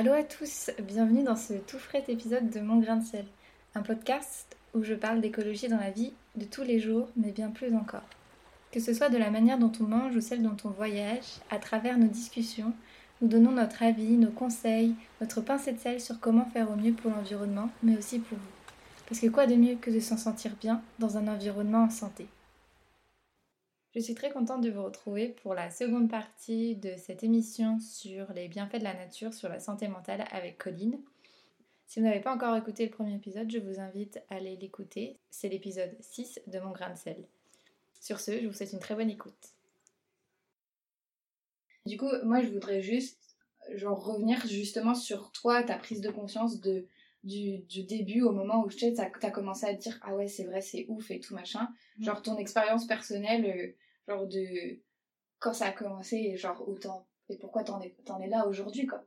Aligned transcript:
Allô 0.00 0.12
à 0.12 0.22
tous, 0.22 0.70
bienvenue 0.86 1.24
dans 1.24 1.34
ce 1.34 1.54
tout 1.54 1.80
frais 1.80 2.04
épisode 2.06 2.50
de 2.50 2.60
Mon 2.60 2.78
Grain 2.78 2.98
de 2.98 3.04
sel, 3.04 3.24
un 3.74 3.82
podcast 3.82 4.56
où 4.72 4.84
je 4.84 4.94
parle 4.94 5.20
d'écologie 5.20 5.66
dans 5.66 5.80
la 5.80 5.90
vie 5.90 6.12
de 6.36 6.44
tous 6.44 6.62
les 6.62 6.78
jours, 6.78 7.08
mais 7.16 7.32
bien 7.32 7.50
plus 7.50 7.74
encore. 7.74 8.04
Que 8.70 8.78
ce 8.78 8.94
soit 8.94 9.08
de 9.08 9.18
la 9.18 9.32
manière 9.32 9.58
dont 9.58 9.72
on 9.80 9.88
mange 9.88 10.14
ou 10.14 10.20
celle 10.20 10.44
dont 10.44 10.56
on 10.62 10.68
voyage, 10.68 11.40
à 11.50 11.58
travers 11.58 11.98
nos 11.98 12.06
discussions, 12.06 12.72
nous 13.20 13.26
donnons 13.26 13.50
notre 13.50 13.82
avis, 13.82 14.16
nos 14.16 14.30
conseils, 14.30 14.94
notre 15.20 15.40
pincée 15.40 15.72
de 15.72 15.80
sel 15.80 16.00
sur 16.00 16.20
comment 16.20 16.46
faire 16.46 16.70
au 16.70 16.76
mieux 16.76 16.92
pour 16.92 17.10
l'environnement, 17.10 17.68
mais 17.82 17.98
aussi 17.98 18.20
pour 18.20 18.38
vous. 18.38 18.72
Parce 19.08 19.20
que 19.20 19.26
quoi 19.26 19.48
de 19.48 19.56
mieux 19.56 19.74
que 19.74 19.90
de 19.90 19.98
s'en 19.98 20.16
sentir 20.16 20.52
bien 20.60 20.80
dans 21.00 21.16
un 21.16 21.26
environnement 21.26 21.82
en 21.82 21.90
santé? 21.90 22.28
Je 23.98 24.04
suis 24.04 24.14
très 24.14 24.30
contente 24.30 24.60
de 24.60 24.70
vous 24.70 24.84
retrouver 24.84 25.28
pour 25.42 25.54
la 25.54 25.72
seconde 25.72 26.08
partie 26.08 26.76
de 26.76 26.94
cette 26.96 27.24
émission 27.24 27.80
sur 27.80 28.32
les 28.32 28.46
bienfaits 28.46 28.78
de 28.78 28.84
la 28.84 28.94
nature 28.94 29.34
sur 29.34 29.48
la 29.48 29.58
santé 29.58 29.88
mentale 29.88 30.24
avec 30.30 30.56
Colline. 30.56 31.00
Si 31.88 31.98
vous 31.98 32.06
n'avez 32.06 32.20
pas 32.20 32.32
encore 32.32 32.54
écouté 32.54 32.84
le 32.84 32.92
premier 32.92 33.16
épisode, 33.16 33.50
je 33.50 33.58
vous 33.58 33.80
invite 33.80 34.20
à 34.30 34.36
aller 34.36 34.54
l'écouter. 34.54 35.18
C'est 35.30 35.48
l'épisode 35.48 35.96
6 35.98 36.42
de 36.46 36.60
Mon 36.60 36.70
grain 36.70 36.92
de 36.92 36.96
sel. 36.96 37.26
Sur 37.98 38.20
ce, 38.20 38.40
je 38.40 38.46
vous 38.46 38.52
souhaite 38.52 38.72
une 38.72 38.78
très 38.78 38.94
bonne 38.94 39.10
écoute. 39.10 39.48
Du 41.84 41.96
coup, 41.96 42.10
moi 42.22 42.40
je 42.40 42.50
voudrais 42.50 42.82
juste 42.82 43.18
genre 43.74 44.04
revenir 44.04 44.46
justement 44.46 44.94
sur 44.94 45.32
toi, 45.32 45.64
ta 45.64 45.76
prise 45.76 46.02
de 46.02 46.10
conscience 46.10 46.60
de 46.60 46.86
du, 47.24 47.82
début 47.82 48.22
au 48.22 48.30
moment 48.30 48.64
où 48.64 48.68
tu 48.68 48.78
sais, 48.78 48.94
as, 49.00 49.30
commencé 49.32 49.66
à 49.66 49.74
te 49.74 49.80
dire 49.80 49.98
ah 50.02 50.14
ouais 50.14 50.28
c'est 50.28 50.44
vrai 50.44 50.60
c'est 50.60 50.86
ouf 50.88 51.10
et 51.10 51.18
tout 51.18 51.34
machin 51.34 51.68
mm. 51.98 52.04
genre 52.04 52.22
ton 52.22 52.38
expérience 52.38 52.86
personnelle 52.86 53.44
euh, 53.44 53.74
genre 54.08 54.26
de 54.26 54.80
quand 55.38 55.52
ça 55.52 55.66
a 55.66 55.72
commencé 55.72 56.36
genre 56.36 56.68
autant. 56.68 57.06
Et 57.28 57.36
pourquoi 57.36 57.62
t'en 57.62 57.80
es, 57.80 57.94
en 58.08 58.20
es 58.20 58.28
là 58.28 58.46
aujourd'hui 58.46 58.86
quoi? 58.86 59.04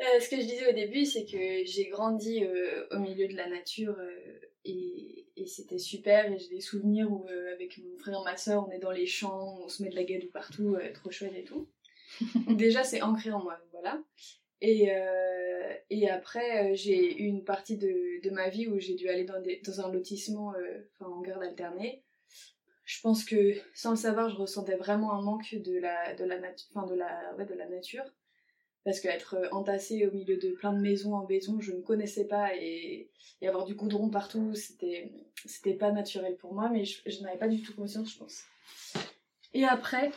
Euh, 0.00 0.20
ce 0.20 0.28
que 0.28 0.36
je 0.36 0.42
disais 0.42 0.68
au 0.68 0.72
début 0.72 1.04
c'est 1.04 1.24
que 1.24 1.64
j'ai 1.64 1.88
grandi 1.88 2.44
euh, 2.44 2.86
au 2.90 2.98
milieu 2.98 3.28
de 3.28 3.36
la 3.36 3.48
nature 3.48 3.96
et, 4.64 5.28
et 5.36 5.46
c'était 5.46 5.78
super 5.78 6.32
et 6.32 6.38
j'ai 6.38 6.48
des 6.48 6.60
souvenirs 6.60 7.12
où 7.12 7.28
avec 7.52 7.78
mon 7.78 7.96
frère 7.98 8.18
et 8.20 8.24
ma 8.24 8.36
soeur 8.36 8.66
on 8.66 8.72
est 8.72 8.80
dans 8.80 8.90
les 8.90 9.06
champs 9.06 9.60
on 9.62 9.68
se 9.68 9.82
met 9.84 9.90
de 9.90 9.94
la 9.94 10.02
gadoue 10.02 10.30
partout 10.32 10.76
trop 10.94 11.10
chouette 11.10 11.36
et 11.36 11.44
tout. 11.44 11.68
Déjà 12.48 12.82
c'est 12.82 13.02
ancré 13.02 13.30
en 13.30 13.42
moi 13.42 13.60
voilà. 13.70 14.02
Et, 14.66 14.90
euh, 14.90 15.74
et 15.90 16.08
après, 16.08 16.72
euh, 16.72 16.74
j'ai 16.74 17.20
eu 17.20 17.26
une 17.26 17.44
partie 17.44 17.76
de, 17.76 18.22
de, 18.22 18.30
ma 18.30 18.48
vie 18.48 18.66
où 18.66 18.78
j'ai 18.78 18.94
dû 18.94 19.10
aller 19.10 19.24
dans, 19.24 19.38
des, 19.42 19.60
dans 19.62 19.82
un 19.82 19.92
lotissement 19.92 20.54
euh, 20.54 20.88
enfin, 20.94 21.10
en 21.10 21.20
garde 21.20 21.42
alternée. 21.42 22.02
Je 22.84 23.00
pense 23.00 23.24
que 23.24 23.54
sans 23.72 23.90
le 23.90 23.96
savoir, 23.96 24.28
je 24.28 24.36
ressentais 24.36 24.76
vraiment 24.76 25.12
un 25.12 25.22
manque 25.22 25.54
de 25.54 25.78
la, 25.78 26.14
de 26.14 26.24
la, 26.24 26.38
de 26.38 26.94
la, 26.94 27.34
ouais, 27.36 27.46
de 27.46 27.54
la 27.54 27.68
nature. 27.68 28.04
Parce 28.84 29.00
qu'être 29.00 29.48
entassée 29.52 30.06
au 30.06 30.12
milieu 30.12 30.36
de 30.36 30.50
plein 30.50 30.74
de 30.74 30.80
maisons 30.80 31.14
en 31.14 31.24
béton, 31.24 31.58
je 31.58 31.72
ne 31.72 31.80
connaissais 31.80 32.26
pas 32.26 32.54
et, 32.54 33.10
avoir 33.42 33.64
du 33.64 33.74
goudron 33.74 34.10
partout, 34.10 34.54
c'était, 34.54 35.10
pas 35.78 35.90
naturel 35.90 36.36
pour 36.36 36.54
moi, 36.54 36.68
mais 36.70 36.84
je, 36.84 37.22
n'avais 37.22 37.38
pas 37.38 37.48
du 37.48 37.62
tout 37.62 37.74
conscience, 37.74 38.12
je 38.12 38.18
pense. 38.18 38.44
Et 39.54 39.64
après, 39.64 40.12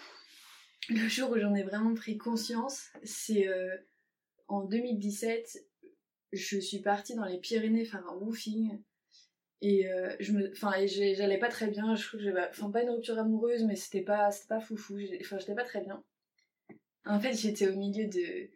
le 0.90 1.08
jour 1.08 1.32
où 1.32 1.38
j'en 1.38 1.56
ai 1.56 1.64
vraiment 1.64 1.94
pris 1.94 2.18
conscience, 2.18 2.88
c'est 3.04 3.48
en 4.48 4.64
2017, 4.64 5.66
je 6.34 6.60
suis 6.60 6.80
partie 6.80 7.16
dans 7.16 7.26
les 7.26 7.38
Pyrénées 7.38 7.86
faire 7.86 8.06
un 8.08 8.16
woofing. 8.16 8.78
Et 9.62 9.88
euh, 9.88 10.16
je 10.20 10.34
me, 10.34 10.52
enfin, 10.52 10.74
j'allais 10.86 11.40
pas 11.40 11.50
très 11.50 11.68
bien. 11.68 11.96
Je 11.96 12.08
crois 12.08 12.20
que 12.20 12.26
j'avais, 12.26 12.48
enfin, 12.50 12.70
pas 12.70 12.84
une 12.84 12.90
rupture 12.90 13.18
amoureuse, 13.18 13.64
mais 13.64 13.76
c'était 13.76 14.02
pas, 14.04 14.32
c'était 14.32 14.50
pas 14.50 14.60
foufou. 14.60 14.98
Enfin, 15.22 15.40
j'étais 15.40 15.56
pas 15.56 15.64
très 15.64 15.82
bien. 15.82 16.04
En 17.06 17.20
fait, 17.20 17.34
j'étais 17.34 17.68
au 17.68 17.76
milieu 17.76 18.08
de, 18.08 18.50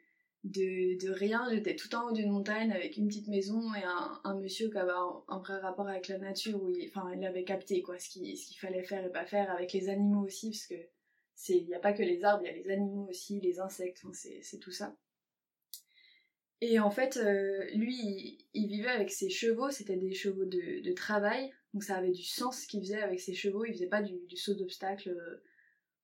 de, 0.44 1.10
rien. 1.12 1.48
J'étais 1.52 1.76
tout 1.76 1.94
en 1.96 2.10
haut 2.10 2.12
d'une 2.12 2.32
montagne 2.32 2.72
avec 2.72 2.98
une 2.98 3.08
petite 3.08 3.28
maison 3.30 3.74
et 3.74 3.84
un, 3.84 4.40
monsieur 4.40 4.70
qui 4.70 4.78
avait 4.78 4.92
un, 4.92 5.40
vrai 5.40 5.60
rapport 5.60 5.88
avec 5.88 6.08
la 6.08 6.18
nature 6.20 6.62
où 6.62 6.70
il, 6.70 6.88
enfin, 6.90 7.12
il 7.16 7.26
avait 7.26 7.44
capté 7.44 7.82
quoi, 7.82 7.98
ce 7.98 8.10
qu'il 8.10 8.38
ce 8.38 8.48
qu'il 8.48 8.58
fallait 8.58 8.84
faire 8.84 9.06
et 9.06 9.12
pas 9.12 9.26
faire 9.26 9.50
avec 9.52 9.74
les 9.74 9.90
animaux 9.90 10.26
aussi, 10.26 10.52
parce 10.52 10.68
que 10.68 10.88
c'est, 11.34 11.58
il 11.58 11.68
y 11.68 11.74
a 11.74 11.80
pas 11.80 11.94
que 11.94 12.04
les 12.04 12.24
arbres, 12.24 12.44
il 12.46 12.48
y 12.48 12.50
a 12.52 12.58
les 12.58 12.70
animaux 12.70 13.08
aussi, 13.10 13.40
les 13.40 13.60
insectes, 13.60 14.04
c'est 14.14 14.60
tout 14.60 14.72
ça. 14.72 14.96
Et 16.62 16.80
en 16.80 16.92
fait, 16.92 17.18
euh, 17.18 17.66
lui, 17.74 18.38
il, 18.54 18.68
vivait 18.68 18.90
avec 18.90 19.10
ses 19.10 19.30
chevaux, 19.32 19.72
c'était 19.72 19.98
des 19.98 20.14
chevaux 20.14 20.46
de, 20.46 20.94
travail, 20.94 21.52
donc 21.74 21.84
ça 21.84 21.96
avait 21.96 22.12
du 22.12 22.24
sens 22.24 22.62
ce 22.62 22.68
qu'il 22.68 22.82
faisait 22.82 23.02
avec 23.02 23.20
ses 23.20 23.34
chevaux, 23.34 23.66
il 23.66 23.74
faisait 23.74 23.88
pas 23.88 24.04
du, 24.04 24.38
saut 24.38 24.54
d'obstacle 24.54 25.10
euh, 25.10 25.42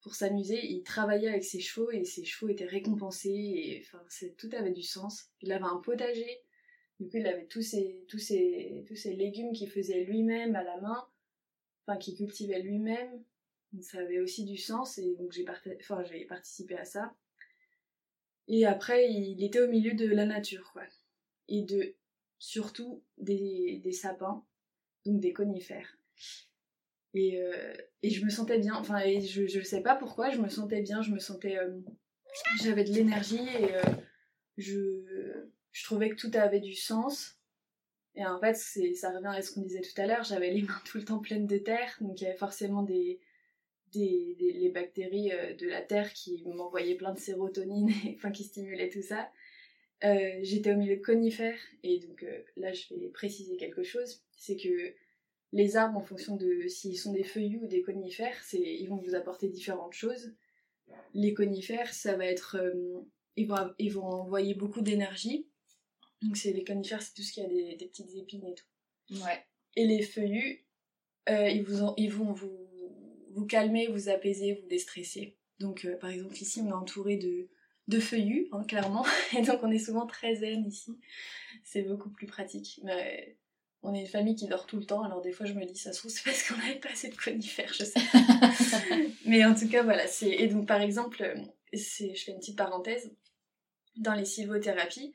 pour 0.02 0.16
s'amuser, 0.16 0.66
il 0.66 0.82
travaillait 0.82 1.30
avec 1.30 1.44
ses 1.44 1.60
chevaux 1.60 1.92
et 1.92 2.04
ses 2.06 2.26
chevaux 2.26 2.50
étaient 2.50 2.66
récompensés, 2.66 3.30
et 3.30 3.86
enfin, 3.86 4.04
tout 4.38 4.50
avait 4.54 4.72
du 4.72 4.82
sens. 4.82 5.30
Il 5.42 5.52
avait 5.52 5.66
un 5.66 5.78
potager, 5.78 6.42
du 7.00 7.08
coup 7.08 7.18
il 7.18 7.28
avait 7.28 7.46
tous 7.46 7.62
ses, 7.62 8.04
tous 8.08 8.18
ses, 8.18 8.84
tous 8.88 8.96
ses 8.96 9.14
légumes 9.14 9.54
qu'il 9.54 9.70
faisait 9.70 10.06
lui-même 10.06 10.56
à 10.56 10.64
la 10.64 10.82
main, 10.82 11.08
enfin 11.86 12.00
qu'il 12.00 12.16
cultivait 12.16 12.62
lui-même, 12.64 13.24
donc 13.74 13.84
ça 13.84 14.00
avait 14.00 14.20
aussi 14.20 14.44
du 14.44 14.58
sens, 14.58 14.98
et 14.98 15.14
donc 15.20 15.34
j'ai 15.34 15.46
enfin, 15.48 16.04
participé 16.28 16.76
à 16.78 16.86
ça. 16.86 17.14
Et 18.48 18.66
après, 18.66 19.12
il 19.12 19.44
était 19.44 19.62
au 19.62 19.68
milieu 19.68 19.94
de 19.94 20.08
la 20.08 20.26
nature, 20.26 20.72
quoi. 20.72 20.84
Et 21.50 21.64
de, 21.64 21.96
surtout, 22.40 23.04
des, 23.18 23.82
sapins, 23.92 24.46
donc 25.06 25.20
des 25.20 25.34
conifères. 25.34 25.98
Et, 27.14 27.42
euh, 27.42 27.74
et 28.04 28.10
je 28.10 28.24
me 28.24 28.30
sentais 28.30 28.60
bien, 28.60 28.76
enfin, 28.76 29.00
et 29.00 29.22
je, 29.22 29.48
je 29.48 29.62
sais 29.62 29.82
pas 29.82 29.96
pourquoi, 29.96 30.30
je 30.30 30.40
me 30.40 30.50
sentais 30.50 30.82
bien, 30.82 31.02
je 31.02 31.12
me 31.12 31.20
sentais. 31.20 31.58
Euh, 31.58 31.80
j'avais 32.62 32.84
de 32.84 32.92
l'énergie 32.92 33.48
et 33.60 33.76
euh, 33.76 33.82
je, 34.58 35.48
je 35.72 35.84
trouvais 35.84 36.10
que 36.10 36.16
tout 36.16 36.32
avait 36.34 36.60
du 36.60 36.76
sens. 36.76 37.40
Et 38.16 38.26
en 38.26 38.40
fait, 38.40 38.56
ça 38.56 39.12
revient 39.12 39.28
à 39.28 39.42
ce 39.42 39.52
qu'on 39.52 39.62
disait 39.62 39.82
tout 39.82 40.00
à 40.02 40.08
l'heure, 40.08 40.24
j'avais 40.24 40.52
les 40.52 40.64
mains 40.64 40.82
tout 40.86 40.98
le 40.98 41.06
temps 41.06 41.20
pleines 41.20 41.46
de 41.46 41.58
terre, 41.58 41.96
donc 42.02 42.20
il 42.20 42.24
y 42.24 42.28
avait 42.28 42.38
forcément 42.38 42.82
des, 42.82 43.20
des, 43.94 44.36
les 44.40 44.70
bactéries 44.70 45.32
euh, 45.32 45.54
de 45.54 45.68
la 45.68 45.82
terre 45.82 46.14
qui 46.14 46.44
m'envoyaient 46.46 46.96
plein 46.96 47.14
de 47.14 47.20
sérotonine, 47.20 47.90
et, 48.06 48.16
enfin 48.16 48.32
qui 48.32 48.44
stimulaient 48.44 48.90
tout 48.90 49.02
ça. 49.02 49.32
Euh, 50.04 50.40
j'étais 50.44 50.74
au 50.74 50.78
milieu 50.78 50.98
de 50.98 51.02
conifères 51.02 51.60
et 51.82 51.98
donc 51.98 52.22
euh, 52.22 52.44
là 52.56 52.72
je 52.72 52.94
vais 52.94 53.08
préciser 53.10 53.58
quelque 53.58 53.82
chose, 53.82 54.24
c'est 54.38 54.56
que 54.56 54.94
les 55.54 55.76
arbres 55.76 55.98
en 55.98 56.04
fonction 56.04 56.36
de 56.36 56.68
s'ils 56.68 57.00
sont 57.00 57.14
des 57.14 57.24
feuillus 57.24 57.62
ou 57.64 57.68
des 57.68 57.82
conifères, 57.82 58.40
c'est 58.44 58.62
ils 58.62 58.88
vont 58.88 58.98
vous 58.98 59.16
apporter 59.16 59.48
différentes 59.48 59.94
choses. 59.94 60.36
Les 61.14 61.34
conifères, 61.34 61.94
ça 61.94 62.16
va 62.16 62.26
être 62.26 62.58
ils, 63.36 63.48
vont, 63.48 63.74
ils 63.80 63.92
vont 63.92 64.06
envoyer 64.06 64.54
beaucoup 64.54 64.82
d'énergie. 64.82 65.48
Donc 66.22 66.38
c'est 66.38 66.52
les 66.52 66.64
conifères, 66.64 67.02
c'est 67.02 67.14
tout 67.14 67.24
ce 67.24 67.32
qui 67.32 67.42
a 67.42 67.48
des, 67.48 67.76
des, 67.76 67.88
petites 67.88 68.14
épines 68.16 68.46
et 68.46 68.56
tout. 68.56 69.24
Ouais. 69.24 69.46
Et 69.76 69.86
les 69.86 70.02
feuillus, 70.02 70.66
ils, 71.28 71.64
vous 71.64 71.94
ils 71.98 72.12
vont 72.12 72.34
vous 72.34 72.67
vous 73.38 73.46
calmer, 73.46 73.88
vous 73.88 74.10
apaiser, 74.10 74.54
vous 74.54 74.68
déstresser. 74.68 75.36
Donc 75.60 75.86
euh, 75.86 75.96
par 75.98 76.10
exemple 76.10 76.36
ici 76.36 76.62
on 76.62 76.70
est 76.70 76.74
entouré 76.74 77.18
de, 77.18 77.48
de 77.88 78.00
feuillus, 78.00 78.48
hein, 78.52 78.64
clairement, 78.64 79.06
et 79.38 79.42
donc 79.42 79.60
on 79.64 79.72
est 79.72 79.80
souvent 79.80 80.06
très 80.06 80.36
zen 80.36 80.66
ici. 80.66 80.98
C'est 81.64 81.84
beaucoup 81.84 82.10
plus 82.10 82.28
pratique. 82.28 82.80
Mais 82.84 83.38
on 83.84 83.94
est 83.94 84.02
une 84.02 84.08
famille 84.08 84.36
qui 84.36 84.48
dort 84.48 84.66
tout 84.66 84.78
le 84.78 84.86
temps, 84.86 85.04
alors 85.04 85.22
des 85.22 85.32
fois 85.32 85.46
je 85.46 85.54
me 85.54 85.66
dis 85.66 85.78
ça 85.78 85.94
se 85.94 86.00
trouve 86.00 86.12
c'est 86.12 86.24
parce 86.24 86.44
qu'on 86.44 86.58
n'avait 86.58 86.80
pas 86.80 86.90
assez 86.90 87.10
de 87.10 87.16
conifères, 87.16 87.74
je 87.74 87.86
sais. 87.86 88.02
Mais 89.26 89.46
en 89.46 89.56
tout 89.56 89.70
cas 89.70 89.84
voilà, 89.84 90.08
c'est 90.08 90.30
et 90.30 90.48
donc 90.48 90.68
par 90.68 90.82
exemple, 90.82 91.36
c'est 91.74 92.16
je 92.16 92.24
fais 92.24 92.32
une 92.32 92.40
petite 92.40 92.58
parenthèse 92.58 93.12
dans 93.98 94.14
les 94.14 94.26
sylvothérapies 94.26 95.14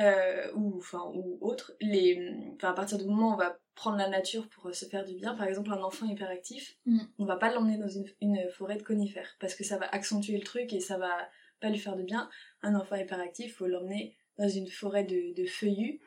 euh, 0.00 0.50
ou 0.54 0.78
enfin 0.78 1.10
ou 1.14 1.38
autres, 1.40 1.74
les 1.80 2.34
enfin 2.56 2.70
à 2.70 2.72
partir 2.72 2.98
du 2.98 3.04
moment 3.04 3.30
où 3.30 3.34
on 3.34 3.36
va 3.36 3.58
prendre 3.74 3.96
la 3.96 4.08
nature 4.08 4.48
pour 4.48 4.66
euh, 4.66 4.72
se 4.72 4.84
faire 4.84 5.04
du 5.04 5.14
bien. 5.14 5.34
Par 5.34 5.46
exemple, 5.46 5.72
un 5.72 5.82
enfant 5.82 6.06
hyperactif, 6.06 6.76
mm. 6.86 7.00
on 7.18 7.24
va 7.24 7.36
pas 7.36 7.52
l'emmener 7.52 7.78
dans 7.78 7.88
une, 7.88 8.50
forêt 8.50 8.76
de 8.76 8.82
conifères 8.82 9.36
parce 9.40 9.54
que 9.54 9.64
ça 9.64 9.78
va 9.78 9.86
accentuer 9.86 10.36
le 10.36 10.44
truc 10.44 10.72
et 10.72 10.80
ça 10.80 10.98
va 10.98 11.28
pas 11.60 11.70
lui 11.70 11.78
faire 11.78 11.96
de 11.96 12.02
bien. 12.02 12.28
Un 12.62 12.74
enfant 12.74 12.96
hyperactif, 12.96 13.56
faut 13.56 13.66
l'emmener 13.66 14.16
dans 14.38 14.48
une 14.48 14.68
forêt 14.68 15.04
de, 15.04 15.46
feuillus 15.46 16.00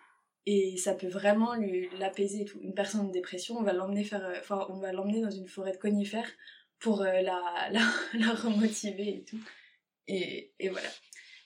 et 0.46 0.78
ça 0.78 0.94
peut 0.94 1.08
vraiment 1.08 1.56
lui 1.56 1.90
l'apaiser 2.00 2.46
tout. 2.46 2.60
Une 2.62 2.74
personne 2.74 3.02
en 3.02 3.10
dépression, 3.10 3.58
on 3.58 3.64
va 3.64 3.74
l'emmener 3.74 4.04
faire, 4.04 4.26
euh, 4.26 4.40
enfin, 4.40 4.66
on 4.70 4.80
va 4.80 4.92
l'emmener 4.92 5.22
dans 5.22 5.32
une 5.32 5.48
forêt 5.48 5.72
de 5.72 5.78
conifères 5.78 6.30
pour 6.80 7.02
euh, 7.02 7.22
la, 7.22 7.70
la, 8.14 8.34
remotiver 8.34 9.18
et 9.18 9.24
tout. 9.24 9.42
Et, 10.08 10.52
et 10.60 10.70
voilà. 10.70 10.90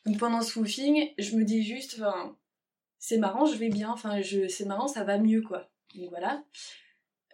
Donc 0.07 0.19
pendant 0.19 0.41
ce 0.41 0.57
woofing, 0.57 1.13
je 1.17 1.35
me 1.35 1.43
dis 1.43 1.63
juste, 1.63 1.95
enfin, 1.95 2.37
c'est 2.97 3.17
marrant, 3.17 3.45
je 3.45 3.57
vais 3.57 3.67
bien, 3.67 3.91
enfin, 3.91 4.21
je, 4.21 4.47
c'est 4.47 4.63
marrant, 4.63 4.87
ça 4.87 5.03
va 5.03 5.17
mieux, 5.17 5.41
quoi. 5.41 5.69
Donc 5.95 6.09
voilà. 6.09 6.45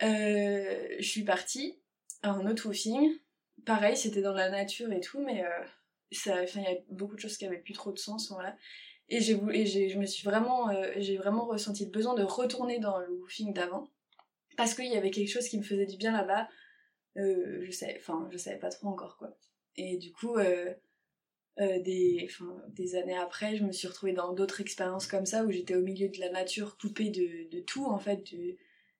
Euh, 0.01 0.87
je 0.97 1.07
suis 1.07 1.23
partie 1.23 1.79
à 2.23 2.31
un 2.31 2.47
autre 2.47 2.67
woofing. 2.67 3.11
Pareil, 3.63 3.95
c'était 3.95 4.23
dans 4.23 4.33
la 4.33 4.49
nature 4.49 4.91
et 4.91 5.01
tout, 5.01 5.21
mais 5.23 5.45
euh, 5.45 5.65
ça, 6.11 6.43
il 6.43 6.61
y 6.63 6.65
a 6.65 6.75
beaucoup 6.89 7.13
de 7.15 7.19
choses 7.19 7.37
qui 7.37 7.45
avaient 7.45 7.59
plus 7.59 7.73
trop 7.75 7.91
de 7.91 7.99
sens, 7.99 8.31
voilà. 8.31 8.57
Et 9.07 9.21
j'ai 9.21 9.39
et 9.51 9.89
je 9.89 9.99
me 9.99 10.07
suis 10.07 10.23
vraiment, 10.23 10.69
euh, 10.69 10.93
j'ai 10.97 11.17
vraiment 11.17 11.45
ressenti 11.45 11.85
le 11.85 11.91
besoin 11.91 12.15
de 12.15 12.23
retourner 12.23 12.79
dans 12.79 12.97
le 12.97 13.11
woofing 13.19 13.53
d'avant, 13.53 13.87
parce 14.57 14.73
qu'il 14.73 14.91
y 14.91 14.97
avait 14.97 15.11
quelque 15.11 15.29
chose 15.29 15.47
qui 15.47 15.59
me 15.59 15.63
faisait 15.63 15.85
du 15.85 15.97
bien 15.97 16.11
là-bas. 16.11 16.49
je 17.15 17.69
sais, 17.69 17.95
enfin, 17.99 18.27
je 18.31 18.37
savais 18.37 18.57
pas 18.57 18.69
trop 18.69 18.87
encore 18.87 19.17
quoi. 19.17 19.37
Et 19.75 19.97
du 19.97 20.11
coup, 20.11 20.37
des, 21.57 22.27
des 22.69 22.95
années 22.95 23.17
après, 23.17 23.55
je 23.55 23.63
me 23.63 23.71
suis 23.71 23.87
retrouvée 23.87 24.13
dans 24.13 24.33
d'autres 24.33 24.61
expériences 24.61 25.07
comme 25.07 25.25
ça 25.25 25.43
où 25.45 25.51
j'étais 25.51 25.75
au 25.75 25.81
milieu 25.81 26.09
de 26.09 26.19
la 26.19 26.29
nature, 26.31 26.77
coupée 26.77 27.09
de, 27.09 27.49
de 27.49 27.59
tout 27.61 27.85
en 27.85 27.99
fait, 27.99 28.33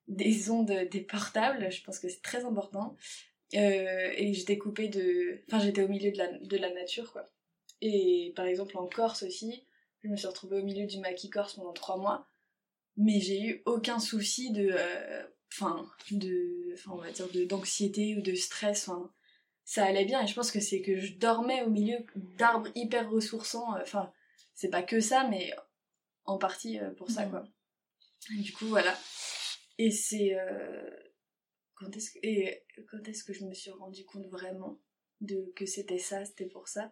des 0.08 0.50
ondes 0.50 0.72
des 0.92 1.02
portables. 1.02 1.72
Je 1.72 1.84
pense 1.84 2.00
que 2.00 2.10
c'est 2.10 2.22
très 2.22 2.46
important. 2.46 2.96
et 3.54 4.34
j'étais 4.34 4.58
coupée 4.58 4.88
de, 4.88 5.42
enfin 5.48 5.60
j'étais 5.64 5.84
au 5.84 5.88
milieu 5.88 6.12
de 6.12 6.18
la, 6.18 6.32
de 6.38 6.58
la 6.58 6.72
nature 6.74 7.12
quoi. 7.12 7.30
Et 7.82 8.34
par 8.36 8.46
exemple 8.46 8.78
en 8.78 8.88
Corse 8.88 9.24
aussi, 9.24 9.66
je 10.04 10.10
me 10.10 10.16
suis 10.16 10.28
retrouvée 10.28 10.60
au 10.60 10.64
milieu 10.64 10.86
du 10.86 11.00
maquis 11.00 11.30
corse 11.30 11.56
pendant 11.56 11.74
trois 11.74 11.98
mois, 11.98 12.28
mais 12.98 13.20
j'ai 13.20 13.42
eu 13.42 13.62
aucun 13.66 14.00
souci 14.00 14.52
de, 14.52 14.70
euh, 14.72 15.24
enfin, 15.52 15.90
de, 16.12 16.74
enfin 16.74 16.92
on 16.94 16.98
va 16.98 17.12
dire 17.12 17.28
d'anxiété 17.48 18.16
ou 18.18 18.22
de 18.22 18.36
stress. 18.36 18.88
Enfin, 18.90 19.12
ça 19.66 19.86
allait 19.86 20.06
bien 20.06 20.22
et 20.22 20.28
je 20.28 20.34
pense 20.34 20.52
que 20.52 20.60
c'est 20.60 20.82
que 20.82 20.98
je 20.98 21.14
dormais 21.14 21.62
au 21.64 21.70
milieu 21.70 21.98
d'arbres 22.16 22.70
hyper 22.76 23.10
ressourçants. 23.10 23.76
Euh, 23.76 23.82
enfin, 23.82 24.12
c'est 24.54 24.70
pas 24.70 24.84
que 24.84 25.00
ça, 25.00 25.28
mais 25.30 25.52
en 26.26 26.38
partie 26.38 26.80
euh, 26.80 26.92
pour 26.92 27.10
ça 27.10 27.26
quoi. 27.26 27.44
du 28.30 28.54
coup 28.54 28.68
voilà. 28.68 28.96
Et 29.78 29.92
c'est 29.92 30.38
quand 31.76 31.96
est-ce 31.96 32.12
que 32.12 32.20
et 32.24 32.64
quand 32.90 33.08
est-ce 33.08 33.24
que 33.24 33.34
je 33.34 33.46
me 33.46 33.54
suis 33.54 33.72
rendu 33.72 34.06
compte 34.06 34.28
vraiment 34.28 34.80
de 35.22 35.52
que 35.56 35.66
c'était 35.66 36.00
ça, 36.00 36.26
c'était 36.26 36.46
pour 36.46 36.68
ça? 36.68 36.92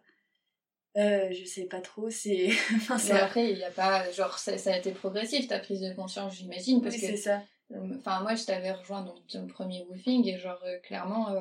Euh, 0.96 1.32
je 1.32 1.44
sais 1.44 1.64
pas 1.64 1.80
trop, 1.80 2.10
c'est. 2.10 2.50
enfin, 2.74 2.98
après, 3.16 3.50
il 3.50 3.58
y 3.58 3.64
a 3.64 3.70
pas. 3.70 4.10
Genre, 4.12 4.38
ça, 4.38 4.58
ça, 4.58 4.74
a 4.74 4.76
été 4.76 4.92
progressif 4.92 5.48
ta 5.48 5.58
prise 5.58 5.80
de 5.80 5.94
conscience, 5.94 6.36
j'imagine. 6.36 6.82
Parce 6.82 6.96
oui, 6.96 7.00
que. 7.00 7.06
c'est 7.06 7.16
ça. 7.16 7.42
Euh, 7.72 7.96
enfin, 7.96 8.20
moi, 8.20 8.34
je 8.34 8.44
t'avais 8.44 8.72
rejoint 8.72 9.02
dans 9.02 9.18
ton 9.28 9.46
premier 9.46 9.82
woofing 9.88 10.26
et, 10.28 10.38
genre, 10.38 10.62
euh, 10.64 10.78
clairement. 10.80 11.34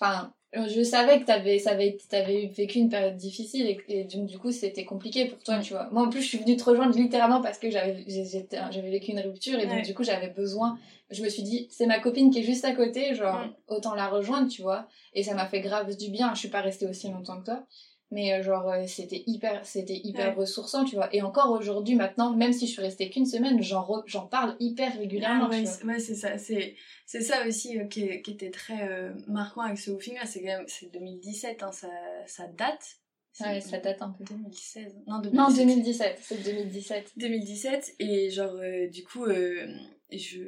Enfin, 0.00 0.32
je 0.52 0.82
savais 0.82 1.20
que 1.20 1.24
t'avais, 1.24 1.66
avais, 1.66 1.98
avais 2.12 2.46
vécu 2.46 2.78
une 2.78 2.88
période 2.88 3.16
difficile 3.16 3.66
et, 3.66 3.84
et 3.88 4.04
donc, 4.04 4.26
du 4.26 4.38
coup, 4.38 4.52
c'était 4.52 4.84
compliqué 4.84 5.26
pour 5.26 5.42
toi, 5.42 5.58
tu 5.58 5.72
vois. 5.72 5.88
Moi, 5.90 6.02
en 6.02 6.08
plus, 6.10 6.22
je 6.22 6.28
suis 6.28 6.38
venue 6.38 6.56
te 6.56 6.64
rejoindre 6.64 6.96
littéralement 6.96 7.40
parce 7.40 7.58
que 7.58 7.70
j'avais 7.70 8.04
j'avais 8.06 8.90
vécu 8.90 9.10
une 9.12 9.20
rupture 9.20 9.58
et 9.58 9.66
donc, 9.66 9.82
du 9.82 9.94
coup, 9.94 10.04
j'avais 10.04 10.28
besoin. 10.28 10.78
Je 11.10 11.22
me 11.22 11.28
suis 11.28 11.42
dit, 11.42 11.68
c'est 11.70 11.86
ma 11.86 11.98
copine 12.00 12.30
qui 12.30 12.40
est 12.40 12.42
juste 12.44 12.64
à 12.64 12.72
côté, 12.72 13.14
genre, 13.14 13.44
autant 13.68 13.94
la 13.94 14.08
rejoindre, 14.08 14.48
tu 14.48 14.62
vois. 14.62 14.86
Et 15.12 15.22
ça 15.22 15.34
m'a 15.34 15.46
fait 15.46 15.60
grave 15.60 15.96
du 15.96 16.10
bien. 16.10 16.34
Je 16.34 16.40
suis 16.40 16.48
pas 16.48 16.60
restée 16.60 16.86
aussi 16.86 17.08
longtemps 17.10 17.40
que 17.40 17.46
toi 17.46 17.66
mais 18.14 18.32
euh, 18.32 18.42
genre 18.42 18.70
euh, 18.70 18.84
c'était 18.86 19.24
hyper 19.26 19.66
c'était 19.66 20.00
hyper 20.04 20.36
ressourçant 20.36 20.84
tu 20.84 20.94
vois 20.94 21.12
et 21.14 21.20
encore 21.20 21.50
aujourd'hui 21.50 21.96
maintenant 21.96 22.32
même 22.32 22.52
si 22.52 22.66
je 22.68 22.72
suis 22.72 22.80
restée 22.80 23.10
qu'une 23.10 23.26
semaine 23.26 23.60
j'en 23.60 23.86
j'en 24.06 24.26
parle 24.26 24.54
hyper 24.60 24.96
régulièrement 24.96 25.48
ah 25.50 25.86
ouais, 25.86 25.98
c'est 25.98 26.14
ça 26.14 26.38
c'est 26.38 26.76
c'est 27.06 27.20
ça 27.20 27.46
aussi 27.46 27.78
euh, 27.78 27.84
qui, 27.84 28.22
qui, 28.22 28.30
était 28.30 28.50
très 28.50 28.88
marquant 29.26 29.62
avec 29.62 29.78
ce 29.78 29.90
woofing 29.90 30.14
là 30.14 30.26
c'est 30.26 30.40
quand 30.40 30.46
même 30.46 30.64
c'est 30.68 30.92
2017 30.92 31.62
hein, 31.62 31.72
ça, 31.72 31.88
ça 32.26 32.46
date 32.46 32.98
Ouais, 33.40 33.60
ça 33.60 33.78
date 33.78 34.00
un 34.00 34.10
peu. 34.10 34.22
2016. 34.22 34.94
Non, 35.08 35.18
2017. 35.18 35.34
Non, 35.34 35.52
2017. 35.52 36.18
C'est 36.22 36.44
2017. 36.44 37.12
2017. 37.16 37.94
Et 37.98 38.30
genre, 38.30 38.54
du 38.92 39.02
coup, 39.02 39.26
je 39.26 40.38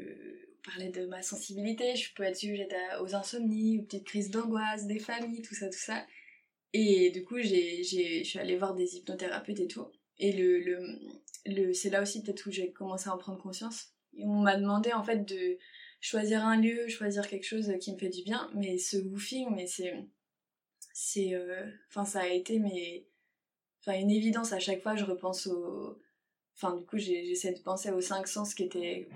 parlais 0.64 0.90
de 0.90 1.04
ma 1.06 1.20
sensibilité. 1.20 1.96
Je 1.96 2.14
peux 2.14 2.22
être 2.22 2.36
sujette 2.36 2.72
aux 3.00 3.16
insomnies, 3.16 3.80
aux 3.80 3.82
petites 3.82 4.04
crises 4.04 4.30
d'angoisse, 4.30 4.86
des 4.86 5.00
familles, 5.00 5.42
tout 5.42 5.56
ça, 5.56 5.66
tout 5.66 5.76
ça. 5.76 6.06
Et 6.72 7.10
du 7.10 7.24
coup, 7.24 7.38
j'ai, 7.38 7.82
je 7.82 8.22
suis 8.24 8.38
allée 8.38 8.56
voir 8.56 8.74
des 8.74 8.96
hypnothérapeutes 8.96 9.60
et 9.60 9.68
tout. 9.68 9.86
Et 10.18 10.32
le, 10.32 10.60
le, 10.60 10.98
le, 11.46 11.72
c'est 11.72 11.90
là 11.90 12.02
aussi 12.02 12.22
peut-être 12.22 12.46
où 12.46 12.50
j'ai 12.50 12.72
commencé 12.72 13.08
à 13.08 13.14
en 13.14 13.18
prendre 13.18 13.40
conscience. 13.40 13.92
Et 14.16 14.24
on 14.24 14.40
m'a 14.40 14.56
demandé 14.56 14.92
en 14.92 15.02
fait 15.02 15.24
de 15.24 15.58
choisir 16.00 16.44
un 16.44 16.60
lieu, 16.60 16.88
choisir 16.88 17.28
quelque 17.28 17.44
chose 17.44 17.72
qui 17.80 17.92
me 17.92 17.98
fait 17.98 18.08
du 18.08 18.22
bien. 18.22 18.50
Mais 18.54 18.78
ce 18.78 18.96
woofing, 18.96 19.54
mais 19.54 19.66
c'est. 19.66 19.94
c'est 20.92 21.34
euh, 21.34 21.66
enfin, 21.88 22.04
ça 22.04 22.20
a 22.20 22.28
été 22.28 22.58
mais, 22.58 23.06
une 23.86 24.10
évidence 24.10 24.52
à 24.52 24.58
chaque 24.58 24.82
fois. 24.82 24.96
Je 24.96 25.04
repense 25.04 25.46
au. 25.46 25.98
Enfin, 26.54 26.76
du 26.76 26.86
coup, 26.86 26.96
j'essaie 26.96 27.52
de 27.52 27.60
penser 27.60 27.90
aux 27.90 28.00
cinq 28.00 28.26
sens 28.26 28.54
qui 28.54 28.64
étaient, 28.64 29.08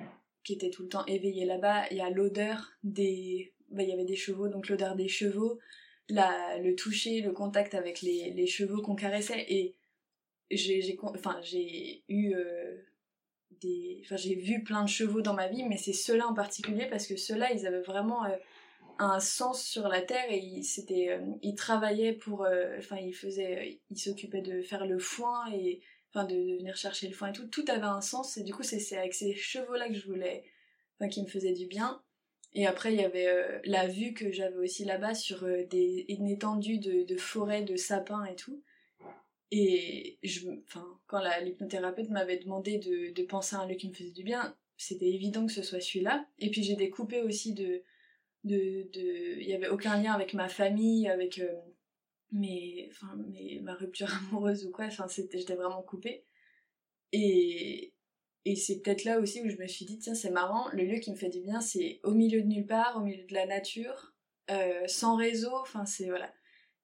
qui 0.44 0.52
étaient 0.52 0.70
tout 0.70 0.82
le 0.82 0.88
temps 0.90 1.06
éveillés 1.06 1.46
là-bas. 1.46 1.88
Il 1.90 1.96
y 1.96 2.02
a 2.02 2.10
l'odeur 2.10 2.72
des. 2.82 3.54
Bah, 3.70 3.82
il 3.82 3.88
y 3.88 3.92
avait 3.92 4.04
des 4.04 4.16
chevaux, 4.16 4.48
donc 4.48 4.68
l'odeur 4.68 4.96
des 4.96 5.08
chevaux 5.08 5.58
le 6.10 6.74
toucher, 6.74 7.20
le 7.20 7.32
contact 7.32 7.74
avec 7.74 8.02
les, 8.02 8.32
les 8.32 8.46
chevaux 8.46 8.82
qu'on 8.82 8.94
caressait. 8.94 9.44
Et 9.48 9.76
j'ai 10.50 10.98
eu 12.08 12.34
euh, 12.34 12.76
des. 13.60 14.02
J'ai 14.10 14.34
vu 14.34 14.62
plein 14.62 14.84
de 14.84 14.88
chevaux 14.88 15.22
dans 15.22 15.34
ma 15.34 15.48
vie, 15.48 15.64
mais 15.64 15.76
c'est 15.76 15.92
ceux-là 15.92 16.26
en 16.26 16.34
particulier 16.34 16.86
parce 16.86 17.06
que 17.06 17.16
ceux-là, 17.16 17.52
ils 17.52 17.66
avaient 17.66 17.82
vraiment 17.82 18.24
euh, 18.24 18.36
un 18.98 19.20
sens 19.20 19.62
sur 19.64 19.88
la 19.88 20.02
terre 20.02 20.30
et 20.30 20.38
ils, 20.38 20.64
euh, 20.90 21.20
ils 21.42 21.54
travaillaient 21.54 22.14
pour. 22.14 22.46
Enfin, 22.78 22.96
ils. 22.98 23.14
Ils 23.90 23.98
s'occupaient 23.98 24.42
de 24.42 24.62
faire 24.62 24.86
le 24.86 24.98
foin 24.98 25.50
et. 25.52 25.80
Enfin, 26.12 26.24
de, 26.24 26.34
venir 26.34 26.76
chercher 26.76 27.06
le 27.06 27.14
foin 27.14 27.28
et 27.28 27.32
tout. 27.32 27.46
Tout 27.46 27.64
avait 27.68 27.82
un 27.82 28.00
sens 28.00 28.36
et 28.36 28.42
du 28.42 28.52
coup, 28.52 28.64
c'est 28.64 28.96
avec 28.96 29.14
ces 29.14 29.32
chevaux-là 29.32 29.88
que 29.88 29.94
je 29.94 30.06
voulais. 30.06 30.42
Enfin, 30.98 31.08
qui 31.08 31.22
me 31.22 31.28
faisaient 31.28 31.52
du 31.52 31.66
bien. 31.66 32.02
Et 32.52 32.66
après, 32.66 32.92
il 32.92 33.00
y 33.00 33.04
avait 33.04 33.28
euh, 33.28 33.60
la 33.64 33.86
vue 33.86 34.12
que 34.12 34.32
j'avais 34.32 34.56
aussi 34.56 34.84
là-bas 34.84 35.14
sur 35.14 35.44
euh, 35.44 35.64
des, 35.66 36.06
une 36.08 36.28
étendue 36.28 36.78
de, 36.78 37.04
de 37.04 37.16
forêts, 37.16 37.62
de 37.62 37.76
sapins 37.76 38.24
et 38.24 38.34
tout. 38.34 38.62
Et 39.52 40.18
je, 40.22 40.48
quand 41.06 41.20
l'hypnothérapeute 41.42 42.10
m'avait 42.10 42.38
demandé 42.38 42.78
de, 42.78 43.22
penser 43.24 43.56
à 43.56 43.60
un 43.60 43.66
lieu 43.66 43.74
qui 43.74 43.88
me 43.88 43.94
faisait 43.94 44.10
du 44.10 44.22
bien, 44.22 44.56
c'était 44.76 45.10
évident 45.10 45.46
que 45.46 45.52
ce 45.52 45.62
soit 45.62 45.80
celui-là. 45.80 46.26
Et 46.38 46.50
puis 46.50 46.62
j'ai 46.62 46.76
découpé 46.76 47.22
aussi 47.22 47.52
de, 47.52 47.82
de, 48.44 48.88
il 49.40 49.46
y 49.48 49.54
avait 49.54 49.68
aucun 49.68 50.00
lien 50.00 50.12
avec 50.12 50.34
ma 50.34 50.48
famille, 50.48 51.08
avec 51.08 51.40
euh, 51.40 51.52
mes, 52.32 52.90
ma 53.62 53.74
rupture 53.74 54.08
amoureuse 54.30 54.66
ou 54.66 54.70
quoi. 54.70 54.88
J'étais 54.88 55.54
vraiment 55.54 55.82
coupée. 55.82 56.24
Et, 57.12 57.92
et 58.44 58.56
c'est 58.56 58.80
peut-être 58.80 59.04
là 59.04 59.20
aussi 59.20 59.42
où 59.42 59.50
je 59.50 59.56
me 59.56 59.66
suis 59.66 59.84
dit, 59.84 59.98
tiens, 59.98 60.14
c'est 60.14 60.30
marrant, 60.30 60.68
le 60.72 60.84
lieu 60.84 60.98
qui 60.98 61.10
me 61.10 61.16
fait 61.16 61.28
du 61.28 61.40
bien, 61.40 61.60
c'est 61.60 62.00
au 62.04 62.12
milieu 62.12 62.40
de 62.42 62.46
nulle 62.46 62.66
part, 62.66 62.96
au 62.96 63.00
milieu 63.00 63.26
de 63.26 63.34
la 63.34 63.46
nature, 63.46 64.14
euh, 64.50 64.86
sans 64.86 65.16
réseau, 65.16 65.54
enfin, 65.60 65.84
c'est 65.84 66.06
voilà. 66.06 66.32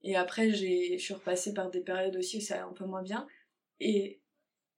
Et 0.02 0.16
après, 0.16 0.50
je 0.50 0.98
suis 0.98 1.14
repassée 1.14 1.54
par 1.54 1.70
des 1.70 1.80
périodes 1.80 2.16
aussi 2.16 2.38
où 2.38 2.40
ça 2.40 2.54
allait 2.54 2.64
un 2.64 2.72
peu 2.72 2.84
moins 2.84 3.02
bien. 3.02 3.26
Et 3.80 4.20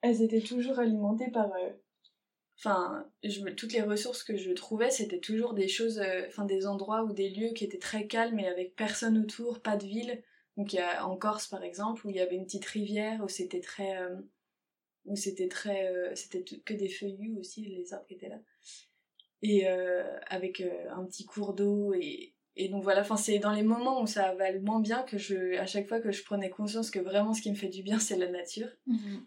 elles 0.03 0.23
étaient 0.23 0.41
toujours 0.41 0.79
alimentées 0.79 1.31
par. 1.31 1.53
Euh, 1.53 1.71
enfin, 2.59 3.11
toutes 3.57 3.73
les 3.73 3.83
ressources 3.83 4.23
que 4.23 4.37
je 4.37 4.53
trouvais, 4.53 4.91
c'était 4.91 5.19
toujours 5.21 5.55
des 5.55 5.69
choses, 5.69 5.99
euh, 5.99 6.27
enfin, 6.29 6.45
des 6.45 6.67
endroits 6.67 7.03
ou 7.05 7.13
des 7.13 7.29
lieux 7.31 7.53
qui 7.55 7.65
étaient 7.65 7.79
très 7.79 8.07
calmes 8.07 8.39
et 8.39 8.47
avec 8.49 8.77
personne 8.77 9.19
autour, 9.19 9.61
pas 9.61 9.77
de 9.77 9.85
ville. 9.85 10.23
Donc, 10.57 10.75
a 10.75 11.05
en 11.07 11.17
Corse, 11.17 11.49
par 11.49 11.63
exemple, 11.65 12.07
où 12.07 12.11
il 12.11 12.17
y 12.17 12.21
avait 12.21 12.37
une 12.37 12.45
petite 12.45 12.67
rivière, 12.67 13.23
où 13.23 13.29
c'était 13.29 13.61
très 13.61 13.97
où 15.09 15.17
c'était 15.17 15.49
très 15.49 15.89
euh, 15.89 16.15
c'était 16.15 16.43
que 16.43 16.75
des 16.75 16.89
feuillus 16.89 17.37
aussi 17.39 17.65
les 17.67 17.93
arbres 17.93 18.07
qui 18.07 18.15
étaient 18.15 18.29
là. 18.29 18.41
Et 19.43 19.69
euh, 19.69 20.19
avec 20.27 20.61
euh, 20.61 20.91
un 20.91 21.05
petit 21.05 21.25
cours 21.25 21.55
d'eau 21.55 21.95
et, 21.95 22.35
et 22.57 22.69
donc 22.69 22.83
voilà 22.83 23.01
enfin 23.01 23.17
c'est 23.17 23.39
dans 23.39 23.53
les 23.53 23.63
moments 23.63 24.03
où 24.03 24.07
ça 24.07 24.35
va 24.35 24.51
le 24.51 24.61
moins 24.61 24.81
bien 24.81 25.03
que 25.03 25.17
je 25.17 25.57
à 25.59 25.67
chaque 25.67 25.87
fois 25.87 26.01
que 26.01 26.11
je 26.11 26.25
prenais 26.25 26.51
conscience 26.51 26.91
que 26.91 26.99
vraiment 26.99 27.33
ce 27.35 27.43
qui 27.43 27.51
me 27.51 27.57
fait 27.57 27.69
du 27.69 27.83
bien 27.83 27.99
c'est 27.99 28.17
la 28.17 28.31
nature. 28.31 28.69
Mhm. 28.87 29.27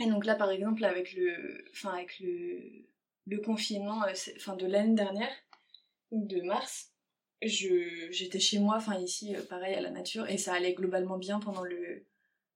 et 0.00 0.06
donc 0.06 0.24
là 0.24 0.34
par 0.34 0.50
exemple 0.50 0.84
avec 0.84 1.14
le 1.14 1.64
enfin 1.72 1.94
avec 1.94 2.18
le 2.20 2.86
le 3.26 3.38
confinement 3.38 4.02
enfin 4.36 4.56
de 4.56 4.66
l'année 4.66 4.94
dernière 4.94 5.32
ou 6.10 6.24
de 6.26 6.40
mars 6.42 6.92
je 7.42 8.08
j'étais 8.10 8.40
chez 8.40 8.60
moi 8.60 8.76
enfin 8.76 8.98
ici 9.00 9.34
pareil 9.50 9.74
à 9.74 9.80
la 9.80 9.90
nature 9.90 10.28
et 10.30 10.38
ça 10.38 10.54
allait 10.54 10.74
globalement 10.74 11.18
bien 11.18 11.40
pendant 11.40 11.64
le 11.64 12.06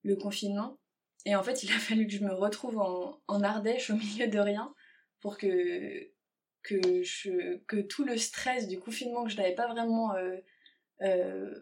le 0.02 0.16
confinement 0.16 0.77
et 1.24 1.34
en 1.34 1.42
fait, 1.42 1.62
il 1.62 1.72
a 1.72 1.78
fallu 1.78 2.06
que 2.06 2.12
je 2.12 2.24
me 2.24 2.32
retrouve 2.32 2.78
en, 2.78 3.20
en 3.28 3.42
Ardèche 3.42 3.90
au 3.90 3.96
milieu 3.96 4.28
de 4.28 4.38
rien 4.38 4.74
pour 5.20 5.38
que, 5.38 6.10
que, 6.62 7.02
je, 7.02 7.58
que 7.66 7.76
tout 7.76 8.04
le 8.04 8.16
stress 8.16 8.68
du 8.68 8.78
confinement 8.78 9.24
que 9.24 9.30
je 9.30 9.36
n'avais 9.36 9.54
pas 9.54 9.68
vraiment 9.68 10.14
euh, 10.14 10.36
euh, 11.02 11.54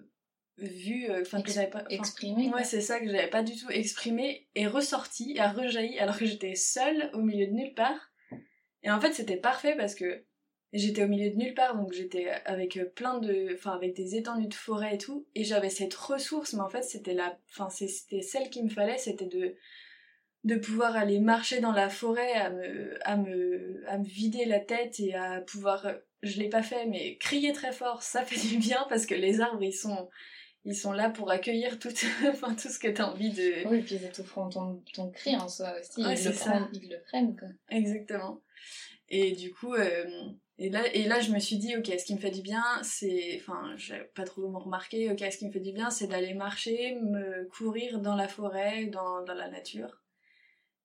vu, 0.58 1.10
euh, 1.10 1.22
enfin 1.22 1.42
que 1.42 1.50
j'avais 1.50 1.70
pas 1.70 1.84
exprimé. 1.90 2.48
Ouais, 2.50 2.64
c'est 2.64 2.80
ça 2.80 3.00
que 3.00 3.06
j'avais 3.06 3.30
pas 3.30 3.42
du 3.42 3.56
tout 3.56 3.70
exprimé 3.70 4.48
et 4.54 4.66
ressorti 4.66 5.32
et 5.36 5.40
a 5.40 5.50
rejailli 5.50 5.98
alors 5.98 6.18
que 6.18 6.26
j'étais 6.26 6.54
seule 6.54 7.10
au 7.14 7.22
milieu 7.22 7.46
de 7.46 7.52
nulle 7.52 7.74
part. 7.74 8.12
Et 8.82 8.90
en 8.90 9.00
fait, 9.00 9.12
c'était 9.12 9.36
parfait 9.36 9.74
parce 9.76 9.94
que 9.94 10.24
j'étais 10.78 11.04
au 11.04 11.08
milieu 11.08 11.30
de 11.30 11.36
nulle 11.36 11.54
part, 11.54 11.76
donc 11.76 11.92
j'étais 11.92 12.28
avec 12.44 12.76
euh, 12.76 12.84
plein 12.84 13.18
de, 13.18 13.54
enfin 13.54 13.72
avec 13.72 13.94
des 13.94 14.16
étendues 14.16 14.48
de 14.48 14.54
forêt 14.54 14.94
et 14.94 14.98
tout, 14.98 15.26
et 15.34 15.44
j'avais 15.44 15.70
cette 15.70 15.94
ressource, 15.94 16.52
mais 16.54 16.62
en 16.62 16.68
fait 16.68 16.82
c'était 16.82 17.14
la, 17.14 17.38
enfin 17.50 17.68
c'était 17.70 18.22
celle 18.22 18.50
qu'il 18.50 18.64
me 18.64 18.70
fallait, 18.70 18.98
c'était 18.98 19.26
de 19.26 19.56
de 20.44 20.54
pouvoir 20.54 20.94
aller 20.94 21.18
marcher 21.18 21.58
dans 21.58 21.72
la 21.72 21.88
forêt, 21.88 22.32
à 22.34 22.50
me, 22.50 22.96
à 23.04 23.16
me, 23.16 23.82
à 23.88 23.98
me 23.98 24.04
vider 24.04 24.44
la 24.44 24.60
tête 24.60 25.00
et 25.00 25.12
à 25.12 25.40
pouvoir, 25.40 25.88
je 26.22 26.38
l'ai 26.38 26.48
pas 26.48 26.62
fait, 26.62 26.86
mais 26.86 27.16
crier 27.16 27.52
très 27.52 27.72
fort, 27.72 28.02
ça 28.02 28.22
fait 28.24 28.40
du 28.48 28.58
bien 28.58 28.86
parce 28.88 29.06
que 29.06 29.14
les 29.14 29.40
arbres 29.40 29.62
ils 29.62 29.72
sont, 29.72 30.08
ils 30.64 30.76
sont 30.76 30.92
là 30.92 31.10
pour 31.10 31.30
accueillir 31.32 31.78
tout, 31.80 31.88
enfin, 32.28 32.54
tout 32.54 32.68
ce 32.68 32.78
que 32.78 32.88
tu 32.88 33.02
as 33.02 33.10
envie 33.10 33.30
de. 33.32 33.68
Oui, 33.68 33.82
puis 33.82 33.96
ils 33.96 34.10
te 34.10 34.22
ton, 34.22 34.82
ton 34.92 35.10
cri 35.10 35.36
en 35.36 35.48
soi 35.48 35.74
aussi. 35.80 36.00
ils, 36.00 36.24
le 36.24 36.32
prennent, 36.32 36.68
ils 36.72 36.90
le 36.90 37.00
prennent, 37.02 37.36
quoi. 37.36 37.48
Exactement. 37.70 38.40
Et 39.08 39.32
du 39.32 39.52
coup, 39.52 39.74
euh, 39.74 40.04
Et 40.58 40.70
là, 40.70 40.86
et 40.94 41.04
là, 41.04 41.20
je 41.20 41.32
me 41.32 41.38
suis 41.38 41.58
dit, 41.58 41.76
ok, 41.76 41.86
ce 41.86 42.04
qui 42.04 42.14
me 42.14 42.18
fait 42.18 42.30
du 42.30 42.40
bien, 42.40 42.64
c'est. 42.82 43.38
Enfin, 43.40 43.74
j'ai 43.76 44.00
pas 44.14 44.24
trop 44.24 44.48
remarqué, 44.58 45.10
ok, 45.10 45.18
ce 45.30 45.36
qui 45.36 45.46
me 45.46 45.52
fait 45.52 45.60
du 45.60 45.72
bien, 45.72 45.90
c'est 45.90 46.06
d'aller 46.06 46.32
marcher, 46.32 46.94
me 46.94 47.44
courir 47.48 48.00
dans 48.00 48.14
la 48.16 48.26
forêt, 48.26 48.86
dans, 48.86 49.22
dans 49.22 49.34
la 49.34 49.48
nature. 49.48 50.02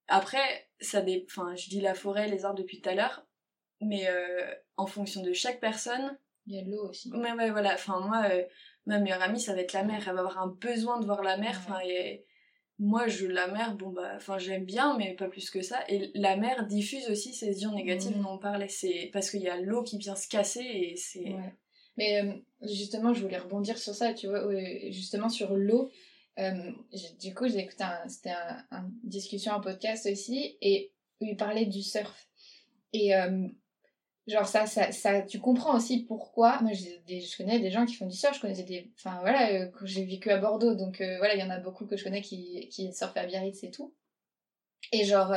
Après, 0.08 0.70
ça 0.82 1.02
dé... 1.02 1.26
enfin, 1.30 1.56
je 1.56 1.70
dis 1.70 1.80
la 1.80 1.94
forêt, 1.94 2.28
les 2.28 2.44
arbres 2.44 2.60
depuis 2.60 2.82
tout 2.82 2.90
à 2.90 2.96
l'heure, 2.96 3.26
mais 3.80 4.08
euh, 4.08 4.54
en 4.76 4.88
fonction 4.88 5.22
de 5.22 5.32
chaque 5.32 5.62
personne. 5.62 6.18
Il 6.48 6.56
y 6.56 6.60
a 6.60 6.64
de 6.64 6.72
l'eau 6.72 6.90
aussi. 6.90 7.10
Ouais, 7.14 7.32
ouais, 7.34 7.52
voilà. 7.52 7.76
Enfin, 7.76 8.00
moi, 8.02 8.24
euh, 8.30 8.44
ma 8.88 9.00
meilleure 9.00 9.22
amie, 9.22 9.40
ça 9.40 9.54
va 9.54 9.62
être 9.62 9.74
la 9.74 9.84
mer. 9.84 10.04
Elle 10.06 10.16
va 10.16 10.20
avoir 10.20 10.40
un 10.40 10.48
besoin 10.48 11.00
de 11.00 11.06
voir 11.06 11.22
la 11.22 11.38
mer. 11.38 11.56
Enfin, 11.56 11.80
et 11.86 12.26
moi, 12.80 13.08
je, 13.08 13.28
la 13.28 13.48
mer, 13.48 13.76
bon, 13.76 13.90
bah, 13.90 14.14
enfin, 14.16 14.38
j'aime 14.38 14.66
bien, 14.66 14.98
mais 14.98 15.14
pas 15.14 15.28
plus 15.28 15.50
que 15.50 15.62
ça. 15.62 15.80
Et 15.88 16.12
la 16.16 16.36
mer 16.36 16.66
diffuse 16.66 17.10
aussi 17.10 17.34
ces 17.34 17.62
ions 17.62 17.76
négatifs 17.76 18.18
dont 18.18 18.34
on 18.34 18.38
parlait. 18.38 18.70
C'est 18.70 19.10
parce 19.14 19.30
qu'il 19.30 19.42
y 19.42 19.50
a 19.50 19.60
l'eau 19.60 19.84
qui 19.84 19.98
vient 19.98 20.16
se 20.16 20.28
casser 20.28 20.62
et 20.64 20.96
c'est. 20.96 21.36
Mais 21.98 22.22
euh, 22.22 22.34
justement, 22.62 23.14
je 23.14 23.22
voulais 23.22 23.38
rebondir 23.38 23.78
sur 23.78 23.94
ça, 23.94 24.14
tu 24.14 24.28
vois, 24.28 24.48
justement 24.90 25.30
sur 25.30 25.56
l'eau. 25.56 25.92
Euh, 26.40 26.72
du 27.20 27.34
coup, 27.34 27.48
j'ai 27.48 27.60
écouté 27.60 27.84
un, 27.84 28.08
c'était 28.08 28.34
un, 28.72 28.90
discussion, 29.04 29.54
un 29.54 29.60
podcast 29.60 30.08
aussi, 30.12 30.58
et 30.62 30.92
il 31.20 31.36
parlait 31.36 31.66
du 31.66 31.82
surf. 31.82 32.28
Et 32.94 33.16
euh, 33.16 33.48
genre 34.32 34.48
ça, 34.48 34.66
ça, 34.66 34.92
ça, 34.92 35.22
tu 35.22 35.40
comprends 35.40 35.76
aussi 35.76 36.04
pourquoi. 36.04 36.62
Moi, 36.62 36.72
je 36.74 37.38
connais 37.38 37.60
des 37.60 37.72
gens 37.72 37.86
qui 37.86 37.96
font 37.96 38.08
du 38.08 38.16
surf. 38.16 38.36
Je 38.36 38.42
connaissais 38.42 38.64
des, 38.64 38.92
enfin 38.98 39.20
voilà, 39.22 39.52
euh, 39.52 39.72
j'ai 39.84 40.06
vécu 40.06 40.30
à 40.30 40.38
Bordeaux, 40.38 40.76
donc 40.76 40.98
voilà, 40.98 41.36
il 41.36 41.40
y 41.40 41.44
en 41.44 41.50
a 41.50 41.60
beaucoup 41.60 41.86
que 41.86 41.98
je 41.98 42.04
connais 42.04 42.22
qui, 42.22 42.68
qui 42.70 42.94
surfent 42.94 43.18
à 43.18 43.26
Biarritz 43.26 43.64
et 43.64 43.72
tout. 43.72 43.94
Et 44.92 45.06
genre, 45.06 45.34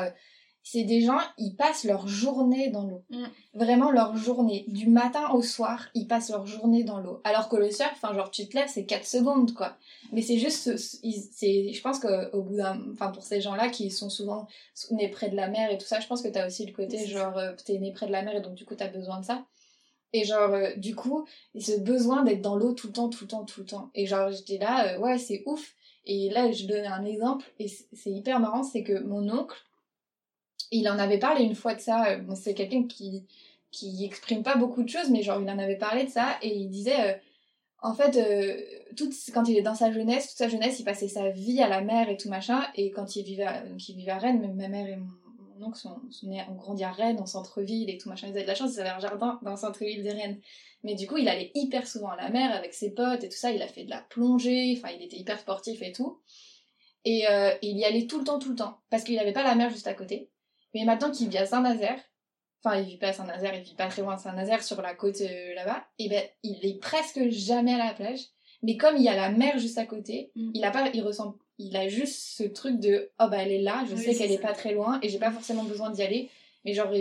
c'est 0.66 0.83
des 0.83 1.02
gens, 1.02 1.18
ils 1.37 1.54
passent 1.54 1.85
leur 1.85 2.09
journée 2.09 2.71
dans 2.71 2.85
l'eau. 2.85 3.04
Mm. 3.11 3.25
Vraiment 3.52 3.90
leur 3.90 4.16
journée. 4.16 4.64
Du 4.66 4.88
matin 4.88 5.30
au 5.33 5.42
soir, 5.42 5.88
ils 5.94 6.09
passent 6.09 6.30
leur 6.30 6.47
journée 6.47 6.85
dans 6.85 6.99
l'eau. 6.99 7.21
Alors 7.23 7.50
que 7.50 7.56
le 7.56 7.71
surf, 7.71 7.92
enfin, 7.92 8.14
genre, 8.14 8.30
tu 8.30 8.49
te 8.49 8.56
lèves, 8.56 8.71
c'est 8.73 8.87
4 8.87 9.04
secondes, 9.04 9.52
quoi. 9.52 9.76
Mais 10.11 10.23
c'est 10.23 10.38
juste, 10.38 10.75
c'est, 10.78 11.73
je 11.73 11.80
pense 11.83 12.00
qu'au 12.00 12.42
bout 12.42 12.56
d'un, 12.56 12.80
enfin, 12.92 13.11
pour 13.11 13.23
ces 13.23 13.42
gens-là 13.42 13.68
qui 13.68 13.90
sont 13.90 14.09
souvent 14.09 14.49
nés 14.90 15.11
près 15.11 15.28
de 15.28 15.37
la 15.37 15.49
mer 15.49 15.71
et 15.71 15.76
tout 15.76 15.87
ça, 15.87 16.00
je 16.00 16.06
pense 16.06 16.23
que 16.23 16.28
t'as 16.28 16.47
aussi 16.47 16.64
le 16.64 16.73
côté, 16.73 17.06
genre, 17.06 17.37
euh, 17.37 17.52
t'es 17.62 17.78
né 17.78 17.92
près 17.92 18.06
de 18.06 18.12
la 18.12 18.23
mer 18.23 18.35
et 18.35 18.40
donc, 18.40 18.54
du 18.54 18.64
coup, 18.64 18.75
t'as 18.75 18.88
besoin 18.88 19.21
de 19.21 19.26
ça. 19.26 19.44
Et 20.14 20.25
genre, 20.25 20.54
euh, 20.54 20.71
du 20.76 20.94
coup, 20.94 21.26
ce 21.59 21.78
besoin 21.78 22.23
d'être 22.23 22.40
dans 22.40 22.56
l'eau 22.56 22.73
tout 22.73 22.87
le 22.87 22.94
temps, 22.94 23.11
tout 23.11 23.25
le 23.25 23.28
temps, 23.28 23.44
tout 23.44 23.61
le 23.61 23.66
temps. 23.66 23.90
Et 23.94 24.06
genre, 24.06 24.30
j'étais 24.30 24.56
là, 24.56 24.94
euh, 24.94 24.99
ouais, 24.99 25.18
c'est 25.18 25.42
ouf. 25.44 25.75
Et 26.06 26.30
là, 26.30 26.50
je 26.52 26.64
donne 26.66 26.87
un 26.87 27.04
exemple, 27.04 27.52
et 27.59 27.68
c'est 27.68 28.11
hyper 28.11 28.40
marrant, 28.40 28.62
c'est 28.62 28.83
que 28.83 29.02
mon 29.02 29.28
oncle, 29.28 29.56
il 30.71 30.88
en 30.88 30.99
avait 30.99 31.18
parlé 31.18 31.44
une 31.44 31.54
fois 31.54 31.75
de 31.75 31.80
ça. 31.80 32.06
Euh, 32.09 32.35
c'est 32.35 32.54
quelqu'un 32.54 32.85
qui 32.85 33.26
qui 33.75 34.04
exprime 34.04 34.42
pas 34.42 34.56
beaucoup 34.56 34.83
de 34.83 34.88
choses, 34.88 35.11
mais 35.11 35.23
genre 35.23 35.40
il 35.40 35.50
en 35.50 35.59
avait 35.59 35.76
parlé 35.76 36.04
de 36.04 36.11
ça 36.11 36.38
et 36.42 36.54
il 36.54 36.71
disait 36.71 37.11
euh, 37.11 37.14
en 37.83 37.94
fait 37.94 38.16
euh, 38.16 38.61
tout, 38.97 39.11
quand 39.33 39.49
il 39.49 39.59
est 39.59 39.62
dans 39.62 39.75
sa 39.75 39.92
jeunesse, 39.92 40.28
toute 40.28 40.38
sa 40.38 40.49
jeunesse, 40.49 40.78
il 40.78 40.85
passait 40.85 41.09
sa 41.09 41.30
vie 41.30 41.61
à 41.61 41.68
la 41.68 41.80
mer 41.80 42.09
et 42.09 42.16
tout 42.16 42.28
machin. 42.28 42.62
Et 42.76 42.90
quand 42.90 43.16
il 43.16 43.25
vivait 43.25 43.44
à, 43.44 43.64
vivait 43.64 44.11
à 44.11 44.18
Rennes, 44.18 44.54
ma 44.54 44.68
mère 44.68 44.87
et 44.87 44.97
mon, 44.97 45.66
oncle 45.66 45.78
sont, 45.78 46.00
sont 46.11 46.30
ont 46.30 46.54
grandi 46.54 46.85
à 46.85 46.92
Rennes, 46.92 47.21
en 47.21 47.26
centre-ville 47.26 47.90
et 47.90 47.99
tout 47.99 48.09
machin. 48.09 48.28
Ils 48.28 48.30
avaient 48.30 48.42
de 48.42 48.49
la 48.49 48.54
chance, 48.54 48.75
ils 48.75 48.80
avaient 48.80 48.90
un 48.90 49.00
jardin 49.00 49.40
dans 49.42 49.50
le 49.50 49.56
centre-ville 49.56 50.04
de 50.04 50.11
Rennes. 50.11 50.40
Mais 50.83 50.94
du 50.94 51.06
coup, 51.06 51.16
il 51.16 51.28
allait 51.28 51.50
hyper 51.54 51.87
souvent 51.87 52.11
à 52.11 52.16
la 52.16 52.28
mer 52.30 52.54
avec 52.54 52.75
ses 52.75 52.92
potes 52.92 53.25
et 53.25 53.28
tout 53.28 53.37
ça. 53.37 53.50
Il 53.50 53.62
a 53.62 53.68
fait 53.68 53.85
de 53.85 53.90
la 53.90 54.02
plongée, 54.02 54.75
enfin 54.78 54.94
il 54.97 55.02
était 55.02 55.16
hyper 55.16 55.38
sportif 55.38 55.83
et 55.83 55.92
tout. 55.92 56.21
Et, 57.04 57.25
il 57.62 57.78
y 57.78 57.85
allait 57.85 58.06
tout 58.06 58.18
le 58.18 58.25
temps, 58.25 58.38
tout 58.38 58.50
le 58.50 58.56
temps, 58.56 58.78
parce 58.90 59.04
qu'il 59.04 59.16
n'avait 59.16 59.33
pas 59.33 59.42
la 59.42 59.54
mer 59.54 59.71
juste 59.71 59.87
à 59.87 59.94
côté. 59.94 60.30
Mais 60.75 60.85
maintenant 60.85 61.11
qu'il 61.11 61.28
vit 61.28 61.38
à 61.38 61.47
Saint-Nazaire, 61.47 61.99
enfin 62.62 62.76
il 62.78 62.87
vit 62.87 62.99
pas 62.99 63.09
à 63.09 63.12
Saint-Nazaire, 63.12 63.54
il 63.54 63.62
vit 63.62 63.75
pas 63.75 63.87
très 63.87 64.02
loin 64.02 64.16
de 64.16 64.21
Saint-Nazaire, 64.21 64.62
sur 64.62 64.83
la 64.83 64.95
côte 64.95 65.21
euh, 65.21 65.54
là-bas, 65.54 65.85
et 65.99 66.09
ben 66.09 66.23
il 66.43 66.66
est 66.66 66.81
presque 66.81 67.28
jamais 67.28 67.75
à 67.75 67.78
la 67.78 67.95
plage. 67.95 68.21
Mais 68.62 68.76
comme 68.76 68.97
il 68.97 69.02
y 69.02 69.09
a 69.09 69.16
la 69.16 69.31
mer 69.31 69.59
juste 69.59 69.78
à 69.78 69.87
côté, 69.87 70.33
mm. 70.35 70.50
il 70.54 70.64
a 70.64 70.71
pas, 70.71 70.88
il 70.93 71.02
ressent, 71.02 71.37
il 71.59 71.76
a 71.76 71.88
juste 71.88 72.37
ce 72.37 72.43
truc 72.45 72.81
de 72.81 73.11
oh 73.21 73.28
bah 73.31 73.38
elle 73.38 73.52
est 73.52 73.62
là, 73.62 73.85
je 73.88 73.95
sais 73.95 74.14
qu'elle 74.14 74.33
est 74.33 74.38
pas 74.38 74.52
très 74.52 74.73
loin 74.73 74.99
et 75.02 75.09
j'ai 75.09 75.19
pas 75.19 75.31
forcément 75.31 75.64
besoin 75.64 75.90
d'y 75.90 76.02
aller. 76.02 76.31
Mais 76.64 76.75
genre 76.75 76.93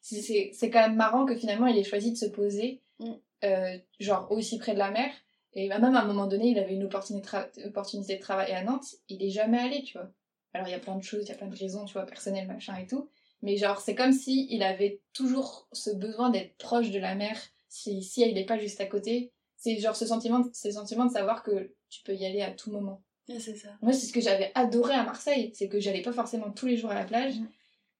c'est 0.00 0.70
quand 0.70 0.80
même 0.80 0.96
marrant 0.96 1.26
que 1.26 1.36
finalement 1.36 1.66
il 1.66 1.76
ait 1.76 1.84
choisi 1.84 2.12
de 2.12 2.16
se 2.16 2.26
poser, 2.26 2.80
mm. 3.00 3.12
euh, 3.44 3.78
genre 4.00 4.30
aussi 4.30 4.58
près 4.58 4.72
de 4.74 4.78
la 4.78 4.90
mer. 4.90 5.10
Et 5.54 5.68
même 5.68 5.84
à 5.84 6.00
un 6.00 6.06
moment 6.06 6.26
donné, 6.26 6.48
il 6.48 6.58
avait 6.58 6.74
une 6.74 6.84
opportunité, 6.84 7.36
opportunité 7.66 8.16
de 8.16 8.22
travailler 8.22 8.54
à 8.54 8.64
Nantes, 8.64 8.86
il 9.08 9.22
est 9.22 9.30
jamais 9.30 9.58
allé, 9.58 9.82
tu 9.82 9.98
vois. 9.98 10.10
Alors 10.54 10.68
il 10.68 10.70
y 10.70 10.74
a 10.74 10.78
plein 10.78 10.96
de 10.96 11.02
choses, 11.02 11.24
il 11.24 11.28
y 11.28 11.32
a 11.32 11.36
plein 11.36 11.48
de 11.48 11.56
raisons, 11.56 11.84
tu 11.84 11.94
vois, 11.94 12.06
personnelles, 12.06 12.46
machin 12.46 12.76
et 12.76 12.86
tout. 12.86 13.08
Mais 13.42 13.56
genre, 13.56 13.80
c'est 13.80 13.94
comme 13.94 14.12
si 14.12 14.46
il 14.50 14.62
avait 14.62 15.00
toujours 15.12 15.68
ce 15.72 15.90
besoin 15.90 16.30
d'être 16.30 16.56
proche 16.56 16.90
de 16.90 16.98
la 16.98 17.14
mer, 17.14 17.36
si, 17.68 18.02
si 18.02 18.22
il 18.22 18.34
n'est 18.34 18.46
pas 18.46 18.58
juste 18.58 18.80
à 18.80 18.86
côté. 18.86 19.32
C'est 19.56 19.78
genre 19.78 19.96
ce 19.96 20.06
sentiment, 20.06 20.42
ce 20.52 20.70
sentiment 20.70 21.06
de 21.06 21.12
savoir 21.12 21.42
que 21.42 21.72
tu 21.88 22.02
peux 22.02 22.14
y 22.14 22.24
aller 22.24 22.42
à 22.42 22.50
tout 22.50 22.70
moment. 22.70 23.02
c'est 23.26 23.56
ça. 23.56 23.68
Moi, 23.80 23.92
c'est 23.92 24.06
ce 24.06 24.12
que 24.12 24.20
j'avais 24.20 24.52
adoré 24.54 24.94
à 24.94 25.04
Marseille, 25.04 25.52
c'est 25.54 25.68
que 25.68 25.80
j'allais 25.80 26.02
pas 26.02 26.12
forcément 26.12 26.50
tous 26.50 26.66
les 26.66 26.76
jours 26.76 26.90
à 26.90 26.94
la 26.94 27.04
plage, 27.04 27.38
mm. 27.38 27.48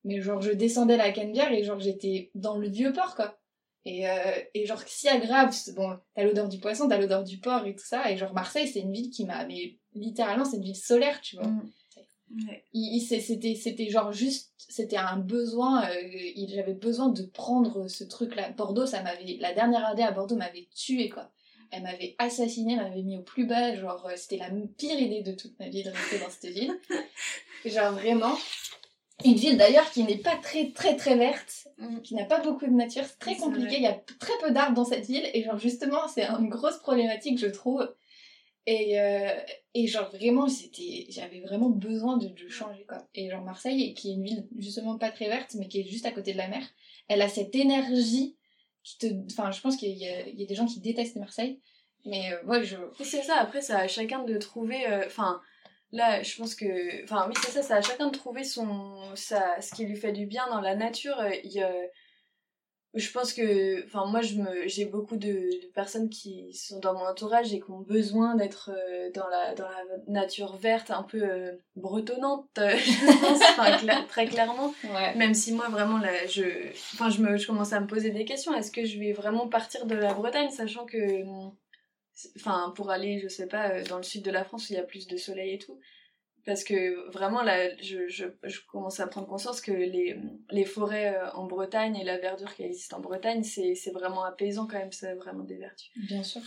mais 0.04 0.20
genre 0.20 0.40
je 0.40 0.50
descendais 0.50 0.96
la 0.96 1.12
Canebière 1.12 1.52
et 1.52 1.64
genre 1.64 1.80
j'étais 1.80 2.30
dans 2.34 2.56
le 2.56 2.68
vieux 2.68 2.92
port, 2.92 3.14
quoi. 3.14 3.38
Et, 3.84 4.08
euh, 4.08 4.32
et 4.54 4.64
genre 4.64 4.80
si 4.86 5.08
agréable, 5.08 5.52
bon, 5.74 5.98
t'as 6.14 6.22
l'odeur 6.22 6.48
du 6.48 6.58
poisson, 6.58 6.88
t'as 6.88 6.98
l'odeur 6.98 7.24
du 7.24 7.38
port 7.38 7.66
et 7.66 7.74
tout 7.74 7.84
ça, 7.84 8.10
et 8.10 8.16
genre 8.16 8.32
Marseille, 8.32 8.68
c'est 8.68 8.80
une 8.80 8.92
ville 8.92 9.10
qui 9.10 9.24
m'a, 9.24 9.44
mais 9.44 9.76
littéralement, 9.94 10.44
c'est 10.44 10.58
une 10.58 10.62
ville 10.62 10.76
solaire, 10.76 11.20
tu 11.20 11.36
vois. 11.36 11.50
Mm. 12.32 12.98
C'était, 12.98 13.54
c'était 13.54 13.90
genre 13.90 14.12
juste, 14.12 14.52
c'était 14.56 14.96
un 14.96 15.18
besoin, 15.18 15.84
euh, 15.88 16.46
j'avais 16.48 16.74
besoin 16.74 17.08
de 17.10 17.22
prendre 17.22 17.88
ce 17.88 18.04
truc-là. 18.04 18.50
Bordeaux, 18.50 18.86
ça 18.86 19.02
m'avait, 19.02 19.36
la 19.38 19.52
dernière 19.52 19.86
année 19.86 20.02
à 20.02 20.12
Bordeaux 20.12 20.36
m'avait 20.36 20.68
tué 20.74 21.08
quoi. 21.08 21.30
Elle 21.70 21.82
m'avait 21.82 22.14
assassiné, 22.18 22.76
m'avait 22.76 23.02
mis 23.02 23.16
au 23.16 23.22
plus 23.22 23.46
bas, 23.46 23.74
genre 23.74 24.06
euh, 24.06 24.12
c'était 24.16 24.36
la 24.36 24.50
pire 24.76 24.98
idée 24.98 25.22
de 25.22 25.32
toute 25.32 25.58
ma 25.58 25.68
vie 25.68 25.82
de 25.82 25.90
rester 25.90 26.18
dans 26.18 26.30
cette 26.30 26.52
ville. 26.52 26.78
genre 27.64 27.92
vraiment, 27.92 28.36
une 29.24 29.34
ville 29.34 29.56
d'ailleurs 29.56 29.90
qui 29.90 30.02
n'est 30.04 30.18
pas 30.18 30.36
très 30.36 30.70
très 30.72 30.96
très 30.96 31.16
verte, 31.16 31.68
mm. 31.78 32.00
qui 32.00 32.14
n'a 32.14 32.24
pas 32.24 32.40
beaucoup 32.40 32.66
de 32.66 32.72
nature, 32.72 33.04
c'est 33.04 33.18
très 33.18 33.36
compliqué, 33.36 33.76
il 33.76 33.82
y 33.82 33.86
a 33.86 33.98
très 34.18 34.38
peu 34.42 34.50
d'arbres 34.52 34.74
dans 34.74 34.84
cette 34.84 35.06
ville 35.06 35.28
et 35.34 35.42
genre 35.42 35.58
justement 35.58 36.08
c'est 36.08 36.24
une 36.24 36.48
grosse 36.48 36.78
problématique 36.78 37.38
je 37.38 37.46
trouve 37.46 37.88
et, 38.66 39.00
euh, 39.00 39.40
et 39.74 39.86
genre 39.86 40.08
vraiment, 40.10 40.48
c'était, 40.48 41.06
j'avais 41.08 41.40
vraiment 41.40 41.70
besoin 41.70 42.16
de, 42.16 42.28
de, 42.28 42.48
changer 42.48 42.84
quoi. 42.86 42.98
Et 43.14 43.28
genre 43.28 43.42
Marseille, 43.42 43.94
qui 43.94 44.10
est 44.10 44.14
une 44.14 44.22
ville 44.22 44.46
justement 44.58 44.98
pas 44.98 45.10
très 45.10 45.28
verte, 45.28 45.54
mais 45.58 45.66
qui 45.66 45.80
est 45.80 45.84
juste 45.84 46.06
à 46.06 46.12
côté 46.12 46.32
de 46.32 46.38
la 46.38 46.48
mer, 46.48 46.62
elle 47.08 47.22
a 47.22 47.28
cette 47.28 47.54
énergie 47.54 48.36
qui 48.84 48.98
te, 48.98 49.06
enfin 49.30 49.50
je 49.50 49.60
pense 49.60 49.76
qu'il 49.76 49.90
y, 49.90 50.04
y, 50.04 50.42
a 50.42 50.46
des 50.46 50.54
gens 50.54 50.66
qui 50.66 50.80
détestent 50.80 51.16
Marseille, 51.16 51.60
mais 52.04 52.32
euh, 52.32 52.44
ouais 52.44 52.64
je. 52.64 52.76
C'est 53.00 53.22
ça. 53.22 53.36
Après, 53.36 53.62
c'est 53.62 53.74
à 53.74 53.88
chacun 53.88 54.24
de 54.24 54.36
trouver, 54.38 54.86
euh, 54.86 55.06
enfin. 55.06 55.40
Là, 55.94 56.22
je 56.22 56.34
pense 56.38 56.54
que, 56.54 57.04
enfin 57.04 57.26
oui, 57.28 57.34
c'est 57.44 57.50
ça, 57.50 57.62
c'est 57.62 57.74
à 57.74 57.82
chacun 57.82 58.06
de 58.06 58.16
trouver 58.16 58.44
son, 58.44 59.14
ça, 59.14 59.60
ce 59.60 59.74
qui 59.74 59.84
lui 59.84 59.96
fait 59.96 60.12
du 60.12 60.24
bien 60.24 60.46
dans 60.48 60.62
la 60.62 60.74
nature. 60.74 61.22
Il 61.44 61.52
je 62.94 63.10
pense 63.10 63.32
que 63.32 63.84
enfin 63.86 64.04
moi 64.06 64.20
je 64.20 64.34
me 64.34 64.68
j'ai 64.68 64.84
beaucoup 64.84 65.16
de, 65.16 65.48
personnes 65.72 66.10
qui 66.10 66.52
sont 66.52 66.78
dans 66.78 66.92
mon 66.92 67.06
entourage 67.06 67.54
et 67.54 67.60
qui 67.60 67.70
ont 67.70 67.80
besoin 67.80 68.34
d'être 68.34 68.70
euh, 68.70 69.10
dans 69.12 69.28
la 69.28 69.54
dans 69.54 69.68
la 69.68 69.82
nature 70.08 70.56
verte 70.56 70.90
un 70.90 71.02
peu 71.02 71.22
euh, 71.22 71.52
bretonnante 71.74 72.48
je 72.56 73.56
pense 73.56 74.08
très 74.08 74.26
clairement. 74.26 74.74
Même 75.16 75.32
si 75.32 75.52
moi 75.52 75.68
vraiment 75.68 75.98
là 75.98 76.26
je 76.26 76.68
enfin 76.94 77.08
je 77.08 77.22
me 77.22 77.36
je 77.38 77.46
commence 77.46 77.72
à 77.72 77.80
me 77.80 77.86
poser 77.86 78.10
des 78.10 78.26
questions. 78.26 78.54
Est-ce 78.54 78.70
que 78.70 78.84
je 78.84 78.98
vais 78.98 79.12
vraiment 79.12 79.48
partir 79.48 79.86
de 79.86 79.94
la 79.94 80.12
Bretagne 80.12 80.50
sachant 80.50 80.84
que 80.84 81.24
enfin 82.36 82.72
pour 82.76 82.90
aller 82.90 83.20
je 83.20 83.28
sais 83.28 83.46
pas 83.46 83.70
euh, 83.70 83.84
dans 83.84 83.96
le 83.96 84.02
sud 84.02 84.22
de 84.22 84.30
la 84.30 84.44
France 84.44 84.68
où 84.68 84.74
il 84.74 84.76
y 84.76 84.78
a 84.80 84.84
plus 84.84 85.06
de 85.06 85.16
soleil 85.16 85.54
et 85.54 85.58
tout 85.58 85.78
parce 86.44 86.64
que 86.64 87.08
vraiment 87.10 87.42
là 87.42 87.74
je, 87.78 88.08
je, 88.08 88.26
je, 88.42 88.60
commence 88.66 89.00
à 89.00 89.06
prendre 89.06 89.28
conscience 89.28 89.60
que 89.60 89.72
les, 89.72 90.18
les 90.50 90.64
forêts 90.64 91.14
euh, 91.14 91.30
en 91.32 91.46
Bretagne 91.46 91.96
et 91.96 92.04
la 92.04 92.18
verdure 92.18 92.54
qui 92.54 92.64
existe 92.64 92.94
en 92.94 93.00
Bretagne 93.00 93.44
c'est 93.44 93.92
vraiment 93.92 94.24
apaisant 94.24 94.66
quand 94.66 94.78
même 94.78 94.92
ça 94.92 95.10
a 95.10 95.14
vraiment 95.14 95.44
des 95.44 95.56
vertus. 95.56 95.90
Bien 96.08 96.22
sûr. 96.22 96.42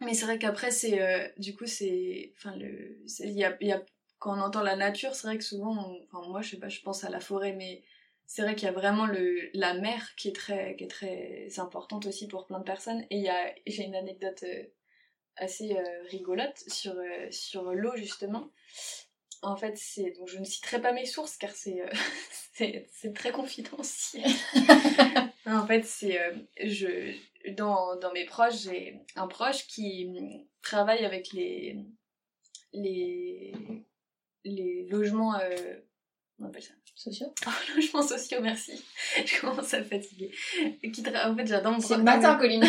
Mais 0.00 0.14
c'est 0.14 0.24
vrai 0.24 0.38
qu'après 0.38 0.70
c'est 0.70 1.00
euh, 1.00 1.28
du 1.38 1.54
coup 1.54 1.66
c'est 1.66 2.32
enfin 2.36 2.56
le 2.56 2.98
il 3.20 3.32
y 3.32 3.44
a, 3.44 3.56
y 3.60 3.72
a, 3.72 3.82
quand 4.18 4.36
on 4.36 4.40
entend 4.40 4.62
la 4.62 4.76
nature 4.76 5.14
c'est 5.14 5.26
vrai 5.26 5.38
que 5.38 5.44
souvent 5.44 5.94
enfin 6.04 6.26
moi 6.28 6.40
je 6.40 6.50
sais 6.50 6.58
pas 6.58 6.68
je 6.68 6.80
pense 6.80 7.04
à 7.04 7.10
la 7.10 7.20
forêt 7.20 7.52
mais 7.52 7.82
c'est 8.26 8.40
vrai 8.40 8.54
qu'il 8.54 8.64
y 8.64 8.70
a 8.70 8.72
vraiment 8.72 9.04
le 9.04 9.50
la 9.52 9.74
mer 9.74 10.14
qui 10.16 10.28
est 10.28 10.36
très 10.36 10.74
qui 10.76 10.84
est 10.84 10.88
très 10.88 11.48
importante 11.58 12.06
aussi 12.06 12.26
pour 12.28 12.46
plein 12.46 12.58
de 12.58 12.64
personnes. 12.64 13.02
Et 13.10 13.18
il 13.18 13.22
y 13.22 13.28
a 13.28 13.54
j'ai 13.66 13.84
une 13.84 13.94
anecdote 13.94 14.42
euh, 14.44 14.64
assez 15.36 15.76
rigolote 16.10 16.56
sur 16.68 16.94
sur 17.30 17.74
l'eau 17.74 17.94
justement 17.96 18.50
en 19.46 19.56
fait, 19.56 19.76
c'est 19.76 20.10
donc 20.12 20.28
je 20.28 20.38
ne 20.38 20.44
citerai 20.44 20.80
pas 20.80 20.92
mes 20.92 21.06
sources 21.06 21.36
car 21.36 21.50
c'est 21.50 21.80
euh, 21.80 21.88
c'est 22.92 23.12
très 23.14 23.32
confidentiel. 23.32 24.24
en 25.46 25.66
fait, 25.66 25.84
c'est 25.84 26.20
euh, 26.20 26.32
je 26.62 27.12
dans, 27.52 27.96
dans 27.96 28.12
mes 28.12 28.24
proches, 28.24 28.62
j'ai 28.62 29.00
un 29.16 29.26
proche 29.26 29.66
qui 29.66 30.10
travaille 30.62 31.04
avec 31.04 31.32
les 31.32 31.76
les 32.72 33.52
les 34.44 34.86
logements 34.90 35.38
euh, 35.40 35.54
on 36.38 36.46
appelle 36.46 36.62
ça? 36.62 36.72
Sociaux 36.96 37.34
Oh, 37.46 37.50
logements 37.74 38.02
sociaux, 38.06 38.38
merci. 38.40 38.72
Je 39.24 39.40
commence 39.40 39.74
à 39.74 39.82
fatiguer. 39.82 40.30
Qui 40.92 41.02
tra- 41.02 41.28
En 41.30 41.36
fait, 41.36 41.46
j'adore 41.46 41.72
mon 41.72 41.80
C'est 41.80 41.96
le 41.96 42.04
matin, 42.04 42.36
Colline. 42.36 42.64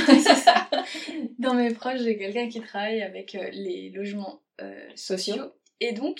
Dans 1.39 1.53
mes 1.53 1.73
proches, 1.73 1.99
j'ai 2.01 2.17
quelqu'un 2.17 2.49
qui 2.49 2.59
travaille 2.61 3.01
avec 3.03 3.35
euh, 3.35 3.49
les 3.51 3.91
logements 3.91 4.41
euh, 4.61 4.89
sociaux. 4.95 5.35
Sociaux. 5.35 5.53
Et 5.79 5.91
donc, 5.91 6.19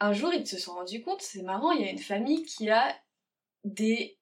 un 0.00 0.12
jour, 0.14 0.32
ils 0.32 0.46
se 0.46 0.58
sont 0.58 0.74
rendus 0.74 1.02
compte, 1.02 1.20
c'est 1.20 1.42
marrant, 1.42 1.72
il 1.72 1.82
y 1.82 1.88
a 1.88 1.90
une 1.90 1.98
famille 1.98 2.44
qui 2.44 2.70
a 2.70 2.96
des 3.64 4.18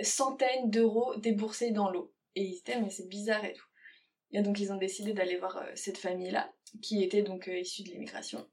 centaines 0.00 0.70
d'euros 0.70 1.16
déboursés 1.16 1.70
dans 1.70 1.90
l'eau. 1.90 2.12
Et 2.34 2.42
ils 2.42 2.58
étaient, 2.58 2.80
mais 2.80 2.90
c'est 2.90 3.08
bizarre 3.08 3.44
et 3.44 3.52
tout. 3.52 3.66
Et 4.32 4.42
donc, 4.42 4.58
ils 4.60 4.72
ont 4.72 4.76
décidé 4.76 5.12
d'aller 5.12 5.36
voir 5.36 5.58
euh, 5.58 5.70
cette 5.74 5.98
famille-là, 5.98 6.52
qui 6.82 7.02
était 7.02 7.22
donc 7.22 7.48
euh, 7.48 7.58
issue 7.58 7.82
de 7.82 7.90
l'immigration. 7.90 8.46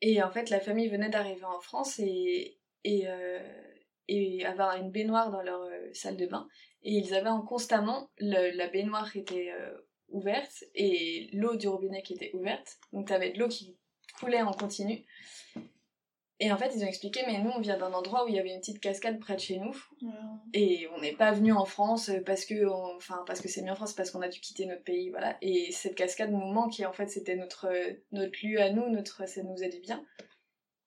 Et 0.00 0.22
en 0.22 0.30
fait, 0.30 0.50
la 0.50 0.60
famille 0.60 0.88
venait 0.88 1.10
d'arriver 1.10 1.44
en 1.44 1.60
France 1.60 1.98
et, 1.98 2.58
et, 2.84 3.06
euh, 3.06 3.40
avoir 4.44 4.76
une 4.76 4.90
baignoire 4.90 5.30
dans 5.30 5.42
leur 5.42 5.68
salle 5.92 6.16
de 6.16 6.26
bain. 6.26 6.48
Et 6.82 6.92
ils 6.92 7.14
avaient 7.14 7.28
en 7.28 7.42
constamment, 7.42 8.10
la 8.18 8.66
baignoire 8.68 9.16
était 9.16 9.52
ouverte 10.08 10.64
et 10.74 11.30
l'eau 11.32 11.56
du 11.56 11.68
robinet 11.68 12.02
qui 12.02 12.14
était 12.14 12.32
ouverte. 12.34 12.78
Donc 12.92 13.08
t'avais 13.08 13.30
de 13.30 13.38
l'eau 13.38 13.48
qui 13.48 13.78
coulait 14.18 14.42
en 14.42 14.52
continu. 14.52 15.04
Et 16.40 16.50
en 16.50 16.56
fait, 16.58 16.72
ils 16.74 16.82
ont 16.82 16.88
expliqué, 16.88 17.20
mais 17.26 17.38
nous, 17.38 17.50
on 17.50 17.60
vient 17.60 17.78
d'un 17.78 17.92
endroit 17.92 18.24
où 18.24 18.28
il 18.28 18.34
y 18.34 18.38
avait 18.40 18.52
une 18.52 18.58
petite 18.58 18.80
cascade 18.80 19.20
près 19.20 19.36
de 19.36 19.40
chez 19.40 19.58
nous. 19.58 19.76
Et 20.54 20.88
on 20.96 21.00
n'est 21.00 21.14
pas 21.14 21.30
venu 21.30 21.52
en 21.52 21.64
France 21.64 22.10
parce 22.26 22.44
que, 22.44 22.66
on- 22.66 22.96
enfin, 22.96 23.22
parce 23.28 23.40
que 23.40 23.46
c'est 23.48 23.62
bien 23.62 23.74
en 23.74 23.76
France, 23.76 23.92
parce 23.92 24.10
qu'on 24.10 24.22
a 24.22 24.28
dû 24.28 24.40
quitter 24.40 24.66
notre 24.66 24.82
pays, 24.82 25.10
voilà. 25.10 25.36
Et 25.40 25.70
cette 25.70 25.94
cascade 25.94 26.32
nous 26.32 26.38
manque 26.52 26.80
et 26.80 26.86
en 26.86 26.92
fait, 26.92 27.06
c'était 27.08 27.36
notre, 27.36 27.68
notre 28.10 28.44
lieu 28.44 28.60
à 28.60 28.70
nous, 28.70 28.88
notre, 28.88 29.28
ça 29.28 29.42
nous 29.44 29.62
a 29.62 29.68
du 29.68 29.78
bien. 29.78 30.04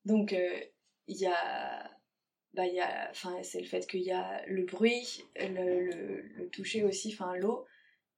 Donc, 0.04 0.34
euh, 0.34 0.60
il 1.08 1.16
y 1.18 1.26
a, 1.26 1.90
bah, 2.54 2.66
il 2.66 2.74
y 2.74 2.82
a, 2.82 3.08
enfin, 3.12 3.42
c'est 3.44 3.62
le 3.62 3.68
fait 3.68 3.88
qu'il 3.88 4.02
y 4.02 4.12
a 4.12 4.46
le 4.48 4.64
bruit, 4.64 5.24
le, 5.38 5.86
le, 5.86 6.22
le 6.22 6.50
toucher 6.50 6.84
aussi, 6.84 7.14
enfin, 7.14 7.34
l'eau. 7.36 7.66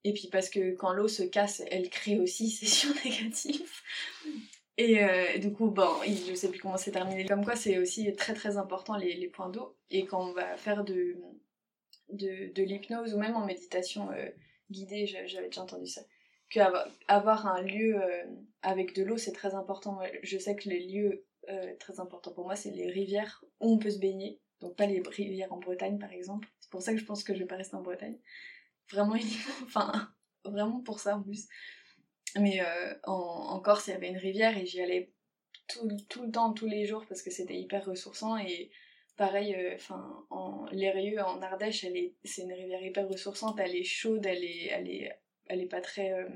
Et 0.03 0.13
puis 0.13 0.29
parce 0.31 0.49
que 0.49 0.73
quand 0.75 0.93
l'eau 0.93 1.07
se 1.07 1.23
casse, 1.23 1.61
elle 1.69 1.89
crée 1.89 2.17
aussi 2.19 2.49
session 2.51 2.89
négative. 3.05 3.69
Et 4.77 5.03
euh, 5.03 5.37
du 5.39 5.51
coup, 5.51 5.69
bon, 5.71 5.89
je 6.05 6.35
sais 6.35 6.49
plus 6.49 6.59
comment 6.59 6.77
c'est 6.77 6.91
terminé. 6.91 7.25
Comme 7.25 7.43
quoi, 7.43 7.55
c'est 7.55 7.79
aussi 7.79 8.13
très 8.15 8.33
très 8.33 8.57
important 8.57 8.95
les, 8.95 9.27
points 9.27 9.49
d'eau. 9.49 9.75
Et 9.89 10.05
quand 10.05 10.29
on 10.29 10.33
va 10.33 10.55
faire 10.55 10.83
de, 10.83 11.17
de, 12.11 12.63
l'hypnose 12.63 13.13
ou 13.15 13.17
même 13.17 13.35
en 13.35 13.45
méditation 13.45 14.11
euh, 14.11 14.29
guidée, 14.69 15.07
j'a- 15.07 15.25
j'avais 15.25 15.47
déjà 15.47 15.63
entendu 15.63 15.87
ça, 15.87 16.01
qu'avoir 16.49 16.87
avoir 17.07 17.47
un 17.47 17.61
lieu 17.63 17.99
euh, 18.01 18.23
avec 18.61 18.93
de 18.95 19.03
l'eau, 19.03 19.17
c'est 19.17 19.31
très 19.31 19.55
important. 19.55 19.99
Je 20.21 20.37
sais 20.37 20.55
que 20.55 20.69
les 20.69 20.79
lieux 20.85 21.23
très 21.79 22.01
importants 22.01 22.33
pour 22.33 22.43
moi, 22.43 22.57
c'est 22.57 22.71
les 22.71 22.91
rivières 22.91 23.41
où 23.61 23.71
on 23.71 23.77
peut 23.77 23.89
se 23.89 23.99
baigner. 23.99 24.41
Donc 24.59 24.75
pas 24.75 24.85
les 24.85 25.01
rivières 25.01 25.53
en 25.53 25.59
Bretagne, 25.59 25.97
par 25.97 26.11
exemple. 26.11 26.49
C'est 26.59 26.69
pour 26.69 26.81
ça 26.81 26.91
que 26.93 26.99
je 26.99 27.05
pense 27.05 27.23
que 27.23 27.33
je 27.33 27.39
vais 27.39 27.45
pas 27.45 27.55
rester 27.55 27.75
en 27.77 27.81
Bretagne. 27.81 28.17
Vraiment 28.91 29.15
enfin, 29.63 30.11
vraiment 30.43 30.81
pour 30.81 30.99
ça 30.99 31.15
en 31.15 31.21
plus. 31.23 31.47
Mais 32.39 32.61
euh, 32.61 32.93
en, 33.03 33.13
en 33.13 33.59
Corse, 33.59 33.87
il 33.87 33.91
y 33.91 33.93
avait 33.93 34.09
une 34.09 34.17
rivière 34.17 34.57
et 34.57 34.65
j'y 34.65 34.81
allais 34.81 35.11
tout, 35.67 35.89
tout 36.09 36.23
le 36.23 36.31
temps, 36.31 36.53
tous 36.53 36.67
les 36.67 36.85
jours, 36.85 37.05
parce 37.07 37.21
que 37.21 37.31
c'était 37.31 37.57
hyper 37.57 37.85
ressourçant. 37.85 38.37
Et 38.37 38.71
pareil, 39.15 39.55
euh, 39.55 39.75
enfin, 39.75 40.25
en 40.29 40.65
Lérieux, 40.71 41.21
en 41.21 41.41
Ardèche, 41.41 41.83
elle 41.83 41.97
est, 41.97 42.15
c'est 42.23 42.43
une 42.43 42.53
rivière 42.53 42.81
hyper 42.81 43.07
ressourçante. 43.07 43.59
Elle 43.59 43.75
est 43.75 43.83
chaude, 43.83 44.25
elle 44.25 44.43
est, 44.43 44.67
elle 44.67 44.89
est, 44.89 45.19
elle 45.47 45.61
est 45.61 45.67
pas 45.67 45.81
très, 45.81 46.13
euh, 46.13 46.29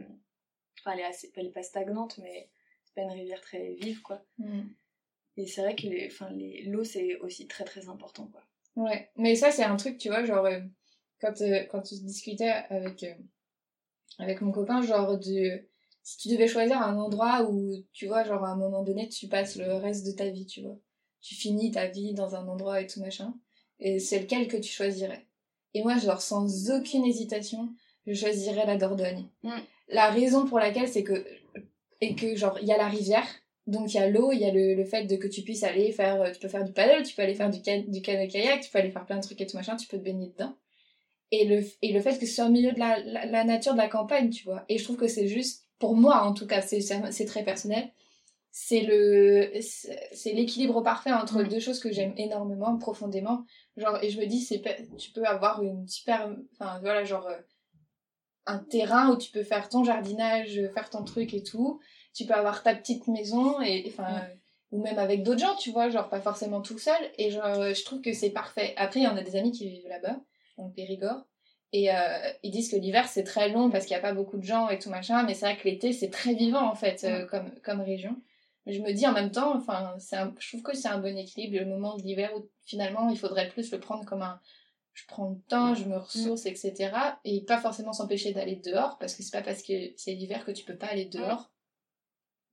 enfin, 0.79 0.93
elle 0.93 1.01
est 1.01 1.05
assez, 1.05 1.31
elle 1.35 1.47
est 1.47 1.51
pas 1.51 1.63
stagnante, 1.63 2.17
mais 2.19 2.49
c'est 2.83 2.95
pas 2.95 3.01
une 3.01 3.11
rivière 3.11 3.41
très 3.41 3.73
vive, 3.73 4.01
quoi. 4.01 4.23
Mm. 4.37 4.61
Et 5.37 5.47
c'est 5.47 5.61
vrai 5.61 5.75
que 5.75 5.87
les, 5.87 6.07
enfin, 6.07 6.29
les, 6.31 6.63
l'eau, 6.63 6.83
c'est 6.83 7.15
aussi 7.17 7.47
très 7.47 7.63
très 7.63 7.87
important, 7.87 8.27
quoi. 8.27 8.43
Ouais, 8.75 9.09
mais 9.17 9.35
ça 9.35 9.51
c'est 9.51 9.63
un 9.63 9.75
truc, 9.75 9.97
tu 9.97 10.07
vois, 10.07 10.23
genre, 10.23 10.47
quand, 11.19 11.41
euh, 11.41 11.63
quand 11.69 11.81
tu 11.81 11.95
discutais 11.95 12.49
avec, 12.49 13.03
euh, 13.03 13.13
avec 14.17 14.41
mon 14.41 14.51
copain, 14.51 14.81
genre, 14.81 15.17
de, 15.17 15.67
si 16.03 16.17
tu 16.17 16.29
devais 16.29 16.47
choisir 16.47 16.81
un 16.81 16.97
endroit 16.97 17.47
où, 17.49 17.83
tu 17.93 18.07
vois, 18.07 18.23
genre, 18.23 18.43
à 18.43 18.49
un 18.49 18.55
moment 18.55 18.83
donné, 18.83 19.07
tu 19.09 19.27
passes 19.27 19.55
le 19.55 19.73
reste 19.73 20.05
de 20.05 20.11
ta 20.11 20.29
vie, 20.29 20.45
tu 20.45 20.61
vois. 20.61 20.77
Tu 21.21 21.35
finis 21.35 21.71
ta 21.71 21.87
vie 21.87 22.13
dans 22.13 22.35
un 22.35 22.47
endroit 22.47 22.81
et 22.81 22.87
tout 22.87 22.99
machin, 22.99 23.33
et 23.79 23.99
c'est 23.99 24.19
lequel 24.19 24.47
que 24.47 24.57
tu 24.57 24.71
choisirais? 24.71 25.25
Et 25.73 25.83
moi, 25.83 25.97
genre, 25.97 26.21
sans 26.21 26.71
aucune 26.71 27.05
hésitation, 27.05 27.69
je 28.07 28.13
choisirais 28.13 28.65
la 28.65 28.77
Dordogne. 28.77 29.27
Mm. 29.43 29.51
La 29.89 30.09
raison 30.09 30.45
pour 30.45 30.59
laquelle, 30.59 30.87
c'est 30.87 31.03
que, 31.03 31.25
et 32.01 32.15
que, 32.15 32.35
genre, 32.35 32.57
il 32.59 32.67
y 32.67 32.71
a 32.71 32.77
la 32.77 32.87
rivière, 32.87 33.27
donc 33.67 33.93
il 33.93 33.97
y 33.97 33.99
a 33.99 34.09
l'eau, 34.09 34.31
il 34.31 34.39
y 34.39 34.45
a 34.45 34.51
le, 34.51 34.73
le 34.73 34.85
fait 34.85 35.05
de 35.05 35.15
que 35.15 35.27
tu 35.27 35.43
puisses 35.43 35.63
aller 35.63 35.91
faire, 35.91 36.21
euh, 36.21 36.31
tu 36.31 36.39
peux 36.39 36.47
faire 36.47 36.65
du 36.65 36.73
paddle, 36.73 37.03
tu 37.03 37.15
peux 37.15 37.21
aller 37.21 37.35
faire 37.35 37.49
du, 37.49 37.61
can 37.61 37.83
du 37.87 38.01
canoë-kayak, 38.01 38.61
tu 38.61 38.71
peux 38.71 38.79
aller 38.79 38.91
faire 38.91 39.05
plein 39.05 39.17
de 39.17 39.23
trucs 39.23 39.39
et 39.39 39.45
tout 39.45 39.55
machin, 39.55 39.75
tu 39.75 39.87
peux 39.87 39.97
te 39.97 40.03
baigner 40.03 40.29
dedans. 40.29 40.55
Et 41.29 41.45
le, 41.45 41.63
et 41.81 41.93
le 41.93 42.01
fait 42.01 42.17
que 42.19 42.25
ce 42.25 42.33
soit 42.33 42.45
au 42.45 42.49
milieu 42.49 42.71
de 42.73 42.79
la, 42.79 42.99
la, 42.99 43.25
la 43.25 43.43
nature, 43.43 43.73
de 43.73 43.77
la 43.77 43.87
campagne, 43.87 44.29
tu 44.29 44.43
vois. 44.43 44.65
Et 44.67 44.77
je 44.77 44.83
trouve 44.83 44.97
que 44.97 45.07
c'est 45.07 45.27
juste, 45.27 45.67
pour 45.81 45.95
moi 45.95 46.23
en 46.23 46.33
tout 46.33 46.47
cas, 46.47 46.61
c'est 46.61 47.25
très 47.25 47.43
personnel, 47.43 47.91
c'est 48.51 48.81
le 48.81 49.51
c'est 49.61 49.99
c'est 50.13 50.33
l'équilibre 50.33 50.81
parfait 50.81 51.11
entre 51.11 51.41
Mm. 51.41 51.47
deux 51.49 51.59
choses 51.59 51.79
que 51.79 51.91
j'aime 51.91 52.13
énormément, 52.17 52.77
profondément. 52.77 53.43
Genre, 53.77 53.97
et 54.03 54.09
je 54.09 54.19
me 54.19 54.25
dis, 54.25 54.39
c'est 54.41 54.61
tu 54.97 55.11
peux 55.11 55.25
avoir 55.25 55.61
une 55.63 55.87
super, 55.87 56.29
enfin 56.53 56.79
voilà, 56.79 57.03
genre 57.03 57.27
euh, 57.27 57.37
un 58.45 58.59
terrain 58.59 59.09
où 59.11 59.17
tu 59.17 59.31
peux 59.31 59.43
faire 59.43 59.67
ton 59.69 59.83
jardinage, 59.83 60.61
faire 60.73 60.89
ton 60.89 61.03
truc 61.03 61.33
et 61.33 61.43
tout. 61.43 61.79
Tu 62.13 62.25
peux 62.25 62.33
avoir 62.33 62.61
ta 62.63 62.73
petite 62.75 63.07
maison 63.07 63.61
et 63.61 63.85
enfin 63.87 64.21
ou 64.71 64.81
même 64.81 64.99
avec 64.99 65.23
d'autres 65.23 65.41
gens, 65.41 65.55
tu 65.55 65.71
vois, 65.71 65.89
genre 65.89 66.07
pas 66.09 66.21
forcément 66.21 66.61
tout 66.61 66.79
seul. 66.79 67.01
Et 67.17 67.29
genre, 67.31 67.55
je 67.73 67.83
trouve 67.83 68.01
que 68.01 68.13
c'est 68.13 68.29
parfait. 68.31 68.73
Après, 68.77 68.99
il 69.01 69.03
y 69.03 69.07
en 69.07 69.17
a 69.17 69.21
des 69.21 69.35
amis 69.35 69.51
qui 69.51 69.67
vivent 69.69 69.87
là-bas, 69.89 70.17
dans 70.57 70.67
le 70.67 70.73
Périgord. 70.73 71.25
Et 71.73 71.93
euh, 71.93 72.31
ils 72.43 72.51
disent 72.51 72.69
que 72.69 72.75
l'hiver 72.75 73.07
c'est 73.07 73.23
très 73.23 73.49
long 73.49 73.69
parce 73.69 73.85
qu'il 73.85 73.95
n'y 73.95 73.99
a 73.99 74.01
pas 74.01 74.13
beaucoup 74.13 74.37
de 74.37 74.43
gens 74.43 74.69
et 74.69 74.77
tout 74.79 74.89
machin, 74.89 75.23
mais 75.23 75.33
c'est 75.33 75.45
vrai 75.45 75.57
que 75.57 75.63
l'été 75.67 75.93
c'est 75.93 76.09
très 76.09 76.33
vivant 76.33 76.69
en 76.69 76.75
fait 76.75 77.03
euh, 77.05 77.25
comme, 77.27 77.51
comme 77.63 77.81
région. 77.81 78.15
Mais 78.65 78.73
je 78.73 78.81
me 78.81 78.91
dis 78.93 79.07
en 79.07 79.13
même 79.13 79.31
temps, 79.31 79.55
enfin, 79.55 79.95
un- 80.13 80.33
je 80.39 80.47
trouve 80.49 80.61
que 80.63 80.75
c'est 80.75 80.87
un 80.89 80.99
bon 80.99 81.17
équilibre 81.17 81.57
le 81.57 81.65
moment 81.65 81.95
de 81.97 82.03
l'hiver 82.03 82.31
où 82.35 82.47
finalement 82.65 83.09
il 83.09 83.17
faudrait 83.17 83.47
plus 83.49 83.71
le 83.71 83.79
prendre 83.79 84.05
comme 84.05 84.21
un. 84.21 84.39
Je 84.93 85.03
prends 85.07 85.29
le 85.29 85.37
temps, 85.47 85.73
je 85.73 85.85
me 85.85 85.97
ressource, 85.97 86.45
etc. 86.45 87.19
Et 87.23 87.41
pas 87.45 87.57
forcément 87.59 87.93
s'empêcher 87.93 88.33
d'aller 88.33 88.57
dehors 88.57 88.97
parce 88.99 89.15
que 89.15 89.23
c'est 89.23 89.31
pas 89.31 89.41
parce 89.41 89.63
que 89.63 89.73
c'est 89.97 90.13
l'hiver 90.13 90.43
que 90.45 90.51
tu 90.51 90.65
peux 90.65 90.75
pas 90.77 90.87
aller 90.87 91.05
dehors. 91.05 91.49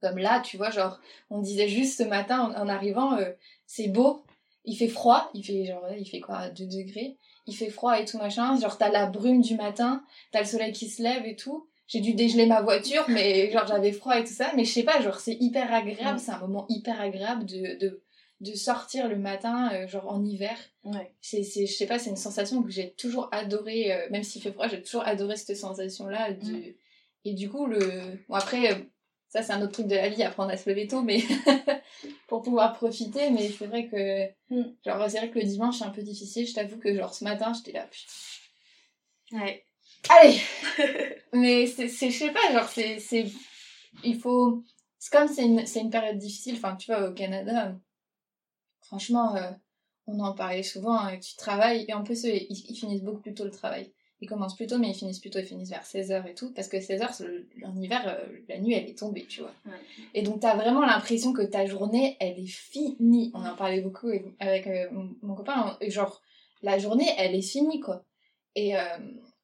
Comme 0.00 0.18
là, 0.18 0.40
tu 0.40 0.56
vois, 0.56 0.70
genre, 0.70 1.00
on 1.30 1.40
disait 1.40 1.68
juste 1.68 1.98
ce 1.98 2.04
matin 2.04 2.40
en, 2.40 2.54
en 2.54 2.68
arrivant, 2.68 3.16
euh, 3.18 3.32
c'est 3.66 3.88
beau, 3.88 4.24
il 4.64 4.76
fait 4.76 4.86
froid, 4.88 5.28
il 5.34 5.44
fait 5.44 5.64
genre, 5.66 5.84
il 5.96 6.06
fait 6.08 6.20
quoi, 6.20 6.50
2 6.50 6.66
degrés, 6.66 7.16
il 7.48 7.54
fait 7.54 7.70
froid 7.70 7.98
et 7.98 8.04
tout 8.04 8.18
machin, 8.18 8.60
genre 8.60 8.78
t'as 8.78 8.90
la 8.90 9.06
brume 9.06 9.40
du 9.40 9.56
matin, 9.56 10.04
t'as 10.30 10.40
le 10.40 10.46
soleil 10.46 10.72
qui 10.72 10.88
se 10.88 11.02
lève 11.02 11.26
et 11.26 11.34
tout. 11.34 11.66
J'ai 11.88 12.00
dû 12.00 12.12
dégeler 12.12 12.44
ma 12.44 12.60
voiture, 12.60 13.04
mais 13.08 13.50
genre 13.50 13.66
j'avais 13.66 13.92
froid 13.92 14.18
et 14.18 14.22
tout 14.22 14.32
ça, 14.32 14.52
mais 14.54 14.64
je 14.66 14.72
sais 14.72 14.82
pas, 14.82 15.00
genre 15.00 15.18
c'est 15.18 15.38
hyper 15.40 15.72
agréable, 15.72 16.18
c'est 16.20 16.32
un 16.32 16.38
moment 16.38 16.66
hyper 16.68 17.00
agréable 17.00 17.46
de, 17.46 17.78
de, 17.78 18.02
de 18.40 18.52
sortir 18.52 19.08
le 19.08 19.16
matin, 19.16 19.70
euh, 19.72 19.88
genre 19.88 20.06
en 20.12 20.22
hiver. 20.22 20.56
Ouais. 20.84 21.10
C'est, 21.22 21.42
c'est, 21.42 21.66
je 21.66 21.72
sais 21.72 21.86
pas, 21.86 21.98
c'est 21.98 22.10
une 22.10 22.16
sensation 22.16 22.62
que 22.62 22.70
j'ai 22.70 22.90
toujours 22.90 23.28
adoré, 23.32 23.90
euh, 23.92 24.06
même 24.10 24.22
s'il 24.22 24.42
fait 24.42 24.52
froid, 24.52 24.68
j'ai 24.68 24.82
toujours 24.82 25.06
adoré 25.06 25.36
cette 25.36 25.56
sensation-là. 25.56 26.28
Et 27.24 27.32
du 27.34 27.48
coup, 27.50 27.66
le... 27.66 27.78
bon, 28.28 28.34
après, 28.34 28.72
euh, 28.72 28.76
ça 29.28 29.42
c'est 29.42 29.52
un 29.52 29.60
autre 29.62 29.72
truc 29.72 29.86
de 29.86 29.94
la 29.94 30.08
vie, 30.08 30.22
apprendre 30.22 30.50
à 30.50 30.56
se 30.56 30.68
lever 30.68 30.86
tôt, 30.86 31.02
mais 31.02 31.20
pour 32.28 32.42
pouvoir 32.42 32.72
profiter, 32.74 33.30
mais 33.30 33.48
c'est 33.50 33.66
vrai 33.66 33.88
que, 33.88 34.28
Mm. 34.50 34.62
genre, 34.86 35.10
c'est 35.10 35.18
vrai 35.18 35.30
que 35.30 35.38
le 35.38 35.44
dimanche 35.44 35.78
c'est 35.78 35.84
un 35.84 35.90
peu 35.90 36.02
difficile, 36.02 36.46
je 36.46 36.54
t'avoue 36.54 36.78
que, 36.78 36.94
genre, 36.94 37.12
ce 37.14 37.22
matin, 37.24 37.52
j'étais 37.52 37.72
là, 37.72 37.86
putain. 37.86 39.40
Ouais. 39.44 39.62
Allez 40.08 40.40
Mais 41.34 41.66
c'est, 41.66 41.88
je 41.88 42.10
sais 42.18 42.32
pas, 42.32 42.52
genre, 42.52 42.68
c'est, 42.68 42.98
c'est, 42.98 43.26
il 44.04 44.18
faut, 44.18 44.64
c'est 44.98 45.12
comme 45.12 45.28
c'est 45.28 45.44
une, 45.44 45.66
c'est 45.66 45.80
une 45.80 45.90
période 45.90 46.16
difficile, 46.18 46.54
enfin, 46.56 46.76
tu 46.76 46.90
vois, 46.90 47.10
au 47.10 47.12
Canada, 47.12 47.76
franchement, 48.80 49.36
euh, 49.36 49.50
on 50.06 50.18
en 50.20 50.32
parlait 50.32 50.62
souvent, 50.62 50.98
hein, 50.98 51.18
tu 51.18 51.36
travailles, 51.36 51.84
et 51.88 51.92
en 51.92 52.02
plus, 52.02 52.24
ils 52.24 52.74
finissent 52.74 53.02
beaucoup 53.02 53.20
plus 53.20 53.34
tôt 53.34 53.44
le 53.44 53.50
travail. 53.50 53.92
Ils 54.20 54.28
commencent 54.28 54.56
plus 54.56 54.66
tôt, 54.66 54.78
mais 54.78 54.90
ils 54.90 54.94
finissent 54.94 55.20
plus 55.20 55.30
tôt, 55.30 55.38
ils 55.38 55.44
finissent 55.46 55.70
vers 55.70 55.84
16h 55.84 56.26
et 56.28 56.34
tout, 56.34 56.52
parce 56.52 56.66
que 56.68 56.78
16h, 56.80 57.12
c'est 57.14 57.24
le- 57.26 57.46
en 57.64 57.80
hiver, 57.80 58.02
euh, 58.08 58.26
la 58.48 58.58
nuit, 58.58 58.74
elle 58.74 58.88
est 58.88 58.98
tombée, 58.98 59.24
tu 59.28 59.40
vois. 59.42 59.54
Ouais. 59.66 59.72
Et 60.14 60.22
donc, 60.22 60.40
t'as 60.40 60.56
vraiment 60.56 60.80
l'impression 60.84 61.32
que 61.32 61.42
ta 61.42 61.66
journée, 61.66 62.16
elle 62.18 62.38
est 62.38 62.46
finie. 62.46 63.30
On 63.34 63.44
en 63.44 63.54
parlait 63.54 63.80
beaucoup 63.80 64.10
avec, 64.40 64.66
euh, 64.66 64.88
mon, 64.90 65.14
mon 65.22 65.34
copain, 65.36 65.76
et 65.80 65.90
genre, 65.90 66.20
la 66.62 66.78
journée, 66.78 67.06
elle 67.16 67.34
est 67.36 67.42
finie, 67.42 67.78
quoi. 67.78 68.04
Et, 68.56 68.76
euh, 68.76 68.80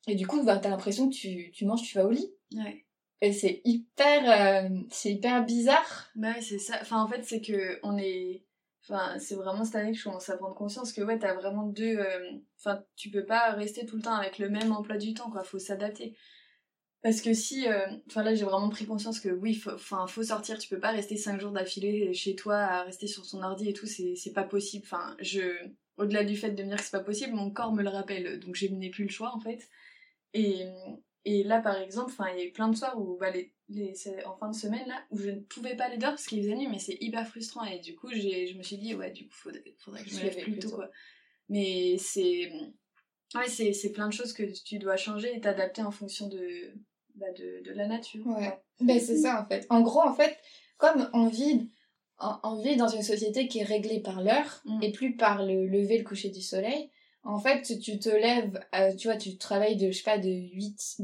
et 0.08 0.16
du 0.16 0.26
coup, 0.26 0.42
bah, 0.42 0.58
t'as 0.58 0.70
l'impression 0.70 1.08
que 1.08 1.14
tu, 1.14 1.52
tu 1.52 1.64
manges, 1.66 1.82
tu 1.82 1.96
vas 1.96 2.04
au 2.04 2.10
lit. 2.10 2.28
Ouais. 2.56 2.84
Et 3.20 3.32
c'est 3.32 3.62
hyper, 3.64 4.64
euh, 4.64 4.68
c'est 4.90 5.12
hyper 5.12 5.44
bizarre. 5.44 6.08
Bah 6.16 6.32
ouais, 6.34 6.42
c'est 6.42 6.58
ça. 6.58 6.76
Enfin, 6.82 7.00
en 7.00 7.06
fait, 7.08 7.22
c'est 7.24 7.40
que 7.40 7.78
on 7.84 7.96
est. 7.96 8.42
Enfin, 8.86 9.18
c'est 9.18 9.34
vraiment 9.34 9.64
cette 9.64 9.76
année 9.76 9.92
que 9.92 9.98
je 9.98 10.04
commence 10.04 10.28
à 10.28 10.36
prendre 10.36 10.54
conscience 10.54 10.92
que 10.92 11.00
ouais, 11.00 11.18
t'as 11.18 11.34
vraiment 11.34 11.64
deux. 11.66 11.96
euh, 11.98 12.32
Enfin, 12.58 12.82
tu 12.96 13.10
peux 13.10 13.24
pas 13.24 13.52
rester 13.52 13.86
tout 13.86 13.96
le 13.96 14.02
temps 14.02 14.14
avec 14.14 14.38
le 14.38 14.48
même 14.50 14.72
emploi 14.72 14.96
du 14.98 15.14
temps, 15.14 15.30
quoi. 15.30 15.42
Faut 15.44 15.58
s'adapter. 15.58 16.16
Parce 17.02 17.20
que 17.20 17.34
si, 17.34 17.68
euh, 17.68 17.86
enfin 18.08 18.22
là 18.22 18.34
j'ai 18.34 18.46
vraiment 18.46 18.70
pris 18.70 18.86
conscience 18.86 19.20
que 19.20 19.28
oui, 19.28 19.62
enfin 19.66 20.06
faut, 20.06 20.22
sortir, 20.22 20.58
tu 20.58 20.68
peux 20.70 20.80
pas 20.80 20.90
rester 20.90 21.18
5 21.18 21.38
jours 21.38 21.52
d'affilée 21.52 22.14
chez 22.14 22.34
toi 22.34 22.56
à 22.56 22.82
rester 22.84 23.06
sur 23.06 23.26
son 23.26 23.42
ordi 23.42 23.68
et 23.68 23.74
tout, 23.74 23.86
c'est 23.86 24.32
pas 24.34 24.44
possible. 24.44 24.84
Enfin, 24.86 25.14
je, 25.20 25.42
au-delà 25.98 26.24
du 26.24 26.34
fait 26.36 26.52
de 26.52 26.62
me 26.62 26.68
dire 26.68 26.78
que 26.78 26.84
c'est 26.84 26.90
pas 26.90 27.00
possible, 27.04 27.34
mon 27.34 27.50
corps 27.50 27.72
me 27.74 27.82
le 27.82 27.90
rappelle, 27.90 28.40
donc 28.40 28.54
je 28.54 28.66
n'ai 28.68 28.90
plus 28.90 29.04
le 29.04 29.10
choix 29.10 29.34
en 29.34 29.40
fait. 29.40 29.68
Et, 30.32 30.64
et 31.24 31.42
là 31.44 31.60
par 31.60 31.80
exemple, 31.80 32.12
il 32.32 32.38
y 32.38 32.42
a 32.42 32.46
eu 32.46 32.52
plein 32.52 32.68
de 32.68 32.76
soirs 32.76 33.00
où 33.00 33.16
bah, 33.18 33.30
les, 33.30 33.52
les, 33.68 33.94
en 34.26 34.36
fin 34.36 34.50
de 34.50 34.54
semaine 34.54 34.86
là 34.86 35.02
où 35.10 35.18
je 35.18 35.30
ne 35.30 35.40
pouvais 35.40 35.76
pas 35.76 35.88
les 35.88 35.96
dormir 35.96 36.16
parce 36.16 36.26
qu'il 36.26 36.42
faisait 36.42 36.54
nuit, 36.54 36.68
mais 36.68 36.78
c'est 36.78 36.98
hyper 37.00 37.26
frustrant 37.26 37.64
et 37.64 37.78
du 37.78 37.94
coup 37.94 38.08
je 38.10 38.56
me 38.56 38.62
suis 38.62 38.76
dit 38.76 38.94
ouais 38.94 39.10
du 39.10 39.26
coup 39.26 39.34
faudrait, 39.34 39.64
faudrait 39.78 40.04
que 40.04 40.10
je 40.10 40.16
me 40.16 40.22
lève 40.22 40.42
plus 40.42 40.58
tôt 40.58 40.70
quoi. 40.70 40.90
Mais 41.48 41.96
c'est 41.98 42.50
ouais 43.34 43.48
c'est 43.48 43.92
plein 43.92 44.08
de 44.08 44.12
choses 44.12 44.32
que 44.32 44.42
tu 44.42 44.78
dois 44.78 44.96
changer 44.96 45.34
et 45.36 45.40
t'adapter 45.40 45.82
en 45.82 45.90
fonction 45.90 46.28
de 46.28 46.72
bah, 47.14 47.30
de, 47.38 47.62
de, 47.64 47.72
la 47.72 47.86
nature. 47.86 48.26
Ouais. 48.26 48.58
Ben, 48.80 48.98
c'est 48.98 49.18
ça 49.18 49.40
en 49.40 49.46
fait. 49.46 49.66
En 49.70 49.82
gros, 49.82 50.02
en 50.02 50.12
fait, 50.12 50.36
comme 50.78 51.08
on 51.12 51.26
vit, 51.26 51.70
on, 52.18 52.60
vit 52.60 52.76
dans 52.76 52.88
une 52.88 53.02
société 53.02 53.46
qui 53.48 53.60
est 53.60 53.64
réglée 53.64 54.00
par 54.00 54.22
l'heure 54.22 54.62
mm. 54.64 54.82
et 54.82 54.92
plus 54.92 55.16
par 55.16 55.44
le 55.44 55.66
lever, 55.66 55.98
le 55.98 56.04
coucher 56.04 56.30
du 56.30 56.42
soleil, 56.42 56.90
en 57.24 57.38
fait, 57.38 57.78
tu 57.80 57.98
te 57.98 58.08
lèves, 58.08 58.60
euh, 58.74 58.94
tu 58.94 59.08
vois, 59.08 59.16
tu 59.16 59.36
travailles 59.36 59.76
de, 59.76 59.90
je 59.90 59.96
sais 59.96 60.02
pas, 60.02 60.18
de 60.18 60.28
8... 60.28 60.98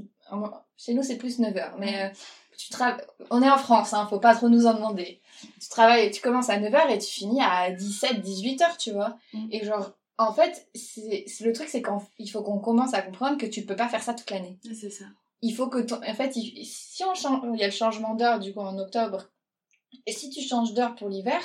Chez 0.77 0.95
nous, 0.95 1.03
c'est 1.03 1.17
plus 1.17 1.39
9 1.39 1.57
heures, 1.57 1.77
mais 1.79 2.05
euh, 2.05 2.09
tu 2.57 2.71
travailles... 2.71 3.03
On 3.31 3.43
est 3.43 3.51
en 3.51 3.59
France, 3.59 3.93
hein, 3.95 4.07
faut 4.09 4.21
pas 4.21 4.35
trop 4.35 4.49
nous 4.49 4.67
en 4.67 4.75
demander. 4.75 5.21
Tu 5.61 5.69
travailles, 5.69 6.11
tu 6.11 6.21
commences 6.21 6.51
à 6.51 6.59
9 6.59 6.75
heures 6.75 6.91
et 6.91 6.99
tu 6.99 7.11
finis 7.11 7.43
à 7.43 7.71
17, 7.71 8.21
18 8.21 8.63
heures, 8.63 8.77
tu 8.77 8.93
vois. 8.93 9.17
Mm. 9.33 9.49
Et 9.51 9.65
genre, 9.65 9.93
en 10.19 10.33
fait, 10.33 10.69
c'est 10.75 11.25
le 11.41 11.53
truc, 11.53 11.69
c'est 11.69 11.83
qu'il 12.17 12.31
faut 12.31 12.43
qu'on 12.43 12.59
commence 12.59 12.95
à 12.95 13.03
comprendre 13.03 13.39
que 13.39 13.47
tu 13.47 13.65
peux 13.65 13.77
pas 13.77 13.89
faire 13.89 14.03
ça 14.03 14.15
toute 14.15 14.31
l'année. 14.31 14.59
C'est 14.75 14.91
ça 14.91 15.07
il 15.43 15.55
faut 15.55 15.69
que 15.69 15.79
en 15.93 16.15
fait 16.15 16.33
si 16.33 17.05
on 17.05 17.15
change 17.15 17.43
il 17.55 17.61
y 17.61 17.65
a 17.65 17.67
le 17.67 17.73
changement 17.73 18.15
d'heure 18.15 18.41
du 18.41 18.53
coup 18.53 18.61
en 18.61 18.79
octobre 18.79 19.29
et 20.07 20.13
si 20.13 20.31
tu 20.31 20.41
changes 20.41 20.75
d'heure 20.75 20.95
pour 20.95 21.09
l'hiver 21.09 21.41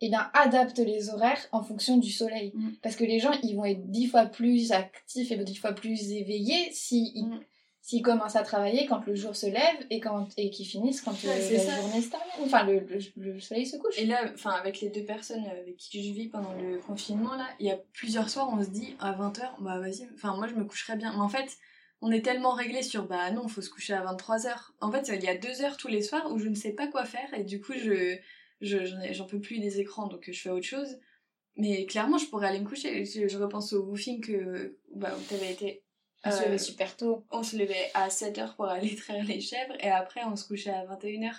eh 0.00 0.08
bien 0.08 0.30
adapte 0.34 0.78
les 0.78 1.10
horaires 1.10 1.40
en 1.52 1.62
fonction 1.62 1.96
du 1.96 2.10
soleil 2.10 2.52
mm. 2.54 2.72
parce 2.82 2.96
que 2.96 3.04
les 3.04 3.20
gens 3.20 3.32
ils 3.42 3.54
vont 3.54 3.64
être 3.64 3.90
dix 3.90 4.06
fois 4.06 4.26
plus 4.26 4.72
actifs 4.72 5.30
et 5.30 5.36
dix 5.36 5.56
fois 5.56 5.72
plus 5.72 6.12
éveillés 6.12 6.70
si 6.72 7.12
mm. 7.16 7.40
s'ils 7.80 8.02
commencent 8.02 8.36
à 8.36 8.42
travailler 8.42 8.86
quand 8.86 9.06
le 9.06 9.14
jour 9.14 9.36
se 9.36 9.46
lève 9.46 9.86
et 9.90 10.00
quand 10.00 10.28
et 10.36 10.50
qu'ils 10.50 10.66
finissent 10.66 11.00
quand 11.00 11.22
la 11.22 11.40
journée 11.40 12.02
se 12.02 12.10
termine 12.10 12.32
enfin 12.42 12.64
le, 12.64 12.86
le, 13.16 13.40
soleil 13.40 13.66
se 13.66 13.76
couche 13.76 13.98
et 13.98 14.06
là 14.06 14.30
enfin 14.34 14.50
avec 14.50 14.80
les 14.80 14.90
deux 14.90 15.04
personnes 15.04 15.44
avec 15.46 15.76
qui 15.76 16.02
je 16.02 16.12
vis 16.12 16.28
pendant 16.28 16.52
le 16.54 16.78
confinement 16.78 17.34
là 17.36 17.46
il 17.60 17.66
y 17.66 17.70
a 17.70 17.78
plusieurs 17.92 18.28
soirs 18.28 18.50
on 18.52 18.62
se 18.62 18.70
dit 18.70 18.96
à 19.00 19.12
20h 19.12 19.42
bah 19.60 19.78
vas-y 19.78 20.08
enfin 20.14 20.36
moi 20.36 20.48
je 20.48 20.54
me 20.54 20.64
coucherai 20.64 20.96
bien 20.96 21.12
mais 21.12 21.22
en 21.22 21.28
fait 21.28 21.56
on 22.06 22.10
est 22.10 22.22
tellement 22.22 22.52
réglé 22.52 22.82
sur 22.82 23.06
bah 23.06 23.30
non, 23.30 23.48
faut 23.48 23.62
se 23.62 23.70
coucher 23.70 23.94
à 23.94 24.04
23h. 24.04 24.54
En 24.82 24.92
fait, 24.92 25.08
il 25.08 25.24
y 25.24 25.28
a 25.28 25.38
deux 25.38 25.62
heures 25.62 25.78
tous 25.78 25.88
les 25.88 26.02
soirs 26.02 26.30
où 26.30 26.38
je 26.38 26.48
ne 26.48 26.54
sais 26.54 26.72
pas 26.72 26.86
quoi 26.86 27.06
faire 27.06 27.32
et 27.32 27.44
du 27.44 27.62
coup, 27.62 27.72
je 27.72 28.18
j'en 28.60 29.26
peux 29.26 29.40
plus 29.40 29.58
des 29.58 29.80
écrans 29.80 30.06
donc 30.06 30.30
je 30.30 30.40
fais 30.40 30.50
autre 30.50 30.66
chose. 30.66 30.98
Mais 31.56 31.86
clairement, 31.86 32.18
je 32.18 32.26
pourrais 32.26 32.48
aller 32.48 32.58
me 32.58 32.68
coucher. 32.68 33.04
Je, 33.04 33.38
repense 33.38 33.72
au 33.72 33.84
woofing 33.84 34.20
que 34.20 34.76
bah, 34.94 35.16
où 35.16 35.22
t'avais 35.28 35.52
été. 35.52 35.82
On 36.24 36.30
se 36.30 36.44
levait 36.44 36.58
super 36.58 36.96
tôt. 36.96 37.24
On 37.30 37.42
se 37.42 37.56
levait 37.56 37.90
à 37.94 38.08
7h 38.08 38.56
pour 38.56 38.64
aller 38.64 38.96
traire 38.96 39.24
les 39.24 39.40
chèvres 39.40 39.74
et 39.80 39.90
après 39.90 40.22
on 40.24 40.36
se 40.36 40.46
couchait 40.46 40.70
à 40.70 40.84
21h. 40.86 41.34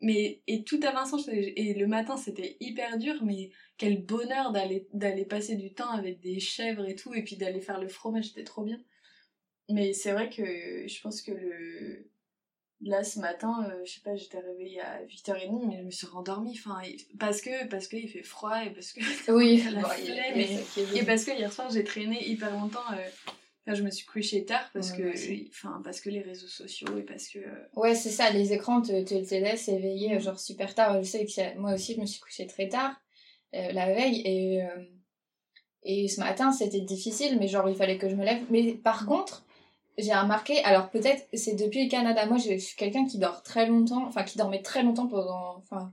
Mais, 0.00 0.42
et 0.48 0.64
tout 0.64 0.80
à 0.82 0.90
Vincent, 0.90 1.18
et 1.28 1.72
le 1.72 1.86
matin 1.86 2.16
c'était 2.16 2.56
hyper 2.60 2.98
dur, 2.98 3.14
mais 3.24 3.50
quel 3.78 4.04
bonheur 4.04 4.52
d'aller 4.52 4.86
d'aller 4.92 5.24
passer 5.24 5.56
du 5.56 5.72
temps 5.72 5.90
avec 5.90 6.20
des 6.20 6.40
chèvres 6.40 6.86
et 6.86 6.94
tout, 6.94 7.14
et 7.14 7.22
puis 7.22 7.36
d'aller 7.36 7.60
faire 7.60 7.80
le 7.80 7.88
fromage, 7.88 8.26
c'était 8.26 8.44
trop 8.44 8.64
bien. 8.64 8.78
Mais 9.70 9.94
c'est 9.94 10.12
vrai 10.12 10.28
que 10.28 10.86
je 10.86 11.00
pense 11.00 11.22
que 11.22 11.32
le... 11.32 12.10
là 12.84 13.02
ce 13.02 13.18
matin, 13.18 13.66
euh, 13.68 13.82
je 13.84 13.94
sais 13.94 14.00
pas, 14.00 14.14
j'étais 14.14 14.38
réveillée 14.38 14.80
à 14.80 15.02
8h30 15.04 15.66
mais 15.66 15.78
je 15.78 15.82
me 15.82 15.90
suis 15.90 16.06
rendormie 16.06 16.56
enfin 16.58 16.80
parce 17.18 17.40
que 17.40 17.66
parce 17.68 17.88
qu'il 17.88 18.08
fait 18.08 18.22
froid 18.22 18.64
et 18.64 18.70
parce 18.70 18.92
que 18.92 19.00
oui, 19.32 19.64
et, 20.34 21.04
parce 21.04 21.24
que 21.24 21.36
hier 21.36 21.52
soir 21.52 21.70
j'ai 21.70 21.84
traîné 21.84 22.26
hyper 22.28 22.50
longtemps 22.52 22.80
euh, 22.92 23.74
je 23.74 23.82
me 23.82 23.90
suis 23.90 24.06
couchée 24.06 24.44
tard 24.44 24.70
parce 24.74 24.92
que 24.92 25.48
enfin 25.48 25.80
parce 25.82 26.00
que 26.00 26.10
les 26.10 26.20
réseaux 26.20 26.46
sociaux 26.46 26.98
et 26.98 27.02
parce 27.02 27.28
que 27.28 27.38
euh, 27.38 27.66
Ouais, 27.74 27.94
c'est 27.94 28.10
ça, 28.10 28.30
les 28.30 28.52
écrans 28.52 28.82
te, 28.82 29.02
te, 29.02 29.34
laissent 29.34 29.68
éveiller 29.68 30.16
mm. 30.16 30.20
genre 30.20 30.38
super 30.38 30.74
tard. 30.74 31.02
Je 31.02 31.08
sais 31.08 31.24
que 31.24 31.58
moi 31.58 31.72
aussi 31.72 31.94
je 31.94 32.00
me 32.00 32.06
suis 32.06 32.20
couchée 32.20 32.46
très 32.46 32.68
tard 32.68 32.94
la 33.52 33.86
veille 33.86 34.20
et 34.24 34.64
et 35.84 36.08
ce 36.08 36.20
matin, 36.20 36.50
c'était 36.50 36.80
difficile, 36.80 37.38
mais 37.38 37.46
genre, 37.46 37.68
il 37.68 37.76
fallait 37.76 37.98
que 37.98 38.08
je 38.08 38.14
me 38.14 38.24
lève. 38.24 38.42
Mais 38.50 38.72
par 38.72 39.04
contre, 39.04 39.43
j'ai 39.98 40.14
remarqué, 40.14 40.62
alors 40.64 40.90
peut-être 40.90 41.26
c'est 41.32 41.54
depuis 41.54 41.84
le 41.84 41.90
Canada, 41.90 42.26
moi 42.26 42.38
je 42.38 42.56
suis 42.58 42.76
quelqu'un 42.76 43.06
qui 43.06 43.18
dort 43.18 43.42
très 43.42 43.66
longtemps, 43.66 44.04
enfin 44.06 44.24
qui 44.24 44.38
dormait 44.38 44.62
très 44.62 44.82
longtemps 44.82 45.06
pendant, 45.06 45.56
enfin 45.56 45.92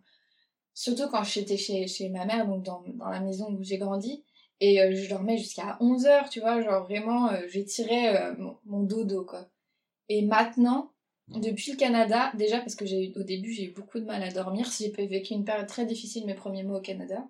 surtout 0.73 1.07
quand 1.09 1.23
j'étais 1.23 1.57
chez, 1.57 1.87
chez 1.87 2.09
ma 2.09 2.25
mère, 2.25 2.47
donc 2.47 2.63
dans, 2.63 2.83
dans 2.95 3.09
la 3.09 3.19
maison 3.19 3.51
où 3.51 3.63
j'ai 3.63 3.77
grandi, 3.77 4.23
et 4.59 4.81
euh, 4.81 4.93
je 4.95 5.09
dormais 5.09 5.37
jusqu'à 5.37 5.77
11 5.79 6.05
heures, 6.05 6.29
tu 6.29 6.39
vois, 6.39 6.61
genre 6.61 6.83
vraiment 6.83 7.31
euh, 7.31 7.47
j'étirais 7.47 8.15
euh, 8.15 8.35
mon, 8.37 8.57
mon, 8.65 8.83
dodo 8.83 9.23
quoi. 9.25 9.49
Et 10.09 10.23
maintenant, 10.23 10.91
depuis 11.29 11.71
le 11.71 11.77
Canada, 11.77 12.31
déjà 12.35 12.59
parce 12.59 12.75
que 12.75 12.85
j'ai 12.85 13.13
au 13.15 13.23
début 13.23 13.53
j'ai 13.53 13.65
eu 13.65 13.71
beaucoup 13.71 13.99
de 13.99 14.05
mal 14.05 14.23
à 14.23 14.31
dormir, 14.31 14.69
j'ai 14.77 14.89
vécu 14.89 15.33
une 15.33 15.45
période 15.45 15.67
très 15.67 15.85
difficile 15.85 16.25
mes 16.25 16.35
premiers 16.35 16.63
mois 16.63 16.79
au 16.79 16.81
Canada, 16.81 17.27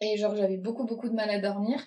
et 0.00 0.16
genre 0.16 0.36
j'avais 0.36 0.58
beaucoup 0.58 0.84
beaucoup 0.84 1.08
de 1.08 1.14
mal 1.14 1.30
à 1.30 1.40
dormir. 1.40 1.80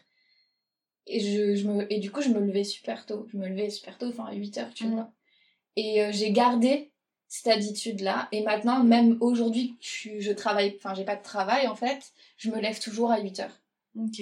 Et, 1.08 1.20
je, 1.20 1.56
je, 1.56 1.68
me, 1.68 1.92
et 1.92 2.00
du 2.00 2.12
coup, 2.12 2.22
je 2.22 2.30
me 2.30 2.40
levais 2.40 2.64
super 2.64 3.06
tôt. 3.06 3.28
Je 3.32 3.38
me 3.38 3.48
levais 3.48 3.70
super 3.70 3.98
tôt, 3.98 4.08
enfin 4.08 4.26
à 4.26 4.34
8 4.34 4.58
heures, 4.58 4.74
tu 4.74 4.88
mm. 4.88 4.94
vois. 4.94 5.12
Et 5.76 6.04
euh, 6.04 6.12
j'ai 6.12 6.32
gardé 6.32 6.92
cette 7.28 7.48
habitude-là. 7.48 8.28
Et 8.32 8.44
maintenant, 8.44 8.84
même 8.84 9.18
aujourd'hui, 9.22 9.76
je, 9.80 10.20
je 10.20 10.32
travaille, 10.32 10.76
enfin, 10.78 10.94
j'ai 10.94 11.06
pas 11.06 11.16
de 11.16 11.24
travail 11.24 11.68
en 11.68 11.76
fait, 11.76 12.12
je 12.38 12.50
me 12.50 12.60
lève 12.60 12.80
toujours 12.80 13.12
à 13.12 13.20
8 13.20 13.40
heures. 13.40 13.62
Ok. 13.98 14.22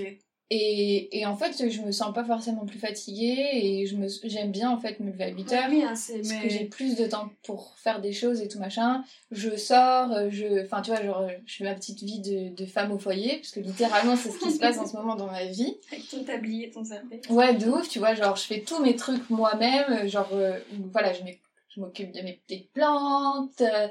Et, 0.50 1.20
et, 1.20 1.26
en 1.26 1.36
fait, 1.36 1.70
je 1.70 1.82
me 1.82 1.92
sens 1.92 2.14
pas 2.14 2.24
forcément 2.24 2.66
plus 2.66 2.80
fatiguée 2.80 3.50
et 3.52 3.86
je 3.86 3.98
me, 3.98 4.08
j'aime 4.24 4.52
bien 4.52 4.70
en 4.70 4.78
fait 4.78 5.00
me 5.02 5.12
lever 5.12 5.26
à 5.26 5.30
8 5.30 5.54
heures. 5.54 5.66
Oui, 5.70 5.84
hein, 5.84 5.88
parce 5.90 6.08
que 6.08 6.50
j'ai 6.50 6.64
plus 6.64 6.96
de 6.96 7.06
temps 7.06 7.30
pour 7.44 7.76
faire 7.78 8.00
des 8.00 8.14
choses 8.14 8.42
et 8.42 8.48
tout 8.48 8.60
machin. 8.60 9.04
Je 9.32 9.58
sors, 9.58 10.10
je, 10.30 10.64
enfin 10.64 10.82
tu 10.82 10.92
vois, 10.92 11.04
genre, 11.04 11.28
je 11.46 11.56
fais 11.56 11.64
ma 11.66 11.74
petite 11.74 12.02
vie 12.02 12.20
de, 12.20 12.56
de 12.56 12.66
femme 12.66 12.94
au 12.94 12.98
foyer, 12.98 13.36
parce 13.38 13.52
que 13.52 13.60
littéralement 13.60 14.16
c'est 14.16 14.32
ce 14.32 14.40
qui 14.40 14.52
se 14.52 14.60
passe 14.60 14.78
en 14.78 14.88
ce 14.88 14.96
moment 14.96 15.16
dans 15.16 15.28
ma 15.28 15.44
vie. 15.46 15.76
Avec 15.92 16.08
ton 16.08 16.24
tablier, 16.24 16.70
ton 16.70 16.86
serpent. 16.86 17.18
Ouais, 17.30 17.54
de 17.54 17.68
ouf, 17.68 17.90
tu 17.90 18.00
vois, 18.00 18.16
genre 18.16 18.38
je 18.38 18.44
fais 18.44 18.62
tous 18.62 18.80
mes 18.80 18.96
trucs 18.96 19.30
moi-même, 19.30 20.08
genre, 20.08 20.30
euh, 20.32 20.58
voilà, 20.94 21.12
je 21.12 21.24
mets 21.24 21.40
je 21.78 21.82
m'occupe 21.82 22.12
de 22.12 22.22
mes 22.22 22.34
petites 22.34 22.72
plantes, 22.74 23.62
euh, 23.62 23.88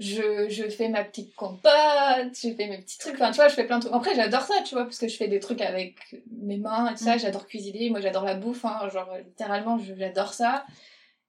je, 0.00 0.48
je 0.48 0.68
fais 0.68 0.88
ma 0.88 1.04
petite 1.04 1.34
compote, 1.34 2.32
je 2.32 2.54
fais 2.54 2.66
mes 2.66 2.78
petits 2.78 2.98
trucs, 2.98 3.14
enfin 3.14 3.30
tu 3.30 3.36
vois, 3.36 3.48
je 3.48 3.54
fais 3.54 3.66
plein 3.66 3.78
de 3.78 3.84
trucs. 3.84 3.94
Après 3.94 4.14
j'adore 4.14 4.42
ça, 4.42 4.54
tu 4.64 4.74
vois, 4.74 4.84
parce 4.84 4.98
que 4.98 5.08
je 5.08 5.16
fais 5.16 5.28
des 5.28 5.40
trucs 5.40 5.60
avec 5.60 5.96
mes 6.32 6.56
mains 6.56 6.90
et 6.90 6.94
tout 6.94 7.04
ça, 7.04 7.16
mm. 7.16 7.18
j'adore 7.18 7.46
cuisiner, 7.46 7.90
moi 7.90 8.00
j'adore 8.00 8.24
la 8.24 8.34
bouffe, 8.34 8.64
hein, 8.64 8.88
genre 8.92 9.10
littéralement 9.18 9.78
j'adore 9.78 10.32
ça. 10.32 10.64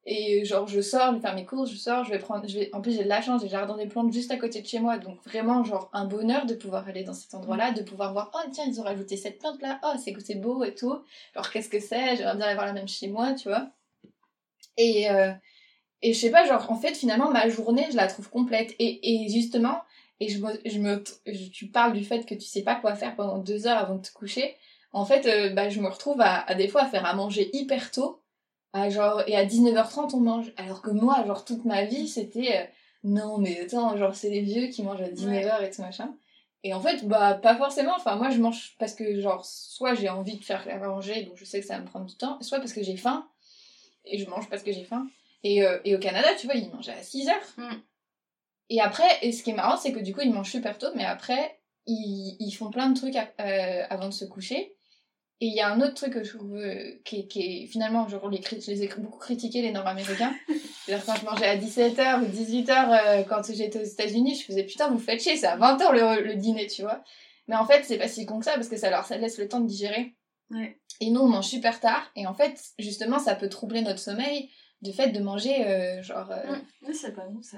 Et 0.09 0.45
genre 0.45 0.67
je 0.67 0.79
sors, 0.79 1.09
je 1.09 1.15
vais 1.15 1.21
faire 1.21 1.35
mes 1.35 1.45
courses, 1.45 1.69
je 1.69 1.75
sors, 1.75 2.05
je 2.05 2.11
vais 2.11 2.19
prendre, 2.19 2.47
je 2.47 2.57
vais, 2.59 2.69
en 2.73 2.79
plus 2.79 2.93
j'ai 2.95 3.03
de 3.03 3.09
la 3.09 3.21
chance, 3.21 3.41
j'ai 3.41 3.47
le 3.47 3.51
jardin 3.51 3.75
des 3.75 3.87
plantes 3.87 4.13
juste 4.13 4.31
à 4.31 4.37
côté 4.37 4.61
de 4.61 4.67
chez 4.67 4.79
moi, 4.79 4.97
donc 4.97 5.21
vraiment 5.25 5.65
genre 5.65 5.89
un 5.91 6.05
bonheur 6.05 6.45
de 6.45 6.53
pouvoir 6.53 6.87
aller 6.87 7.03
dans 7.03 7.13
cet 7.13 7.33
endroit-là, 7.33 7.71
de 7.71 7.81
pouvoir 7.81 8.13
voir, 8.13 8.31
oh 8.33 8.49
tiens 8.53 8.63
ils 8.65 8.79
ont 8.79 8.83
rajouté 8.83 9.17
cette 9.17 9.39
plante 9.39 9.61
là, 9.61 9.81
oh 9.83 9.97
c'est 10.01 10.15
c'est 10.21 10.35
beau 10.35 10.63
et 10.63 10.73
tout, 10.73 10.97
genre 11.35 11.51
qu'est-ce 11.51 11.67
que 11.67 11.81
c'est, 11.81 12.15
j'aimerais 12.15 12.37
bien 12.37 12.47
avoir 12.47 12.67
la 12.67 12.71
même 12.73 12.87
chez 12.87 13.09
moi, 13.09 13.33
tu 13.33 13.49
vois. 13.49 13.69
Et, 14.77 15.09
euh, 15.09 15.33
et 16.01 16.13
je 16.13 16.19
sais 16.19 16.31
pas, 16.31 16.45
genre, 16.45 16.71
en 16.71 16.75
fait, 16.75 16.95
finalement, 16.95 17.31
ma 17.31 17.49
journée, 17.49 17.87
je 17.91 17.95
la 17.95 18.07
trouve 18.07 18.29
complète. 18.29 18.75
Et, 18.79 19.23
et 19.25 19.29
justement, 19.29 19.81
et 20.19 20.29
je 20.29 20.39
me, 20.39 20.59
je 20.65 20.79
me, 20.79 21.03
tu 21.49 21.67
parles 21.67 21.93
du 21.93 22.03
fait 22.03 22.25
que 22.25 22.35
tu 22.35 22.45
sais 22.45 22.63
pas 22.63 22.75
quoi 22.75 22.95
faire 22.95 23.15
pendant 23.15 23.37
deux 23.37 23.67
heures 23.67 23.77
avant 23.77 23.95
de 23.95 24.01
te 24.01 24.11
coucher. 24.11 24.55
En 24.91 25.05
fait, 25.05 25.25
euh, 25.25 25.53
bah, 25.53 25.69
je 25.69 25.79
me 25.79 25.87
retrouve 25.87 26.21
à, 26.21 26.39
à, 26.41 26.55
des 26.55 26.67
fois 26.67 26.83
à 26.83 26.87
faire 26.87 27.05
à 27.05 27.13
manger 27.13 27.49
hyper 27.53 27.91
tôt. 27.91 28.21
À 28.73 28.89
genre, 28.89 29.23
et 29.27 29.35
à 29.35 29.45
19h30, 29.45 30.15
on 30.15 30.19
mange. 30.19 30.53
Alors 30.57 30.81
que 30.81 30.91
moi, 30.91 31.23
genre, 31.25 31.45
toute 31.45 31.65
ma 31.65 31.85
vie, 31.85 32.07
c'était, 32.07 32.57
euh, 32.57 32.63
non, 33.03 33.37
mais 33.37 33.61
attends, 33.61 33.97
genre, 33.97 34.15
c'est 34.15 34.29
les 34.29 34.41
vieux 34.41 34.67
qui 34.67 34.83
mangent 34.83 35.01
à 35.01 35.09
19h 35.09 35.63
et 35.63 35.71
tout 35.71 35.81
machin. 35.81 36.15
Et 36.63 36.73
en 36.73 36.81
fait, 36.81 37.07
bah, 37.07 37.35
pas 37.35 37.55
forcément. 37.55 37.93
Enfin, 37.95 38.15
moi, 38.15 38.29
je 38.29 38.39
mange 38.39 38.75
parce 38.79 38.93
que, 38.93 39.19
genre, 39.21 39.45
soit 39.45 39.93
j'ai 39.93 40.09
envie 40.09 40.37
de 40.37 40.43
faire 40.43 40.67
à 40.69 40.77
manger, 40.77 41.23
donc 41.23 41.37
je 41.37 41.45
sais 41.45 41.59
que 41.59 41.65
ça 41.65 41.75
va 41.75 41.81
me 41.81 41.87
prendre 41.87 42.05
du 42.05 42.15
temps, 42.15 42.41
soit 42.41 42.59
parce 42.59 42.73
que 42.73 42.83
j'ai 42.83 42.97
faim. 42.97 43.27
Et 44.05 44.17
je 44.17 44.29
mange 44.29 44.49
parce 44.49 44.63
que 44.63 44.71
j'ai 44.71 44.83
faim. 44.83 45.07
Et, 45.47 45.63
euh, 45.63 45.79
et, 45.85 45.95
au 45.95 45.99
Canada, 45.99 46.27
tu 46.37 46.45
vois, 46.45 46.55
ils 46.55 46.69
mangent 46.69 46.89
à 46.89 47.01
6 47.01 47.29
heures. 47.29 47.53
Mm. 47.55 47.75
Et 48.69 48.81
après, 48.81 49.07
et 49.21 49.31
ce 49.31 49.43
qui 49.43 49.51
est 49.51 49.53
marrant, 49.53 49.77
c'est 49.77 49.93
que 49.93 49.99
du 49.99 50.13
coup, 50.13 50.19
ils 50.21 50.33
mangent 50.33 50.51
super 50.51 50.77
tôt, 50.77 50.87
mais 50.93 51.05
après, 51.05 51.61
ils, 51.85 52.35
ils 52.41 52.51
font 52.51 52.69
plein 52.69 52.89
de 52.89 52.99
trucs 52.99 53.15
euh, 53.15 53.83
avant 53.89 54.07
de 54.07 54.13
se 54.13 54.25
coucher. 54.25 54.75
Et 55.39 55.45
il 55.45 55.53
y 55.53 55.61
a 55.61 55.71
un 55.71 55.79
autre 55.79 55.93
truc 55.93 56.13
que 56.13 56.23
je 56.23 56.35
trouve 56.35 56.57
euh, 56.57 56.99
qui, 57.05 57.29
qui, 57.29 57.63
est 57.63 57.67
finalement, 57.67 58.09
genre, 58.09 58.27
les, 58.27 58.41
je 58.41 58.71
les 58.71 58.83
ai 58.83 58.87
beaucoup 58.97 59.19
critiqués, 59.19 59.61
les 59.61 59.71
Nord-Américains. 59.71 60.35
C'est-à-dire, 60.85 61.05
quand 61.05 61.15
je 61.15 61.25
mangeais 61.25 61.47
à 61.47 61.55
17h 61.55 62.23
ou 62.23 62.25
18h, 62.25 63.25
quand 63.29 63.41
j'étais 63.53 63.79
aux 63.79 63.85
États-Unis, 63.85 64.35
je 64.35 64.43
faisais 64.43 64.63
putain, 64.63 64.89
vous 64.89 64.99
faites 64.99 65.21
chier, 65.21 65.37
c'est 65.37 65.47
à 65.47 65.57
20h 65.57 65.93
le, 65.93 66.27
le, 66.27 66.35
dîner, 66.35 66.67
tu 66.67 66.81
vois. 66.81 67.03
Mais 67.47 67.55
en 67.55 67.65
fait, 67.65 67.83
c'est 67.85 67.97
pas 67.97 68.09
si 68.09 68.25
con 68.25 68.39
que 68.39 68.45
ça, 68.45 68.55
parce 68.55 68.67
que 68.67 68.75
ça 68.75 68.89
leur 68.89 69.05
ça 69.05 69.17
laisse 69.17 69.37
le 69.37 69.47
temps 69.47 69.61
de 69.61 69.67
digérer. 69.67 70.13
Ouais. 70.49 70.77
Et 70.99 71.09
nous, 71.09 71.21
on 71.21 71.27
mange 71.27 71.45
super 71.45 71.79
tard, 71.79 72.11
et 72.15 72.25
en 72.27 72.33
fait, 72.33 72.59
justement, 72.79 73.19
ça 73.19 73.35
peut 73.35 73.49
troubler 73.49 73.81
notre 73.81 73.99
sommeil 73.99 74.49
de 74.81 74.91
fait 74.91 75.09
de 75.09 75.19
manger, 75.19 75.65
euh, 75.67 76.01
genre. 76.03 76.29
euh, 76.31 76.55
Mais 76.81 76.93
c'est 76.93 77.13
pas 77.13 77.25
bon 77.27 77.41
ça. 77.41 77.57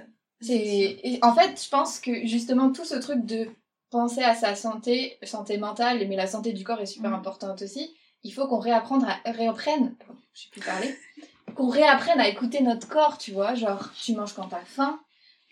et 0.50 1.20
en 1.22 1.34
fait, 1.34 1.62
je 1.62 1.70
pense 1.70 2.00
que 2.00 2.26
justement 2.26 2.72
tout 2.72 2.86
ce 2.86 2.96
truc 2.96 3.26
de 3.26 3.48
penser 3.90 4.22
à 4.24 4.36
sa 4.36 4.56
santé, 4.56 5.18
santé 5.24 5.58
mentale, 5.58 6.08
mais 6.08 6.16
la 6.16 6.28
santé 6.28 6.54
du 6.54 6.64
corps 6.64 6.80
est 6.80 6.86
super 6.86 7.10
Mhm. 7.12 7.18
importante 7.18 7.62
aussi. 7.62 7.94
Il 8.24 8.32
faut 8.34 8.48
qu'on 8.48 8.60
réapprenne 8.60 9.04
à 9.04 9.32
réapprenne, 9.32 9.96
je 10.34 10.44
sais 10.44 10.50
plus 10.52 10.62
parler, 10.62 10.96
qu'on 11.56 11.70
réapprenne 11.70 12.20
à 12.20 12.28
écouter 12.30 12.62
notre 12.62 12.88
corps, 12.88 13.18
tu 13.18 13.32
vois, 13.32 13.56
genre 13.56 13.92
tu 14.02 14.14
manges 14.14 14.34
quand 14.34 14.48
t'as 14.48 14.64
faim, 14.66 15.00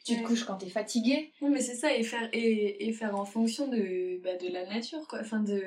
tu 0.05 0.17
te 0.17 0.23
couches 0.23 0.43
quand 0.45 0.55
t'es 0.55 0.69
fatigué. 0.69 1.31
Non, 1.41 1.49
mais 1.49 1.59
c'est 1.61 1.75
ça, 1.75 1.93
et 1.93 2.03
faire, 2.03 2.29
et, 2.31 2.87
et 2.87 2.93
faire 2.93 3.15
en 3.19 3.25
fonction 3.25 3.67
de, 3.67 4.21
bah, 4.23 4.35
de 4.37 4.47
la 4.53 4.65
nature, 4.65 5.05
quoi. 5.07 5.19
Enfin, 5.21 5.39
de, 5.41 5.61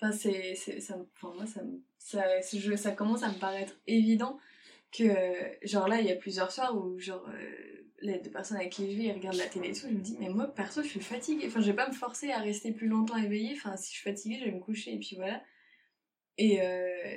enfin 0.00 0.12
c'est, 0.12 0.54
ça, 0.56 0.94
enfin, 1.16 1.32
moi, 1.36 1.46
ça, 1.46 1.60
ça, 1.98 2.24
je- 2.52 2.76
ça 2.76 2.90
commence 2.92 3.22
à 3.22 3.28
me 3.28 3.38
paraître 3.38 3.74
évident 3.86 4.38
que, 4.92 5.12
genre 5.62 5.88
là, 5.88 6.00
il 6.00 6.06
y 6.06 6.12
a 6.12 6.16
plusieurs 6.16 6.50
soirs 6.50 6.76
où, 6.76 6.98
genre, 6.98 7.26
euh, 7.28 7.78
les 8.00 8.18
deux 8.18 8.30
personnes 8.30 8.58
avec 8.58 8.72
qui 8.72 8.90
je 8.90 8.96
vis, 8.96 9.06
elles 9.08 9.16
regardent 9.16 9.36
la 9.36 9.46
télé 9.46 9.70
et 9.70 9.72
tout, 9.72 9.86
je 9.88 9.94
me 9.94 10.00
dis, 10.00 10.16
mais 10.18 10.28
moi, 10.28 10.46
perso, 10.46 10.82
je 10.82 10.88
suis 10.88 11.00
fatiguée. 11.00 11.46
Enfin, 11.48 11.60
je 11.60 11.66
vais 11.66 11.76
pas 11.76 11.88
me 11.88 11.94
forcer 11.94 12.30
à 12.30 12.38
rester 12.38 12.72
plus 12.72 12.88
longtemps 12.88 13.16
éveillée. 13.16 13.54
Enfin, 13.56 13.76
si 13.76 13.92
je 13.92 14.00
suis 14.00 14.10
fatiguée, 14.10 14.38
je 14.40 14.44
vais 14.44 14.52
me 14.52 14.60
coucher, 14.60 14.94
et 14.94 14.98
puis 14.98 15.16
voilà. 15.16 15.42
Et, 16.38 16.62
euh, 16.62 17.16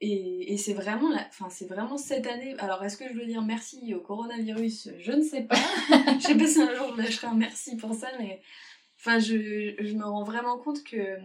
et, 0.00 0.52
et 0.52 0.56
c'est 0.58 0.74
vraiment, 0.74 1.08
la, 1.10 1.26
enfin, 1.28 1.48
c'est 1.50 1.66
vraiment 1.66 1.96
cette 1.96 2.26
année. 2.26 2.54
Alors, 2.58 2.84
est-ce 2.84 2.96
que 2.96 3.08
je 3.08 3.14
veux 3.14 3.26
dire 3.26 3.42
merci 3.42 3.94
au 3.94 4.00
coronavirus? 4.00 4.90
Je 4.98 5.12
ne 5.12 5.22
sais 5.22 5.42
pas. 5.42 5.56
je 6.18 6.26
sais 6.26 6.36
pas 6.36 6.46
si 6.46 6.60
un 6.60 6.74
jour 6.74 6.94
je 6.96 7.02
lâcherai 7.02 7.26
un 7.26 7.34
merci 7.34 7.76
pour 7.76 7.94
ça, 7.94 8.08
mais 8.18 8.40
enfin, 8.98 9.18
je, 9.18 9.74
je 9.78 9.94
me 9.94 10.04
rends 10.04 10.24
vraiment 10.24 10.58
compte 10.58 10.84
que 10.84 11.18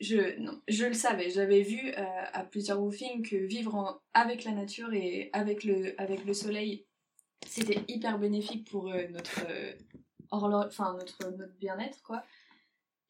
je, 0.00 0.38
non, 0.40 0.60
je 0.66 0.86
le 0.86 0.94
savais. 0.94 1.30
J'avais 1.30 1.62
vu 1.62 1.90
euh, 1.90 2.24
à 2.32 2.44
plusieurs 2.44 2.80
woofings 2.80 3.28
que 3.28 3.36
vivre 3.36 4.02
avec 4.14 4.44
la 4.44 4.52
nature 4.52 4.92
et 4.92 5.30
avec 5.32 5.64
le, 5.64 6.00
avec 6.00 6.24
le 6.24 6.32
soleil, 6.32 6.86
c'était 7.46 7.82
hyper 7.88 8.18
bénéfique 8.18 8.68
pour 8.70 8.88
euh, 8.90 9.06
notre, 9.08 9.44
euh, 9.48 9.72
enfin, 10.30 10.96
notre, 10.98 11.30
notre 11.36 11.56
bien-être, 11.58 12.02
quoi. 12.02 12.22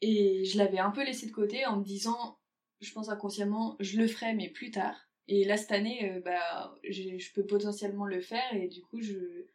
Et 0.00 0.44
je 0.44 0.58
l'avais 0.58 0.78
un 0.78 0.90
peu 0.90 1.04
laissé 1.04 1.26
de 1.26 1.32
côté 1.32 1.64
en 1.66 1.76
me 1.76 1.84
disant, 1.84 2.38
je 2.80 2.92
pense 2.92 3.08
inconsciemment, 3.08 3.76
je 3.80 3.98
le 3.98 4.08
ferai, 4.08 4.34
mais 4.34 4.48
plus 4.48 4.70
tard. 4.70 4.96
Et 5.28 5.44
là, 5.44 5.56
cette 5.56 5.72
année, 5.72 6.20
bah, 6.24 6.74
je 6.88 7.32
peux 7.34 7.44
potentiellement 7.44 8.06
le 8.06 8.20
faire 8.20 8.54
et 8.54 8.66
du 8.66 8.80
coup, 8.80 9.00
je, 9.00 9.46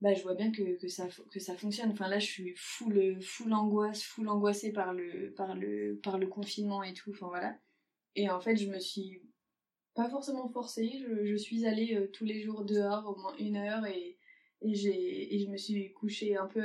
bah, 0.00 0.14
je 0.14 0.22
vois 0.22 0.34
bien 0.34 0.52
que, 0.52 0.76
que, 0.78 0.88
ça, 0.88 1.08
que 1.30 1.40
ça 1.40 1.56
fonctionne. 1.56 1.90
Enfin, 1.90 2.08
là, 2.08 2.18
je 2.18 2.26
suis 2.26 2.54
full, 2.56 3.20
full 3.20 3.52
angoisse, 3.52 4.02
full 4.02 4.28
angoissée 4.28 4.72
par 4.72 4.92
le, 4.94 5.32
par, 5.36 5.54
le, 5.56 5.98
par 6.02 6.18
le 6.18 6.26
confinement 6.28 6.82
et 6.82 6.94
tout. 6.94 7.10
Enfin, 7.10 7.28
voilà. 7.28 7.58
Et 8.14 8.30
en 8.30 8.40
fait, 8.40 8.56
je 8.56 8.68
me 8.68 8.78
suis 8.78 9.22
pas 9.94 10.08
forcément 10.08 10.48
forcée. 10.48 10.90
Je, 11.00 11.24
je 11.26 11.36
suis 11.36 11.66
allée 11.66 11.96
euh, 11.96 12.06
tous 12.12 12.24
les 12.24 12.42
jours 12.42 12.64
dehors, 12.64 13.08
au 13.08 13.20
moins 13.20 13.36
une 13.38 13.56
heure, 13.56 13.86
et, 13.86 14.18
et, 14.62 14.74
j'ai, 14.74 15.34
et 15.34 15.38
je 15.40 15.48
me 15.50 15.56
suis 15.56 15.92
couchée 15.92 16.36
un 16.36 16.46
peu, 16.46 16.62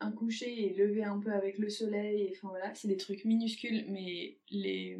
un 0.00 0.12
coucher 0.12 0.66
et 0.66 0.74
levée 0.74 1.04
un 1.04 1.20
peu 1.20 1.32
avec 1.32 1.58
le 1.58 1.68
soleil. 1.68 2.22
Et, 2.22 2.32
enfin, 2.36 2.48
voilà. 2.48 2.74
C'est 2.74 2.88
des 2.88 2.96
trucs 2.96 3.24
minuscules, 3.24 3.84
mais 3.88 4.38
les, 4.50 4.98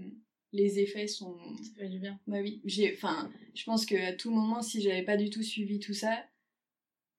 les 0.52 0.78
effets 0.80 1.08
sont, 1.08 1.36
Ça 1.62 1.80
fait 1.80 1.88
du 1.88 1.98
bien. 1.98 2.20
bah 2.26 2.38
oui, 2.40 2.60
j'ai, 2.64 2.92
enfin, 2.94 3.30
je 3.54 3.64
pense 3.64 3.86
qu'à 3.86 4.12
tout 4.12 4.30
moment, 4.30 4.62
si 4.62 4.80
j'avais 4.80 5.02
pas 5.04 5.16
du 5.16 5.30
tout 5.30 5.42
suivi 5.42 5.80
tout 5.80 5.94
ça, 5.94 6.24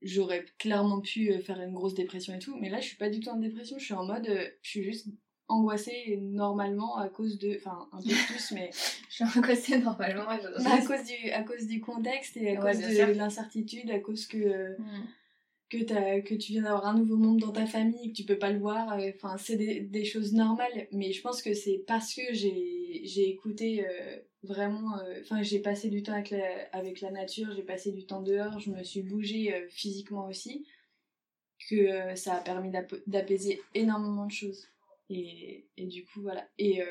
j'aurais 0.04 0.46
clairement 0.60 1.02
pu 1.02 1.32
euh, 1.32 1.40
faire 1.40 1.60
une 1.62 1.74
grosse 1.74 1.94
dépression 1.94 2.34
et 2.36 2.40
tout. 2.40 2.56
Mais 2.60 2.70
là, 2.70 2.80
je 2.80 2.88
suis 2.88 2.98
pas 2.98 3.10
du 3.10 3.20
tout 3.20 3.30
en 3.30 3.38
dépression. 3.38 3.78
Je 3.80 3.86
suis 3.86 3.94
en 3.94 4.06
mode, 4.06 4.28
euh, 4.30 4.48
je 4.62 4.70
suis 4.70 4.84
juste 4.84 5.08
angoissée 5.48 6.18
normalement 6.22 6.98
à 6.98 7.10
cause 7.10 7.38
de, 7.40 7.56
enfin, 7.58 7.88
un 7.92 8.02
peu 8.02 8.14
plus, 8.28 8.52
mais 8.52 8.70
Je 9.10 9.16
suis 9.16 9.24
angoissée 9.24 9.78
normalement. 9.80 10.24
moi, 10.24 10.40
je- 10.42 10.64
mais 10.64 10.72
à 10.72 10.86
cause 10.86 11.04
du, 11.06 11.30
à 11.32 11.44
cause 11.44 11.68
du 11.68 11.82
contexte 11.82 12.38
et 12.38 12.56
à 12.56 12.62
Ouais, 12.62 12.72
cause 12.74 12.82
de 12.82 12.94
sûr. 12.94 13.08
l'incertitude, 13.16 13.90
à 13.92 14.00
cause 14.00 14.26
que 14.28 14.38
euh, 14.38 14.76
Mm. 14.80 15.04
que, 16.24 16.36
tu 16.36 16.52
viens 16.54 16.64
d'avoir 16.64 16.86
un 16.86 16.94
nouveau 16.98 17.18
membre 17.18 17.48
dans 17.48 17.52
ta 17.52 17.66
famille, 17.66 18.12
que 18.12 18.18
tu 18.18 18.26
peux 18.26 18.38
pas 18.38 18.52
le 18.52 18.60
voir, 18.60 18.94
euh, 19.00 19.10
enfin 19.16 19.38
c'est 19.40 19.56
des, 19.56 19.80
des 19.82 20.06
choses 20.06 20.34
normales, 20.34 20.88
mais 20.92 21.12
je 21.12 21.22
pense 21.22 21.42
que 21.42 21.54
c'est 21.56 21.84
parce 21.88 22.14
que 22.14 22.22
j'ai 22.32 23.02
j'ai 23.06 23.28
écouté 23.30 23.84
euh, 23.88 24.18
vraiment, 24.44 24.98
euh, 25.00 25.20
enfin 25.22 25.42
j'ai 25.42 25.60
passé 25.60 25.90
du 25.90 26.04
temps 26.04 26.14
avec 26.14 26.30
la, 26.30 26.68
avec 26.72 27.02
la 27.02 27.12
nature, 27.12 27.54
j'ai 27.56 27.64
passé 27.64 27.92
du 27.92 28.06
temps 28.06 28.22
dehors, 28.22 28.60
je 28.60 28.72
me 28.72 28.84
suis 28.84 29.02
bougée 29.02 29.54
euh, 29.54 29.68
physiquement 29.70 30.28
aussi, 30.28 30.68
que 31.70 31.76
euh, 31.76 32.16
ça 32.16 32.36
a 32.36 32.42
permis 32.42 32.72
d'apaiser 33.08 33.62
énormément 33.74 34.26
de 34.26 34.32
choses. 34.32 34.68
Et, 35.10 35.66
et 35.78 35.86
du 35.86 36.06
coup 36.06 36.22
voilà, 36.22 36.48
et 36.58 36.82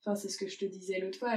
enfin 0.00 0.16
c'est 0.16 0.28
ce 0.28 0.38
que 0.38 0.48
je 0.48 0.58
te 0.58 0.64
disais 0.64 0.98
l'autre 1.00 1.18
fois, 1.18 1.34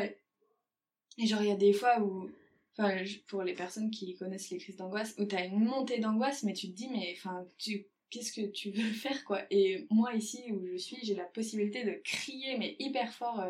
et 1.18 1.28
genre 1.28 1.42
il 1.42 1.50
y 1.50 1.52
a 1.52 1.56
des 1.58 1.74
fois 1.74 2.02
où 2.02 2.30
Enfin, 2.78 3.04
pour 3.28 3.44
les 3.44 3.54
personnes 3.54 3.92
qui 3.92 4.16
connaissent 4.16 4.52
les 4.52 4.58
crises 4.58 4.78
d'angoisse, 4.78 5.14
où 5.18 5.26
t'as 5.26 5.46
une 5.46 5.66
montée 5.66 6.00
d'angoisse, 6.00 6.44
mais 6.44 6.54
tu 6.54 6.70
te 6.70 6.76
dis, 6.76 6.88
mais 6.88 7.14
enfin, 7.18 7.46
tu, 7.58 7.88
qu'est-ce 8.10 8.32
que 8.32 8.48
tu 8.48 8.72
veux 8.72 8.92
faire, 8.94 9.26
quoi? 9.26 9.42
Et 9.52 9.86
moi, 9.90 10.14
ici 10.14 10.52
où 10.54 10.66
je 10.66 10.78
suis, 10.78 10.98
j'ai 11.04 11.16
la 11.16 11.26
possibilité 11.26 11.84
de 11.84 12.00
crier, 12.06 12.58
mais 12.58 12.78
hyper 12.80 13.14
fort. 13.14 13.44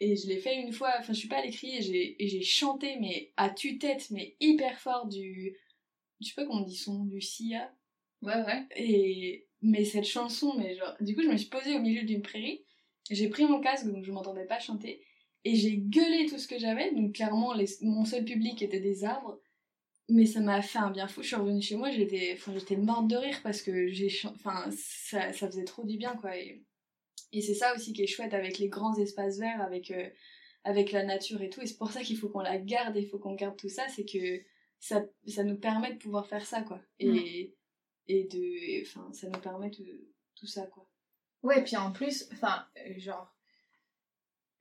Et 0.00 0.16
je 0.16 0.26
l'ai 0.28 0.38
fait 0.38 0.56
une 0.60 0.72
fois, 0.72 0.92
enfin, 0.98 1.12
je 1.12 1.18
suis 1.18 1.28
pas 1.28 1.38
allée 1.38 1.50
crier, 1.50 1.82
j'ai, 1.82 2.22
et 2.22 2.28
j'ai 2.28 2.42
chanté, 2.42 2.96
mais 3.00 3.32
à 3.36 3.50
tue-tête, 3.50 4.10
mais 4.10 4.36
hyper 4.40 4.80
fort 4.80 5.06
du. 5.08 5.56
Je 6.20 6.28
sais 6.28 6.34
pas 6.34 6.44
comment 6.46 6.62
on 6.62 6.64
dit 6.66 6.76
son, 6.76 7.04
du 7.04 7.20
Sia. 7.20 7.72
Ouais, 8.22 8.36
ouais. 8.44 8.66
Et 8.76 9.46
mais 9.62 9.84
cette 9.84 10.04
chanson, 10.06 10.54
mais 10.58 10.74
genre, 10.76 10.94
du 11.00 11.14
coup, 11.14 11.22
je 11.22 11.28
me 11.28 11.36
suis 11.36 11.48
posée 11.48 11.74
au 11.76 11.80
milieu 11.80 12.04
d'une 12.04 12.22
prairie. 12.22 12.64
J'ai 13.10 13.28
pris 13.28 13.44
mon 13.46 13.60
casque, 13.60 13.86
donc 13.86 14.04
je 14.04 14.12
m'entendais 14.12 14.46
pas 14.46 14.58
chanter. 14.60 15.02
Et 15.44 15.56
j'ai 15.56 15.76
gueulé 15.78 16.26
tout 16.26 16.38
ce 16.38 16.48
que 16.48 16.58
j'avais. 16.58 16.92
Donc 16.94 17.14
clairement, 17.14 17.54
les- 17.54 17.66
mon 17.82 18.04
seul 18.04 18.24
public 18.24 18.62
était 18.62 18.80
des 18.80 19.04
arbres. 19.04 19.40
Mais 20.08 20.26
ça 20.26 20.40
m'a 20.40 20.62
fait 20.62 20.78
un 20.78 20.90
bien 20.90 21.06
fou. 21.08 21.22
Je 21.22 21.28
suis 21.28 21.36
revenue 21.36 21.62
chez 21.62 21.76
moi, 21.76 21.90
j'étais, 21.90 22.32
enfin, 22.34 22.52
j'étais 22.54 22.76
morte 22.76 23.08
de 23.08 23.16
rire 23.16 23.40
parce 23.42 23.62
que 23.62 23.88
j'ai, 23.88 24.08
enfin, 24.26 24.68
ça, 24.72 25.32
ça 25.32 25.46
faisait 25.48 25.64
trop 25.64 25.84
du 25.84 25.96
bien, 25.98 26.16
quoi. 26.16 26.36
Et, 26.36 26.62
et 27.32 27.40
c'est 27.42 27.54
ça 27.54 27.74
aussi 27.74 27.92
qui 27.92 28.02
est 28.02 28.06
chouette 28.06 28.34
avec 28.34 28.58
les 28.58 28.68
grands 28.68 28.96
espaces 28.96 29.38
verts, 29.38 29.60
avec, 29.62 29.90
euh, 29.90 30.08
avec 30.64 30.92
la 30.92 31.04
nature 31.04 31.40
et 31.42 31.50
tout. 31.50 31.60
Et 31.60 31.66
c'est 31.66 31.78
pour 31.78 31.90
ça 31.92 32.02
qu'il 32.02 32.16
faut 32.18 32.28
qu'on 32.28 32.40
la 32.40 32.58
garde, 32.58 32.96
il 32.96 33.06
faut 33.08 33.18
qu'on 33.18 33.34
garde 33.34 33.56
tout 33.56 33.68
ça. 33.68 33.86
C'est 33.88 34.04
que 34.04 34.42
ça, 34.78 35.04
ça 35.26 35.44
nous 35.44 35.56
permet 35.56 35.92
de 35.92 35.98
pouvoir 35.98 36.26
faire 36.26 36.44
ça, 36.44 36.62
quoi. 36.62 36.80
Et, 36.98 37.54
et 38.08 38.24
de, 38.24 38.82
enfin, 38.82 39.08
ça 39.12 39.28
nous 39.28 39.40
permet 39.40 39.70
de 39.70 40.08
tout 40.34 40.46
ça, 40.46 40.66
quoi. 40.66 40.86
Ouais, 41.42 41.62
puis 41.64 41.76
en 41.76 41.92
plus, 41.92 42.28
enfin, 42.32 42.66
euh, 42.78 42.98
genre, 42.98 43.34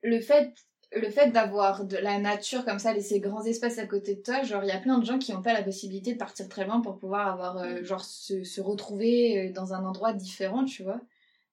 le 0.01 0.19
fait, 0.21 0.53
le 0.93 1.09
fait 1.09 1.29
d'avoir 1.31 1.85
de 1.85 1.97
la 1.97 2.19
nature 2.19 2.63
comme 2.65 2.79
ça, 2.79 2.99
ces 3.01 3.19
grands 3.19 3.43
espaces 3.43 3.77
à 3.79 3.85
côté 3.87 4.15
de 4.15 4.21
toi, 4.21 4.43
genre, 4.43 4.63
il 4.63 4.67
y 4.67 4.71
a 4.71 4.79
plein 4.79 4.97
de 4.97 5.05
gens 5.05 5.19
qui 5.19 5.33
n'ont 5.33 5.41
pas 5.41 5.53
la 5.53 5.63
possibilité 5.63 6.13
de 6.13 6.17
partir 6.17 6.47
très 6.47 6.65
loin 6.65 6.81
pour 6.81 6.97
pouvoir 6.97 7.27
avoir, 7.27 7.57
euh, 7.57 7.81
Mm. 7.81 7.83
genre, 7.83 8.03
se, 8.05 8.43
se 8.43 8.61
retrouver 8.61 9.49
dans 9.49 9.73
un 9.73 9.83
endroit 9.85 10.13
différent, 10.13 10.63
tu 10.65 10.83
vois. 10.83 11.01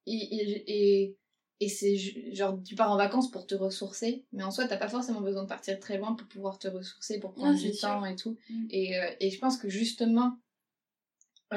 Et, 0.07 0.65
et, 0.67 1.17
et, 1.59 1.69
c'est 1.69 1.97
genre, 2.33 2.59
tu 2.63 2.75
pars 2.75 2.91
en 2.91 2.97
vacances 2.97 3.29
pour 3.29 3.45
te 3.45 3.55
ressourcer, 3.55 4.25
mais 4.31 4.43
en 4.43 4.51
soi, 4.51 4.67
t'as 4.67 4.77
pas 4.77 4.87
forcément 4.87 5.21
besoin 5.21 5.43
de 5.43 5.49
partir 5.49 5.79
très 5.79 5.97
loin 5.97 6.13
pour 6.13 6.27
pouvoir 6.27 6.57
te 6.59 6.67
ressourcer, 6.67 7.19
pour 7.19 7.33
prendre 7.33 7.57
du 7.59 7.73
sûr. 7.73 7.89
temps 7.89 8.05
et 8.05 8.15
tout. 8.15 8.37
Mm. 8.49 8.65
Et, 8.69 8.97
euh, 8.97 9.09
et 9.19 9.29
je 9.29 9.39
pense 9.39 9.57
que 9.57 9.69
justement, 9.69 10.37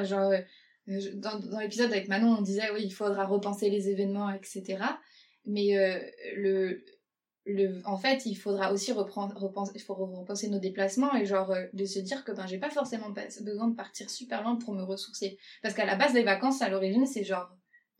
genre, 0.03 0.31
euh, 0.31 0.39
je- 0.87 1.09
dans, 1.11 1.39
dans 1.39 1.59
l'épisode 1.59 1.91
avec 1.91 2.07
Manon, 2.07 2.37
on 2.39 2.41
disait 2.41 2.69
oui, 2.73 2.81
il 2.83 2.91
faudra 2.91 3.25
repenser 3.25 3.69
les 3.69 3.89
événements, 3.89 4.29
etc. 4.31 4.83
Mais 5.45 5.77
euh, 5.77 5.99
le, 6.35 6.83
le, 7.45 7.81
en 7.85 7.97
fait, 7.97 8.25
il 8.25 8.35
faudra 8.35 8.71
aussi 8.73 8.91
reprendre, 8.91 9.35
repenser, 9.37 9.71
il 9.75 9.81
faut 9.81 9.95
repenser 9.95 10.49
nos 10.49 10.59
déplacements 10.59 11.15
et 11.15 11.25
genre 11.25 11.51
euh, 11.51 11.65
de 11.73 11.85
se 11.85 11.99
dire 11.99 12.23
que 12.23 12.31
ben 12.31 12.45
j'ai 12.47 12.59
pas 12.59 12.69
forcément 12.69 13.09
besoin 13.09 13.67
de 13.67 13.75
partir 13.75 14.09
super 14.09 14.43
loin 14.43 14.55
pour 14.55 14.73
me 14.73 14.83
ressourcer. 14.83 15.37
Parce 15.61 15.73
qu'à 15.73 15.85
la 15.85 15.95
base, 15.95 16.13
les 16.13 16.23
vacances 16.23 16.61
à 16.61 16.69
l'origine, 16.69 17.05
c'est 17.05 17.23
genre 17.23 17.49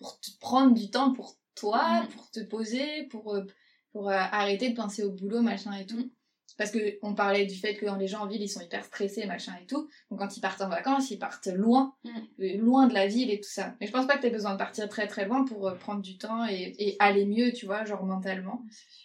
pour 0.01 0.19
te 0.19 0.31
prendre 0.39 0.73
du 0.73 0.89
temps 0.89 1.13
pour 1.13 1.37
toi, 1.55 2.01
Mhm. 2.01 2.07
pour 2.09 2.31
te 2.31 2.39
poser, 2.41 3.03
pour 3.03 3.35
euh, 3.35 3.45
pour 3.93 4.09
euh, 4.09 4.13
arrêter 4.13 4.69
de 4.69 4.75
penser 4.75 5.03
au 5.03 5.11
boulot, 5.11 5.41
machin 5.41 5.73
et 5.73 5.85
tout. 5.85 6.11
Parce 6.57 6.71
que 6.71 6.97
on 7.01 7.13
parlait 7.13 7.45
du 7.45 7.55
fait 7.55 7.75
que 7.75 7.85
les 7.97 8.07
gens 8.07 8.21
en 8.21 8.27
ville, 8.27 8.41
ils 8.41 8.49
sont 8.49 8.61
hyper 8.61 8.83
stressés, 8.85 9.25
machin 9.25 9.53
et 9.61 9.65
tout. 9.65 9.87
Donc 10.09 10.19
quand 10.19 10.35
ils 10.37 10.41
partent 10.41 10.61
en 10.61 10.69
vacances, 10.69 11.11
ils 11.11 11.19
partent 11.19 11.47
loin, 11.47 11.93
Mm. 12.03 12.09
euh, 12.41 12.57
loin 12.57 12.87
de 12.87 12.93
la 12.93 13.07
ville 13.07 13.29
et 13.31 13.39
tout 13.39 13.49
ça. 13.49 13.75
Mais 13.79 13.87
je 13.87 13.91
pense 13.91 14.07
pas 14.07 14.15
que 14.17 14.21
t'aies 14.21 14.29
besoin 14.29 14.53
de 14.53 14.57
partir 14.57 14.87
très 14.89 15.07
très 15.07 15.25
loin 15.25 15.43
pour 15.45 15.67
euh, 15.67 15.75
prendre 15.75 16.01
du 16.01 16.17
temps 16.17 16.45
et, 16.47 16.73
et 16.77 16.95
aller 16.99 17.25
mieux, 17.25 17.51
tu 17.53 17.65
vois, 17.65 17.83
genre 17.85 18.05
mentalement. 18.05 18.63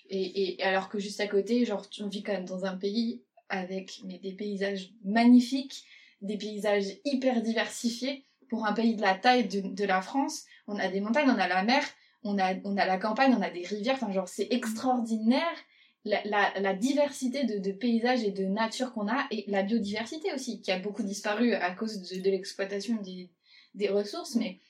Et, 0.08 0.54
et 0.60 0.62
alors 0.62 0.88
que 0.88 0.98
juste 0.98 1.20
à 1.20 1.26
côté, 1.28 1.64
genre, 1.64 1.88
tu- 1.88 2.02
on 2.02 2.08
vit 2.08 2.22
quand 2.22 2.32
même 2.32 2.44
dans 2.46 2.64
un 2.64 2.76
pays 2.76 3.22
avec 3.48 4.00
mais, 4.04 4.18
des 4.18 4.32
paysages 4.32 4.92
magnifiques, 5.04 5.84
des 6.20 6.38
paysages 6.38 6.98
hyper 7.04 7.42
diversifiés. 7.42 8.24
Pour 8.48 8.64
un 8.64 8.72
pays 8.74 8.94
de 8.94 9.02
la 9.02 9.16
taille 9.16 9.48
de, 9.48 9.60
de 9.60 9.84
la 9.84 10.00
France, 10.00 10.44
on 10.66 10.76
a 10.78 10.88
des 10.88 11.00
montagnes, 11.00 11.30
on 11.30 11.38
a 11.38 11.48
la 11.48 11.62
mer, 11.62 11.82
on 12.22 12.38
a, 12.38 12.54
on 12.64 12.76
a 12.76 12.86
la 12.86 12.98
campagne, 12.98 13.34
on 13.34 13.42
a 13.42 13.50
des 13.50 13.64
rivières, 13.66 13.94
enfin 13.94 14.12
genre 14.12 14.28
c'est 14.28 14.48
extraordinaire 14.50 15.56
la, 16.04 16.22
la, 16.24 16.52
la 16.60 16.74
diversité 16.74 17.44
de, 17.44 17.58
de 17.58 17.72
paysages 17.72 18.22
et 18.24 18.30
de 18.30 18.44
nature 18.44 18.92
qu'on 18.92 19.08
a 19.08 19.26
et 19.30 19.44
la 19.48 19.62
biodiversité 19.62 20.32
aussi 20.32 20.60
qui 20.60 20.70
a 20.72 20.78
beaucoup 20.78 21.02
disparu 21.02 21.52
à 21.54 21.70
cause 21.72 22.00
de, 22.00 22.20
de 22.20 22.30
l'exploitation 22.30 22.96
des, 23.02 23.30
des 23.74 23.88
ressources. 23.88 24.34
Mais 24.36 24.60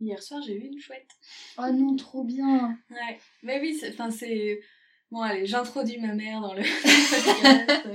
Hier 0.00 0.22
soir, 0.22 0.40
j'ai 0.46 0.56
vu 0.58 0.66
une 0.68 0.78
chouette. 0.80 1.10
oh 1.58 1.70
non 1.72 1.96
trop 1.96 2.24
bien. 2.24 2.78
Ouais, 2.90 3.18
mais 3.42 3.60
oui, 3.60 3.74
c'est- 3.78 3.90
enfin 3.92 4.10
c'est 4.10 4.60
Bon, 5.10 5.22
allez, 5.22 5.46
j'introduis 5.46 5.98
ma 5.98 6.12
mère 6.14 6.40
dans 6.42 6.52
le 6.52 6.62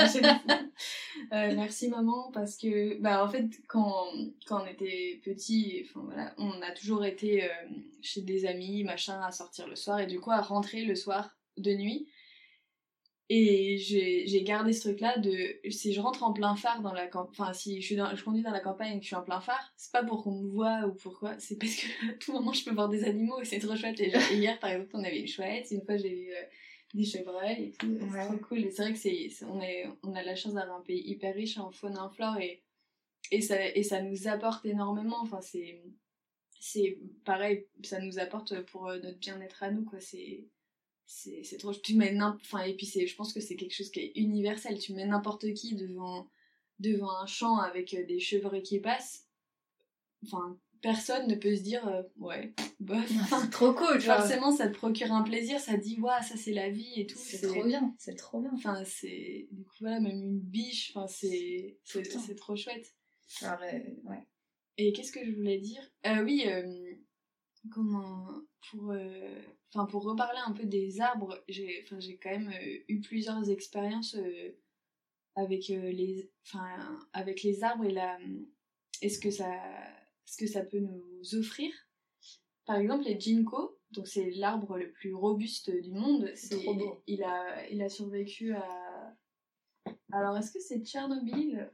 euh, 1.33 1.53
merci 1.55 1.89
maman, 1.89 2.31
parce 2.31 2.57
que, 2.57 2.99
bah, 3.01 3.23
en 3.23 3.27
fait, 3.27 3.47
quand, 3.67 4.05
quand 4.45 4.63
on 4.63 4.67
était 4.67 5.19
petit, 5.23 5.83
enfin 5.83 6.01
voilà, 6.05 6.33
on 6.37 6.61
a 6.61 6.71
toujours 6.71 7.03
été 7.05 7.43
euh, 7.43 7.47
chez 8.01 8.21
des 8.21 8.45
amis, 8.45 8.83
machin, 8.83 9.19
à 9.21 9.31
sortir 9.31 9.67
le 9.67 9.75
soir, 9.75 9.99
et 9.99 10.07
du 10.07 10.19
coup, 10.19 10.31
à 10.31 10.41
rentrer 10.41 10.83
le 10.85 10.95
soir 10.95 11.35
de 11.57 11.73
nuit. 11.73 12.07
Et 13.29 13.77
j'ai 13.77 14.43
gardé 14.43 14.73
ce 14.73 14.89
truc-là 14.89 15.17
de 15.17 15.55
si 15.69 15.93
je 15.93 16.01
rentre 16.01 16.23
en 16.23 16.33
plein 16.33 16.55
phare 16.55 16.81
dans 16.81 16.93
la 16.93 17.07
campagne, 17.07 17.31
enfin 17.31 17.53
si 17.53 17.81
je, 17.81 17.85
suis 17.85 17.95
dans, 17.95 18.13
je 18.15 18.23
conduis 18.23 18.43
dans 18.43 18.51
la 18.51 18.59
campagne 18.59 18.97
et 18.97 18.99
que 18.99 19.03
je 19.03 19.07
suis 19.07 19.15
en 19.15 19.23
plein 19.23 19.39
phare, 19.39 19.73
c'est 19.77 19.91
pas 19.91 20.03
pour 20.03 20.23
qu'on 20.23 20.41
me 20.41 20.49
voit 20.49 20.85
ou 20.85 20.93
pourquoi, 20.93 21.33
c'est 21.39 21.57
parce 21.57 21.73
que 21.73 21.87
à 22.11 22.13
tout 22.19 22.33
moment 22.33 22.51
je 22.51 22.63
peux 22.65 22.73
voir 22.73 22.89
des 22.89 23.05
animaux 23.05 23.39
et 23.41 23.45
c'est 23.45 23.59
trop 23.59 23.75
chouette. 23.75 23.99
Et 24.01 24.13
hier 24.35 24.59
par 24.59 24.71
exemple 24.71 24.91
on 24.93 25.03
avait 25.03 25.19
une 25.19 25.27
chouette, 25.27 25.71
une 25.71 25.83
fois 25.83 25.97
j'ai 25.97 26.11
eu 26.11 26.31
euh, 26.31 26.43
des 26.93 27.03
chevreuils 27.03 27.63
et 27.63 27.71
tout, 27.71 27.97
c'est 27.99 28.25
trop 28.25 28.37
cool. 28.37 28.59
Et 28.59 28.71
c'est 28.71 28.83
vrai 28.83 28.93
que 28.93 28.99
c'est 28.99 29.29
on, 29.45 29.61
est, 29.61 29.87
on 30.03 30.13
a 30.13 30.23
la 30.23 30.35
chance 30.35 30.53
d'avoir 30.53 30.77
un 30.77 30.83
pays 30.83 31.01
hyper 31.05 31.33
riche 31.33 31.57
en 31.57 31.71
faune 31.71 31.95
et 31.95 31.99
en 31.99 32.09
flore 32.09 32.37
et, 32.37 32.61
et, 33.31 33.41
ça, 33.41 33.65
et 33.75 33.83
ça 33.83 34.01
nous 34.01 34.27
apporte 34.27 34.65
énormément. 34.65 35.19
Enfin 35.21 35.41
c'est 35.41 35.81
c'est 36.59 36.97
pareil, 37.25 37.67
ça 37.83 37.99
nous 37.99 38.19
apporte 38.19 38.61
pour 38.67 38.87
euh, 38.87 38.99
notre 38.99 39.19
bien-être 39.19 39.63
à 39.63 39.71
nous 39.71 39.83
quoi. 39.83 39.99
C'est 39.99 40.45
c'est 41.05 41.57
trop 41.57 41.73
tu 41.73 41.95
mets 41.95 42.17
enfin 42.21 42.63
et 42.63 42.75
puis 42.75 42.85
c'est 42.85 43.05
je 43.05 43.15
pense 43.15 43.33
que 43.33 43.41
c'est 43.41 43.57
quelque 43.57 43.73
chose 43.75 43.91
qui 43.91 43.99
est 43.99 44.13
universel 44.15 44.79
tu 44.79 44.93
mets 44.93 45.05
n'importe 45.05 45.53
qui 45.53 45.75
devant 45.75 46.29
devant 46.79 47.11
un 47.17 47.25
champ 47.25 47.57
avec 47.57 47.93
euh, 47.93 48.05
des 48.05 48.19
chevreuils 48.19 48.63
qui 48.63 48.79
passent 48.79 49.27
enfin 50.23 50.57
personne 50.83 51.27
ne 51.27 51.33
peut 51.33 51.55
se 51.55 51.61
dire 51.61 51.87
euh, 51.87 52.03
ouais 52.17 52.53
bof. 52.79 53.11
C'est 53.41 53.49
trop 53.49 53.73
cool 53.73 53.99
forcément 54.01 54.51
ça 54.51 54.67
te 54.67 54.75
procure 54.75 55.11
un 55.11 55.23
plaisir 55.23 55.59
ça 55.59 55.77
dit 55.77 55.99
waouh 55.99 56.21
ça 56.21 56.37
c'est 56.37 56.53
la 56.53 56.69
vie 56.69 56.93
et 57.01 57.07
tout 57.07 57.17
c'est 57.17 57.41
trop 57.41 57.63
bien 57.63 57.95
c'est 57.97 58.15
trop 58.15 58.39
bien. 58.39 58.51
Enfin 58.53 58.83
c'est 58.85 59.47
du 59.51 59.63
coup 59.63 59.73
voilà 59.79 59.99
même 59.99 60.19
une 60.19 60.39
biche 60.39 60.91
enfin 60.93 61.07
c'est 61.07 61.79
c'est 61.83 62.35
trop 62.35 62.55
chouette. 62.55 62.93
Ouais. 64.03 64.27
Et 64.77 64.93
qu'est-ce 64.93 65.11
que 65.11 65.25
je 65.25 65.31
voulais 65.31 65.57
dire? 65.57 65.81
Euh, 66.05 66.23
oui 66.23 66.45
comment 67.71 68.27
pour 68.69 68.91
euh, 68.91 69.41
enfin 69.73 69.85
pour 69.85 70.03
reparler 70.03 70.39
un 70.45 70.51
peu 70.51 70.65
des 70.65 70.99
arbres 71.01 71.43
j'ai 71.47 71.83
enfin 71.85 71.99
j'ai 71.99 72.17
quand 72.17 72.31
même 72.31 72.49
euh, 72.49 72.77
eu 72.87 72.99
plusieurs 73.01 73.49
expériences 73.49 74.15
euh, 74.15 74.51
avec 75.35 75.67
les 75.67 76.29
enfin 76.45 76.99
avec 77.13 77.43
les 77.43 77.63
arbres 77.63 77.85
et 77.85 77.91
la 77.91 78.17
est-ce 79.01 79.19
que 79.19 79.31
ça 79.31 79.49
ce 80.25 80.37
que 80.37 80.47
ça 80.47 80.63
peut 80.63 80.79
nous 80.79 81.35
offrir 81.35 81.71
par 82.65 82.77
exemple 82.77 83.05
les 83.05 83.19
ginkgo 83.19 83.77
donc 83.91 84.07
c'est 84.07 84.31
l'arbre 84.31 84.77
le 84.77 84.91
plus 84.91 85.13
robuste 85.13 85.69
du 85.69 85.91
monde 85.91 86.31
c'est 86.35 86.61
trop 86.63 86.73
beau 86.73 87.03
il 87.07 87.23
a 87.23 87.67
il 87.69 87.81
a 87.81 87.89
survécu 87.89 88.53
à 88.53 89.15
alors 90.13 90.37
est-ce 90.37 90.51
que 90.51 90.59
c'est 90.59 90.79
Tchernobyl? 90.85 91.71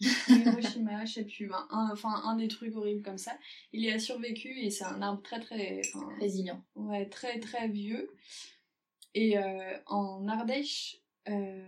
Hiroshima, 0.28 1.04
je 1.04 1.12
sais 1.12 1.24
plus, 1.24 1.50
un, 1.52 1.90
enfin 1.92 2.22
un 2.24 2.36
des 2.36 2.48
trucs 2.48 2.74
horribles 2.74 3.02
comme 3.02 3.18
ça. 3.18 3.38
Il 3.72 3.82
y 3.82 3.90
a 3.90 3.98
survécu 3.98 4.48
et 4.58 4.70
c'est 4.70 4.84
un 4.84 5.02
arbre 5.02 5.22
très 5.22 5.40
très 5.40 5.82
résilient. 6.18 6.64
Ouais, 6.74 7.08
très 7.08 7.38
très 7.38 7.68
vieux. 7.68 8.10
Et 9.14 9.38
euh, 9.38 9.78
en 9.86 10.26
Ardèche, 10.26 11.00
euh, 11.28 11.64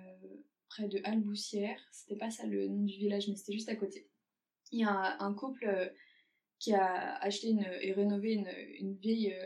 près 0.69 0.89
de 0.89 1.01
Alboussière, 1.05 1.79
c'était 1.93 2.17
pas 2.17 2.31
ça 2.31 2.47
le 2.47 2.69
nom 2.69 2.83
du 2.85 2.97
village, 2.97 3.29
mais 3.29 3.37
c'était 3.37 3.53
juste 3.53 3.69
à 3.69 3.77
côté. 3.77 4.09
Il 4.73 4.81
y 4.81 4.85
a 4.85 5.23
un, 5.23 5.35
couple 5.35 5.67
euh, 5.67 5.89
qui 6.59 6.73
a 6.75 7.17
acheté 7.17 7.55
et 7.83 7.93
rénové 7.93 8.33
une, 8.81 8.95
vieille 8.95 9.37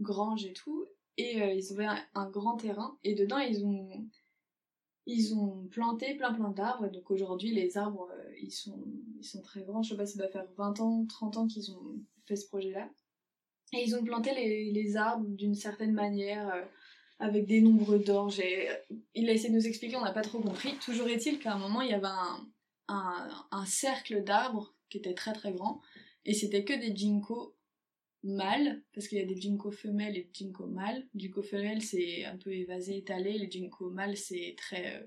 grange 0.00 0.44
et 0.44 0.52
tout, 0.52 0.86
et 1.16 1.36
ils 1.56 1.72
avaient 1.72 1.88
un, 2.14 2.30
grand 2.30 2.56
terrain, 2.56 2.98
et 3.04 3.14
dedans 3.14 3.38
ils 3.38 3.64
ont 3.64 4.08
ils 5.06 5.34
ont 5.34 5.66
planté 5.70 6.14
plein 6.14 6.32
plein 6.32 6.50
d'arbres, 6.50 6.88
donc 6.88 7.10
aujourd'hui 7.10 7.52
les 7.52 7.76
arbres 7.76 8.08
euh, 8.12 8.32
ils, 8.40 8.52
sont, 8.52 8.84
ils 9.18 9.24
sont 9.24 9.42
très 9.42 9.62
grands, 9.62 9.82
je 9.82 9.90
sais 9.90 9.96
pas, 9.96 10.06
ça 10.06 10.18
doit 10.18 10.28
faire 10.30 10.46
20 10.56 10.80
ans, 10.80 11.06
30 11.06 11.36
ans 11.36 11.46
qu'ils 11.46 11.72
ont 11.72 12.00
fait 12.26 12.36
ce 12.36 12.46
projet-là. 12.46 12.88
Et 13.72 13.84
ils 13.84 13.94
ont 13.94 14.04
planté 14.04 14.34
les, 14.34 14.72
les 14.72 14.96
arbres 14.96 15.26
d'une 15.28 15.54
certaine 15.54 15.92
manière, 15.92 16.52
euh, 16.54 16.62
avec 17.18 17.46
des 17.46 17.60
nombres 17.60 17.98
d'orges, 17.98 18.40
et 18.40 18.68
il 19.14 19.28
a 19.28 19.32
essayé 19.32 19.50
de 19.50 19.54
nous 19.54 19.66
expliquer, 19.66 19.96
on 19.96 20.02
n'a 20.02 20.12
pas 20.12 20.22
trop 20.22 20.40
compris. 20.40 20.74
Toujours 20.84 21.08
est-il 21.08 21.38
qu'à 21.38 21.54
un 21.54 21.58
moment 21.58 21.82
il 21.82 21.90
y 21.90 21.94
avait 21.94 22.06
un, 22.06 22.49
un, 22.90 23.66
cercle 23.66 24.24
d'arbres 24.24 24.74
qui 24.88 24.98
était 24.98 25.14
très 25.14 25.32
très 25.32 25.52
grand, 25.52 25.80
et 26.24 26.34
c'était 26.34 26.64
que 26.64 26.72
des 26.72 26.94
ginkgo 26.94 27.56
mâles, 28.22 28.82
parce 28.92 29.08
qu'il 29.08 29.18
y 29.18 29.22
a 29.22 29.24
des 29.24 29.40
ginkgo 29.40 29.70
femelles 29.70 30.16
et 30.16 30.24
des 30.24 30.30
ginkgo 30.32 30.66
mâles. 30.66 31.06
Ginkgo 31.14 31.42
femelles, 31.42 31.82
c'est 31.82 32.24
un 32.24 32.36
peu 32.36 32.52
évasé, 32.52 32.98
étalé. 32.98 33.38
Les 33.38 33.50
ginkgo 33.50 33.90
mâles, 33.90 34.16
c'est 34.16 34.54
très. 34.56 34.96
Euh, 34.96 35.06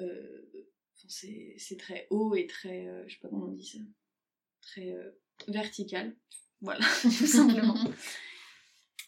euh 0.00 0.66
c'est 1.08 1.76
très 1.78 2.06
haut 2.10 2.34
et 2.34 2.46
très. 2.46 2.86
Euh, 2.86 3.04
je 3.06 3.14
sais 3.14 3.20
pas 3.20 3.28
comment 3.28 3.46
on 3.46 3.52
dit 3.52 3.66
ça. 3.66 3.78
Très 4.60 4.94
vertical. 5.48 6.16
Voilà, 6.60 6.84
tout 7.02 7.26
simplement. 7.26 7.76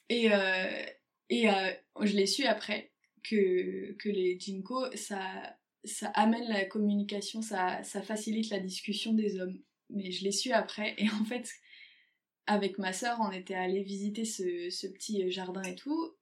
Et, 0.09 0.29
je 0.29 2.17
l'ai 2.17 2.27
su 2.27 2.45
après 2.45 2.93
que, 3.23 3.93
que 3.93 4.09
les 4.09 4.39
ginkgo, 4.39 4.85
ça, 4.97 5.57
ça 5.85 6.09
amène 6.09 6.49
la 6.49 6.65
communication, 6.65 7.43
ça, 7.43 7.83
ça 7.83 8.03
facilite 8.03 8.51
la 8.51 8.61
discussion 8.61 9.13
des 9.13 9.41
hommes. 9.41 9.59
Mais 9.91 10.11
je 10.11 10.25
l'ai 10.25 10.33
su 10.33 10.53
après, 10.53 10.95
et 10.99 11.09
en 11.11 11.25
fait, 11.25 11.49
avec 12.47 12.79
ma 12.79 12.93
sœur, 12.93 13.19
on 13.21 13.31
était 13.31 13.55
allé 13.55 13.83
visiter 13.83 14.25
ce, 14.25 14.87
petit 14.89 15.31
jardin 15.31 15.63
et 15.63 15.75
tout. 15.75 16.15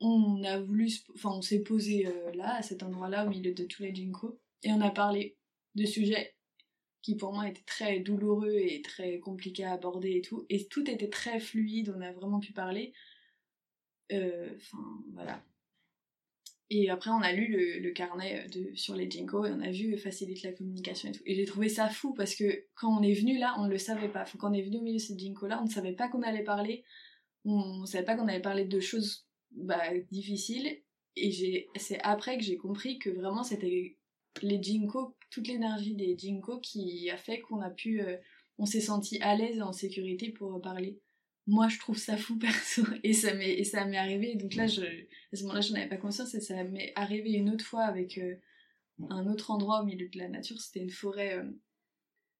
On 0.00 0.42
a 0.44 0.58
voulu, 0.60 0.90
enfin, 1.14 1.30
on 1.30 1.42
s'est 1.42 1.62
posé 1.62 2.06
euh, 2.06 2.32
là, 2.34 2.56
à 2.56 2.62
cet 2.62 2.82
endroit-là, 2.82 3.26
au 3.26 3.28
milieu 3.28 3.52
de 3.52 3.64
tous 3.64 3.82
les 3.82 3.94
ginkgo, 3.94 4.40
et 4.62 4.72
on 4.72 4.80
a 4.80 4.90
parlé 4.90 5.36
de 5.74 5.84
sujets 5.84 6.34
qui 7.02 7.16
pour 7.16 7.32
moi 7.32 7.48
étaient 7.48 7.64
très 7.64 8.00
douloureux 8.00 8.56
et 8.58 8.82
très 8.82 9.18
compliqués 9.20 9.64
à 9.64 9.72
aborder 9.72 10.16
et 10.16 10.22
tout. 10.22 10.46
Et 10.48 10.66
tout 10.66 10.88
était 10.90 11.08
très 11.08 11.40
fluide, 11.40 11.94
on 11.96 12.00
a 12.00 12.12
vraiment 12.12 12.40
pu 12.40 12.52
parler. 12.52 12.92
Euh, 14.12 14.50
enfin, 14.56 15.02
voilà. 15.12 15.42
Et 16.72 16.88
après, 16.88 17.10
on 17.10 17.20
a 17.20 17.32
lu 17.32 17.80
le, 17.80 17.90
carnet 17.90 18.46
de, 18.48 18.70
sur 18.76 18.94
les 18.94 19.10
Jinko 19.10 19.44
et 19.44 19.50
on 19.50 19.60
a 19.60 19.72
vu 19.72 19.98
facilite 19.98 20.44
la 20.44 20.52
communication 20.52 21.08
et 21.08 21.12
tout. 21.12 21.22
Et 21.26 21.34
j'ai 21.34 21.44
trouvé 21.44 21.68
ça 21.68 21.88
fou 21.88 22.14
parce 22.14 22.36
que 22.36 22.64
quand 22.76 22.96
on 22.96 23.02
est 23.02 23.12
venu 23.12 23.38
là, 23.38 23.56
on 23.58 23.64
ne 23.64 23.70
le 23.70 23.78
savait 23.78 24.08
pas. 24.08 24.24
quand 24.38 24.50
on 24.50 24.54
est 24.54 24.62
venu 24.62 24.78
au 24.78 24.82
milieu 24.82 24.98
de 24.98 25.02
ces 25.02 25.18
Jinko 25.18 25.48
là, 25.48 25.58
on 25.60 25.66
ne 25.66 25.70
savait 25.70 25.94
pas 25.94 26.08
qu'on 26.08 26.22
allait 26.22 26.44
parler. 26.44 26.84
On 27.44 27.80
ne 27.80 27.86
savait 27.86 28.04
pas 28.04 28.16
qu'on 28.16 28.28
allait 28.28 28.40
parler 28.40 28.66
de 28.66 28.78
choses 28.78 29.26
bah, 29.50 29.82
difficiles. 30.12 30.80
Et 31.16 31.68
c'est 31.74 32.00
après 32.02 32.38
que 32.38 32.44
j'ai 32.44 32.56
compris 32.56 33.00
que 33.00 33.10
vraiment 33.10 33.42
c'était 33.42 33.96
les 34.40 34.62
Jinko, 34.62 35.16
toute 35.30 35.48
l'énergie 35.48 35.96
des 35.96 36.16
Jinko 36.16 36.60
qui 36.60 37.10
a 37.10 37.16
fait 37.16 37.40
qu'on 37.40 37.60
a 37.60 37.70
pu. 37.70 38.00
Euh, 38.00 38.16
on 38.58 38.66
s'est 38.66 38.80
senti 38.80 39.18
à 39.22 39.34
l'aise 39.34 39.56
et 39.56 39.62
en 39.62 39.72
sécurité 39.72 40.30
pour 40.30 40.60
parler 40.60 41.00
moi 41.50 41.68
je 41.68 41.78
trouve 41.78 41.98
ça 41.98 42.16
fou 42.16 42.38
perso. 42.38 42.82
Et 43.02 43.12
ça 43.12 43.34
m'est 43.34 43.52
et 43.58 43.64
ça 43.64 43.84
m'est 43.84 43.98
arrivé. 43.98 44.36
Donc 44.36 44.54
là 44.54 44.66
je 44.66 44.82
à 44.82 45.36
ce 45.36 45.42
moment-là 45.42 45.60
je 45.60 45.72
n'avais 45.72 45.88
pas 45.88 45.96
conscience. 45.96 46.34
Et 46.34 46.40
ça 46.40 46.62
m'est 46.64 46.92
arrivé 46.96 47.32
une 47.32 47.50
autre 47.50 47.64
fois 47.64 47.82
avec 47.82 48.18
euh, 48.18 48.36
un 49.10 49.26
autre 49.26 49.50
endroit 49.50 49.82
au 49.82 49.84
milieu 49.84 50.08
de 50.08 50.18
la 50.18 50.28
nature. 50.28 50.60
C'était 50.60 50.80
une 50.80 50.90
forêt 50.90 51.38
euh, 51.38 51.50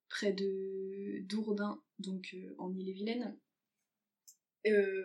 près 0.08 0.32
de 0.32 1.20
Dourdin 1.26 1.82
donc 1.98 2.30
euh, 2.34 2.54
en 2.58 2.72
Ille-et-Vilaine. 2.72 3.36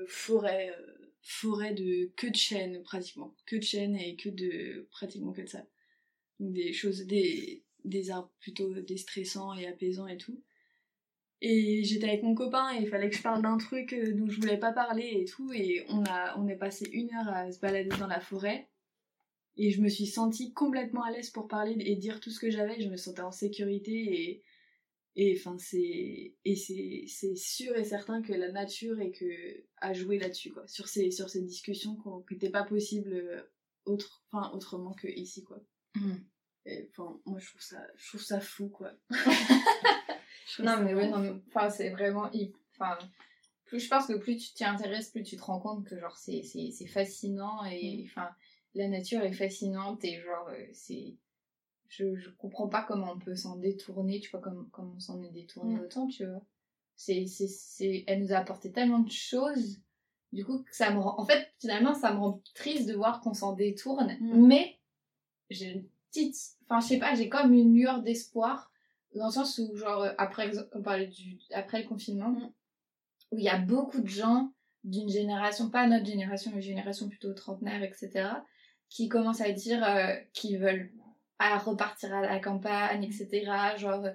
Forêt 0.07 0.71
forêt 1.21 1.73
de 1.73 2.11
que 2.15 2.27
de 2.27 2.35
chênes 2.35 2.83
pratiquement. 2.83 3.35
Que 3.47 3.55
de 3.55 3.63
chênes 3.63 3.95
et 3.95 4.15
que 4.15 4.29
de 4.29 4.87
pratiquement 4.91 5.33
que 5.33 5.41
de 5.41 5.49
ça. 5.49 5.65
Donc 6.39 6.53
des 6.53 6.73
choses 6.73 7.07
des 7.07 7.63
des 7.83 8.11
arbres 8.11 8.31
plutôt 8.39 8.73
déstressants 8.81 9.55
et 9.55 9.65
apaisants 9.65 10.07
et 10.07 10.17
tout 10.17 10.43
et 11.41 11.83
j'étais 11.83 12.07
avec 12.07 12.23
mon 12.23 12.33
copain 12.33 12.73
et 12.73 12.81
il 12.81 12.87
fallait 12.87 13.09
que 13.09 13.17
je 13.17 13.21
parle 13.21 13.41
d'un 13.41 13.57
truc 13.57 13.93
euh, 13.93 14.13
dont 14.13 14.29
je 14.29 14.39
voulais 14.39 14.57
pas 14.57 14.71
parler 14.71 15.17
et 15.21 15.25
tout. 15.25 15.51
Et 15.53 15.85
on, 15.89 16.03
a, 16.05 16.37
on 16.37 16.47
est 16.47 16.55
passé 16.55 16.89
une 16.91 17.13
heure 17.13 17.27
à 17.27 17.51
se 17.51 17.59
balader 17.59 17.95
dans 17.97 18.07
la 18.07 18.19
forêt. 18.19 18.69
Et 19.57 19.71
je 19.71 19.81
me 19.81 19.89
suis 19.89 20.05
sentie 20.05 20.53
complètement 20.53 21.03
à 21.03 21.11
l'aise 21.11 21.29
pour 21.29 21.47
parler 21.47 21.75
et 21.79 21.95
dire 21.95 22.19
tout 22.19 22.29
ce 22.29 22.39
que 22.39 22.49
j'avais. 22.49 22.81
Je 22.81 22.89
me 22.89 22.97
sentais 22.97 23.21
en 23.21 23.31
sécurité 23.31 23.91
et. 23.91 24.43
Et 25.17 25.37
enfin, 25.37 25.57
c'est. 25.57 26.35
Et 26.43 26.55
c'est 26.55 27.35
sûr 27.37 27.73
et 27.77 27.85
certain 27.85 28.21
que 28.21 28.33
la 28.33 28.51
nature 28.51 28.99
est 28.99 29.11
que. 29.11 29.63
a 29.77 29.93
joué 29.93 30.19
là-dessus, 30.19 30.51
quoi. 30.51 30.67
Sur 30.67 30.89
ces, 30.89 31.09
sur 31.09 31.29
ces 31.29 31.41
discussions 31.41 31.95
qui 32.27 32.33
n'étaient 32.33 32.49
pas 32.49 32.63
possibles 32.63 33.13
euh, 33.13 33.41
autre, 33.85 34.25
enfin, 34.31 34.51
autrement 34.51 34.93
que 34.93 35.07
ici, 35.07 35.43
quoi. 35.43 35.63
Mmh. 35.95 36.15
Et, 36.65 36.89
enfin, 36.89 37.21
moi, 37.25 37.39
je 37.39 37.47
trouve 37.47 37.61
ça, 37.61 37.81
je 37.95 38.07
trouve 38.09 38.23
ça 38.23 38.41
fou, 38.41 38.67
quoi. 38.67 38.91
non, 40.59 40.81
mais 40.81 40.93
oui, 40.93 41.09
enfin, 41.47 41.69
c'est 41.69 41.89
vraiment. 41.89 42.29
Enfin, 42.73 42.97
plus 43.65 43.79
je 43.79 43.89
pense 43.89 44.07
que 44.07 44.13
plus 44.13 44.37
tu 44.37 44.53
t'y 44.53 44.63
intéresses, 44.63 45.09
plus 45.09 45.23
tu 45.23 45.37
te 45.37 45.43
rends 45.43 45.59
compte 45.59 45.85
que, 45.85 45.99
genre, 45.99 46.15
c'est 46.17 46.71
fascinant 46.87 47.63
et. 47.65 48.03
Mm. 48.03 48.05
Enfin, 48.05 48.29
la 48.73 48.87
nature 48.87 49.21
est 49.21 49.33
fascinante 49.33 50.03
et, 50.03 50.21
genre, 50.21 50.49
euh, 50.49 50.65
c'est. 50.73 51.15
Je, 51.87 52.15
je 52.15 52.29
comprends 52.31 52.67
pas 52.67 52.83
comment 52.83 53.13
on 53.13 53.19
peut 53.19 53.35
s'en 53.35 53.57
détourner, 53.57 54.19
tu 54.19 54.29
vois, 54.31 54.41
comme, 54.41 54.69
comme 54.71 54.93
on 54.95 54.99
s'en 54.99 55.21
est 55.21 55.31
détourné 55.31 55.75
mm. 55.75 55.81
autant, 55.81 56.07
tu 56.07 56.25
vois. 56.25 56.43
C'est, 56.97 57.25
c'est, 57.27 58.05
elle 58.07 58.21
nous 58.21 58.31
a 58.31 58.37
apporté 58.37 58.71
tellement 58.71 58.99
de 58.99 59.11
choses 59.11 59.81
du 60.35 60.43
coup, 60.43 60.65
ça 60.69 60.91
me 60.91 60.99
rend... 60.99 61.15
En 61.17 61.25
fait, 61.25 61.53
finalement, 61.59 61.93
ça 61.93 62.13
me 62.13 62.19
rend 62.19 62.41
triste 62.53 62.87
de 62.89 62.93
voir 62.93 63.21
qu'on 63.21 63.33
s'en 63.33 63.53
détourne. 63.53 64.17
Mm. 64.19 64.45
Mais 64.45 64.77
j'ai 65.49 65.71
une 65.71 65.85
petite... 66.09 66.35
Enfin, 66.65 66.81
je 66.81 66.87
sais 66.87 66.99
pas, 66.99 67.15
j'ai 67.15 67.29
comme 67.29 67.53
une 67.53 67.73
lueur 67.73 68.01
d'espoir. 68.03 68.69
Dans 69.15 69.27
le 69.27 69.31
sens 69.31 69.57
où, 69.59 69.75
genre, 69.75 70.03
euh, 70.03 70.13
après, 70.17 70.51
on 70.73 70.81
parlait 70.81 71.07
du... 71.07 71.37
après 71.53 71.81
le 71.81 71.87
confinement, 71.87 72.29
Mm. 72.31 72.51
où 73.31 73.39
il 73.39 73.43
y 73.45 73.49
a 73.49 73.57
beaucoup 73.57 74.01
de 74.01 74.07
gens 74.07 74.51
d'une 74.83 75.09
génération, 75.09 75.69
pas 75.69 75.87
notre 75.87 76.05
génération, 76.05 76.51
mais 76.53 76.61
génération 76.61 77.09
plutôt 77.09 77.33
trentenaire, 77.33 77.81
etc., 77.83 78.29
qui 78.89 79.07
commencent 79.09 79.41
à 79.41 79.51
dire 79.51 79.83
euh, 79.83 80.13
qu'ils 80.33 80.59
veulent 80.59 80.91
à 81.39 81.57
repartir 81.57 82.13
à 82.13 82.21
la 82.21 82.39
campagne, 82.39 83.03
etc., 83.03 83.27
genre 83.77 84.05
euh, 84.05 84.11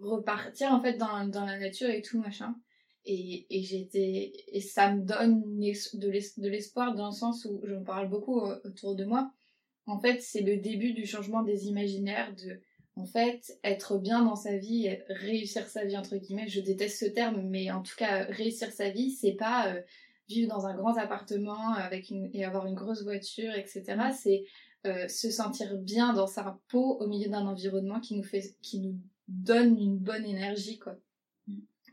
repartir 0.00 0.72
en 0.72 0.80
fait 0.80 0.94
dans, 0.96 1.26
dans 1.26 1.44
la 1.44 1.58
nature 1.58 1.90
et 1.90 2.02
tout, 2.02 2.18
machin. 2.20 2.54
Et, 3.04 3.46
et 3.50 3.62
j'étais 3.62 4.32
et 4.48 4.60
ça 4.60 4.92
me 4.92 5.02
donne 5.02 5.42
de 5.60 6.08
l'es- 6.10 6.38
de 6.38 6.48
l'espoir 6.48 6.94
dans 6.94 7.06
le 7.06 7.12
sens 7.12 7.44
où 7.44 7.60
j'en 7.64 7.84
parle 7.84 8.08
beaucoup 8.08 8.40
autour 8.64 8.96
de 8.96 9.04
moi 9.04 9.30
en 9.86 10.00
fait 10.00 10.20
c'est 10.20 10.40
le 10.40 10.56
début 10.56 10.92
du 10.92 11.06
changement 11.06 11.44
des 11.44 11.66
imaginaires 11.68 12.34
de 12.34 12.60
en 12.96 13.04
fait 13.04 13.58
être 13.62 13.98
bien 13.98 14.22
dans 14.24 14.36
sa 14.36 14.56
vie 14.56 14.88
réussir 15.08 15.66
sa 15.68 15.84
vie 15.84 15.96
entre 15.96 16.16
guillemets 16.16 16.48
je 16.48 16.60
déteste 16.60 16.98
ce 16.98 17.06
terme 17.06 17.42
mais 17.42 17.70
en 17.70 17.82
tout 17.82 17.94
cas 17.96 18.24
réussir 18.24 18.72
sa 18.72 18.90
vie 18.90 19.10
c'est 19.10 19.34
pas 19.34 19.72
euh, 19.72 19.80
vivre 20.28 20.48
dans 20.48 20.66
un 20.66 20.74
grand 20.74 20.96
appartement 20.96 21.74
avec 21.74 22.12
et 22.32 22.44
avoir 22.44 22.66
une 22.66 22.74
grosse 22.74 23.02
voiture 23.02 23.54
etc 23.54 23.98
c'est 24.18 24.44
euh, 24.86 25.08
se 25.08 25.30
sentir 25.30 25.76
bien 25.78 26.12
dans 26.12 26.26
sa 26.26 26.58
peau 26.68 26.98
au 26.98 27.06
milieu 27.06 27.28
d'un 27.28 27.46
environnement 27.46 28.00
qui 28.00 28.16
nous 28.16 28.24
fait 28.24 28.56
qui 28.62 28.80
nous 28.80 28.98
donne 29.28 29.78
une 29.78 29.98
bonne 29.98 30.24
énergie 30.24 30.78
quoi 30.78 30.96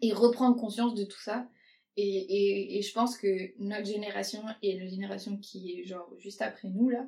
et 0.03 0.11
reprendre 0.11 0.59
conscience 0.59 0.93
de 0.93 1.05
tout 1.05 1.19
ça. 1.19 1.47
Et, 1.95 2.03
et, 2.03 2.77
et 2.77 2.81
je 2.81 2.93
pense 2.93 3.17
que 3.17 3.53
notre 3.59 3.85
génération 3.85 4.43
et 4.61 4.77
la 4.77 4.87
génération 4.87 5.37
qui 5.37 5.79
est 5.79 5.85
genre 5.85 6.11
juste 6.17 6.41
après 6.41 6.67
nous 6.67 6.89
là, 6.89 7.07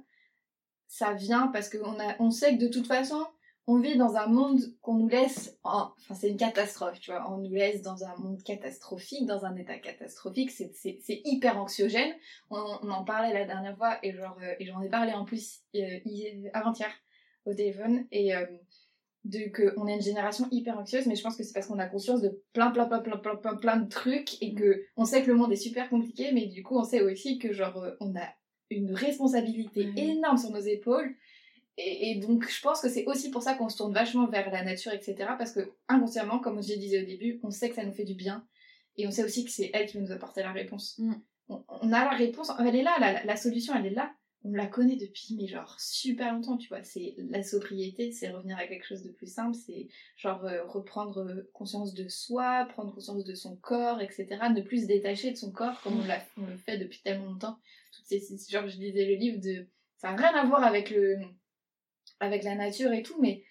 ça 0.87 1.13
vient 1.13 1.47
parce 1.47 1.69
qu'on 1.69 1.97
on 2.19 2.31
sait 2.31 2.55
que 2.55 2.61
de 2.61 2.67
toute 2.69 2.87
façon, 2.87 3.25
on 3.67 3.79
vit 3.79 3.97
dans 3.97 4.15
un 4.15 4.27
monde 4.27 4.59
qu'on 4.81 4.93
nous 4.95 5.07
laisse, 5.07 5.57
en, 5.63 5.91
enfin 5.97 6.13
c'est 6.13 6.29
une 6.29 6.37
catastrophe, 6.37 6.99
tu 6.99 7.11
vois, 7.11 7.29
on 7.31 7.37
nous 7.37 7.51
laisse 7.53 7.81
dans 7.81 8.03
un 8.03 8.15
monde 8.17 8.43
catastrophique, 8.43 9.25
dans 9.25 9.43
un 9.45 9.55
état 9.55 9.77
catastrophique, 9.79 10.51
c'est, 10.51 10.71
c'est, 10.75 10.99
c'est 11.01 11.21
hyper 11.25 11.57
anxiogène. 11.57 12.13
On, 12.51 12.59
on 12.83 12.89
en 12.91 13.03
parlait 13.03 13.33
la 13.33 13.45
dernière 13.45 13.75
fois 13.75 13.97
et 14.03 14.13
genre, 14.13 14.37
euh, 14.43 14.53
et 14.59 14.65
j'en 14.65 14.81
ai 14.81 14.89
parlé 14.89 15.13
en 15.13 15.25
plus 15.25 15.61
euh, 15.75 15.99
hier- 16.05 16.51
avant-hier 16.53 16.91
au 17.45 17.53
téléphone 17.53 18.05
et 18.11 18.35
euh, 18.35 18.45
de 19.23 19.49
que 19.49 19.73
on 19.77 19.87
est 19.87 19.95
une 19.95 20.01
génération 20.03 20.47
hyper 20.51 20.77
anxieuse 20.77 21.07
mais 21.07 21.15
je 21.15 21.23
pense 21.23 21.35
que 21.35 21.41
c'est 21.43 21.53
parce 21.53 21.65
qu'on 21.65 21.79
a 21.79 21.87
conscience 21.87 22.21
de 22.21 22.43
plein 22.53 22.69
plein 22.69 22.85
plein 22.85 22.99
plein 22.99 23.17
plein 23.17 23.35
plein 23.35 23.55
plein 23.55 23.77
de 23.77 23.89
trucs 23.89 24.39
et 24.43 24.53
que 24.53 24.83
on 24.97 25.05
sait 25.05 25.23
que 25.23 25.27
le 25.27 25.33
monde 25.35 25.51
est 25.51 25.55
super 25.55 25.89
compliqué 25.89 26.31
mais 26.31 26.45
du 26.45 26.61
coup 26.61 26.77
on 26.77 26.83
sait 26.83 27.01
aussi 27.01 27.39
que 27.39 27.51
genre 27.51 27.83
on 27.99 28.15
a 28.15 28.27
une 28.69 28.93
responsabilité 28.93 29.87
Mhm. 29.87 29.97
énorme 29.97 30.37
sur 30.37 30.51
nos 30.51 30.59
épaules 30.59 31.15
et, 31.77 32.11
et 32.11 32.15
donc 32.15 32.47
je 32.49 32.61
pense 32.61 32.79
que 32.81 32.89
c'est 32.89 33.05
aussi 33.05 33.31
pour 33.31 33.41
ça 33.43 33.53
qu'on 33.55 33.69
se 33.69 33.77
tourne 33.77 33.93
vachement 33.93 34.27
vers 34.27 34.49
la 34.51 34.63
nature 34.63 34.93
etc 34.93 35.15
parce 35.37 35.51
que 35.51 35.71
inconsciemment 35.87 36.39
comme 36.39 36.61
je 36.63 36.73
disais 36.73 37.01
au 37.03 37.05
début 37.05 37.39
on 37.43 37.51
sait 37.51 37.69
que 37.69 37.75
ça 37.75 37.83
nous 37.85 37.91
fait 37.93 38.05
du 38.05 38.15
bien 38.15 38.45
et 38.97 39.07
on 39.07 39.11
sait 39.11 39.25
aussi 39.25 39.43
que 39.43 39.51
c'est 39.51 39.71
elle 39.73 39.87
qui 39.87 39.97
va 39.97 40.03
nous 40.03 40.11
apporter 40.13 40.41
la 40.41 40.53
réponse. 40.53 40.97
Mhm. 40.99 41.21
on, 41.49 41.63
on 41.67 41.91
a 41.91 42.05
la 42.05 42.15
réponse 42.15 42.51
elle 42.59 42.75
est 42.75 42.83
là 42.83 42.95
la, 42.99 43.23
la 43.23 43.35
solution 43.35 43.73
elle 43.75 43.87
est 43.87 43.95
là. 43.95 44.13
On 44.47 44.51
la 44.51 44.67
connaît 44.67 44.95
depuis 44.95 45.35
mais 45.35 45.47
genre 45.47 45.75
super 45.79 46.31
longtemps 46.31 46.55
tu 46.57 46.69
vois. 46.69 46.83
C'est 46.83 47.15
la 47.17 47.41
sobriété 47.41 48.11
c'est 48.11 48.29
revenir 48.29 48.57
à 48.57 48.67
quelque 48.67 48.85
chose 48.85 49.01
de 49.03 49.09
plus 49.09 49.25
simple 49.25 49.55
c'est 49.55 49.87
genre 50.17 50.45
euh, 50.45 50.63
reprendre 50.65 51.17
euh, 51.21 51.49
conscience 51.51 51.93
de 51.95 52.07
soi 52.07 52.65
prendre 52.69 52.93
conscience 52.93 53.25
de 53.25 53.33
son 53.33 53.55
corps 53.55 54.01
etc 54.01 54.37
ne 54.55 54.61
plus 54.61 54.83
se 54.83 54.87
détacher 54.87 55.31
de 55.31 55.35
son 55.35 55.51
corps 55.51 55.81
comme 55.81 55.99
on, 55.99 56.41
on 56.43 56.45
le 56.45 56.57
fait 56.57 56.77
depuis 56.77 57.01
tellement 57.03 57.25
longtemps. 57.25 57.57
Toutes 57.91 58.05
ces, 58.05 58.21
genre 58.49 58.67
je 58.67 58.77
lisais 58.77 59.05
le 59.05 59.15
livre 59.15 59.41
de 59.41 59.67
ça 59.97 60.11
n'a 60.11 60.15
rien 60.29 60.39
à 60.39 60.45
voir 60.45 60.63
avec 60.63 60.91
le 60.91 61.17
avec 62.19 62.43
la 62.43 62.55
nature 62.55 62.91
et 62.93 63.01
tout 63.03 63.19
mais 63.21 63.43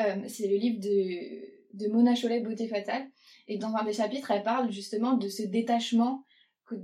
euh, 0.00 0.16
c'est 0.28 0.48
le 0.48 0.56
livre 0.56 0.80
de 0.80 1.60
de 1.72 1.88
Mona 1.88 2.14
Chollet 2.16 2.40
Beauté 2.40 2.66
fatale 2.66 3.08
et 3.46 3.56
dans 3.58 3.74
un 3.76 3.84
des 3.84 3.92
chapitres 3.92 4.30
elle 4.30 4.42
parle 4.42 4.70
justement 4.72 5.12
de 5.14 5.28
ce 5.28 5.42
détachement 5.42 6.24
que- 6.64 6.76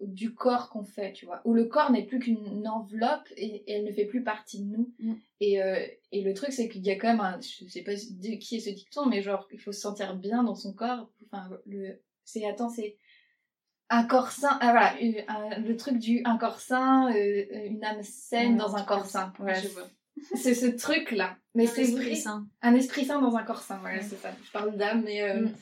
du 0.00 0.34
corps 0.34 0.70
qu'on 0.70 0.84
fait, 0.84 1.12
tu 1.12 1.26
vois. 1.26 1.42
Où 1.44 1.52
le 1.52 1.66
corps 1.66 1.90
n'est 1.92 2.06
plus 2.06 2.18
qu'une 2.18 2.66
enveloppe 2.66 3.28
et, 3.36 3.56
et 3.66 3.72
elle 3.72 3.84
ne 3.84 3.92
fait 3.92 4.06
plus 4.06 4.22
partie 4.22 4.60
de 4.60 4.64
nous. 4.74 4.90
Mm. 5.00 5.14
Et, 5.40 5.62
euh, 5.62 5.86
et 6.12 6.22
le 6.22 6.32
truc, 6.32 6.50
c'est 6.52 6.66
qu'il 6.70 6.82
y 6.86 6.90
a 6.90 6.96
quand 6.96 7.08
même 7.08 7.20
un. 7.20 7.38
Je 7.40 7.66
sais 7.68 7.82
pas 7.82 7.92
de 7.94 8.36
qui 8.38 8.56
est 8.56 8.60
ce 8.60 8.70
dicton, 8.70 9.04
mais 9.04 9.20
genre, 9.20 9.46
il 9.52 9.58
faut 9.60 9.72
se 9.72 9.80
sentir 9.80 10.16
bien 10.16 10.44
dans 10.44 10.54
son 10.54 10.72
corps. 10.72 11.10
Enfin, 11.26 11.50
le. 11.66 12.00
C'est. 12.24 12.46
Attends, 12.46 12.70
c'est. 12.70 12.96
Un 13.90 14.04
corps 14.04 14.30
sain. 14.30 14.56
Ah 14.62 14.72
voilà, 14.72 14.94
un- 15.28 15.58
le 15.60 15.76
truc 15.76 15.98
du 15.98 16.22
un 16.24 16.38
corps 16.38 16.60
sain, 16.60 17.10
euh, 17.14 17.44
une 17.66 17.84
âme 17.84 18.02
saine 18.02 18.52
Ouais, 18.52 18.58
dans 18.58 18.76
un 18.76 18.82
corps 18.84 19.04
sain. 19.06 19.32
Je 19.38 19.68
vois. 19.68 19.88
C'est 20.34 20.54
ce 20.54 20.66
truc-là. 20.66 21.36
Mais 21.54 21.66
c'est 21.66 21.82
vrai. 21.84 21.92
Esprit 22.02 22.16
sain. 22.16 22.48
Un 22.62 22.74
esprit 22.74 23.04
sain 23.04 23.20
dans 23.20 23.34
un 23.36 23.42
corps 23.42 23.62
sain, 23.62 23.78
voilà, 23.78 23.98
Ouais. 23.98 24.02
c'est 24.08 24.16
ça. 24.16 24.32
Je 24.44 24.50
parle 24.52 24.76
d'âme, 24.76 25.02
mais 25.04 25.22
euh, 25.22 25.42
Mm. 25.46 25.54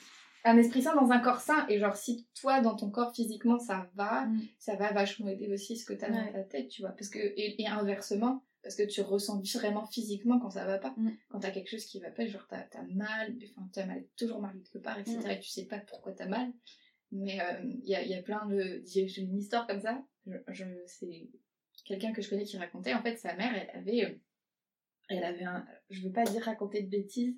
un 0.45 0.59
esprit 0.59 0.83
sain 0.83 0.95
dans 0.95 1.11
un 1.11 1.19
corps 1.19 1.41
sain. 1.41 1.67
Et 1.69 1.79
genre, 1.79 1.97
si 1.97 2.27
toi, 2.41 2.61
dans 2.61 2.77
ton 2.77 2.91
corps, 2.91 3.15
physiquement, 3.15 3.59
ça 3.59 3.89
va, 3.95 4.27
Mm. 4.27 4.41
ça 4.59 4.77
va 4.77 4.93
vachement 4.93 5.29
aider 5.29 5.49
aussi 5.53 5.77
ce 5.77 5.85
que 5.85 5.93
t'as 5.95 6.11
Ouais. 6.11 6.27
dans 6.27 6.33
ta 6.33 6.43
tête, 6.45 6.69
tu 6.69 6.83
vois. 6.83 6.91
Parce 6.93 7.09
que, 7.09 7.19
et, 7.19 7.61
et 7.63 7.67
inversement, 7.67 8.45
parce 8.63 8.75
que 8.77 8.83
tu 8.83 9.01
ressens 9.01 9.41
vraiment 9.55 9.87
physiquement 9.87 10.39
quand 10.41 10.51
ça 10.51 10.65
va 10.67 10.79
pas. 10.79 10.93
Mm. 10.97 11.11
Quand 11.31 11.41
t'as 11.41 11.51
quelque 11.51 11.71
chose 11.71 11.85
qui 11.85 12.01
va 12.01 12.11
pas, 12.11 12.27
genre 12.27 12.47
t'as 12.49 12.59
as 12.79 12.83
mal, 12.95 13.35
enfin 13.57 13.69
t'as 13.73 13.87
mal, 13.87 14.05
toujours 14.17 14.41
mal 14.41 14.55
quelque 14.65 14.83
part, 14.83 14.99
etc. 14.99 15.19
Et 15.31 15.39
tu 15.41 15.49
sais 15.51 15.67
pas 15.67 15.79
pourquoi 15.79 16.13
t'as 16.13 16.27
mal. 16.27 16.53
Mais 17.13 17.39
il 17.63 17.87
y, 17.89 17.95
a, 17.95 18.03
y 18.05 18.15
a 18.15 18.23
plein 18.23 18.45
de. 18.47 18.83
J'ai 18.85 19.07
j'ai 19.07 19.23
une 19.23 19.39
histoire 19.39 19.67
comme 19.69 19.81
ça. 19.81 20.03
Je, 20.27 20.37
je- 20.49 20.65
c'est 20.87 21.29
quelqu'un 21.85 22.13
que 22.13 22.21
je 22.21 22.29
connais 22.29 22.43
qui 22.43 22.57
racontait. 22.59 22.95
En 22.95 23.03
fait, 23.03 23.17
sa 23.17 23.35
mère, 23.37 23.53
elle 23.55 23.79
avait. 23.79 24.21
Elle 25.09 25.25
avait 25.25 25.45
un. 25.45 25.67
Je 25.91 26.03
veux 26.03 26.13
pas 26.13 26.25
dire 26.25 26.43
raconter 26.43 26.83
de 26.83 26.91
bêtises. 26.91 27.37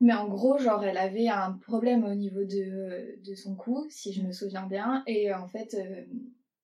Mais 0.00 0.14
en 0.14 0.28
gros, 0.28 0.58
genre, 0.58 0.84
elle 0.84 0.96
avait 0.96 1.28
un 1.28 1.52
problème 1.52 2.04
au 2.04 2.14
niveau 2.14 2.44
de, 2.44 3.20
de 3.20 3.34
son 3.34 3.56
cou, 3.56 3.86
si 3.90 4.12
je 4.12 4.22
me 4.22 4.32
souviens 4.32 4.66
bien. 4.66 5.02
Et 5.06 5.32
en 5.34 5.48
fait, 5.48 5.74
euh, 5.74 6.06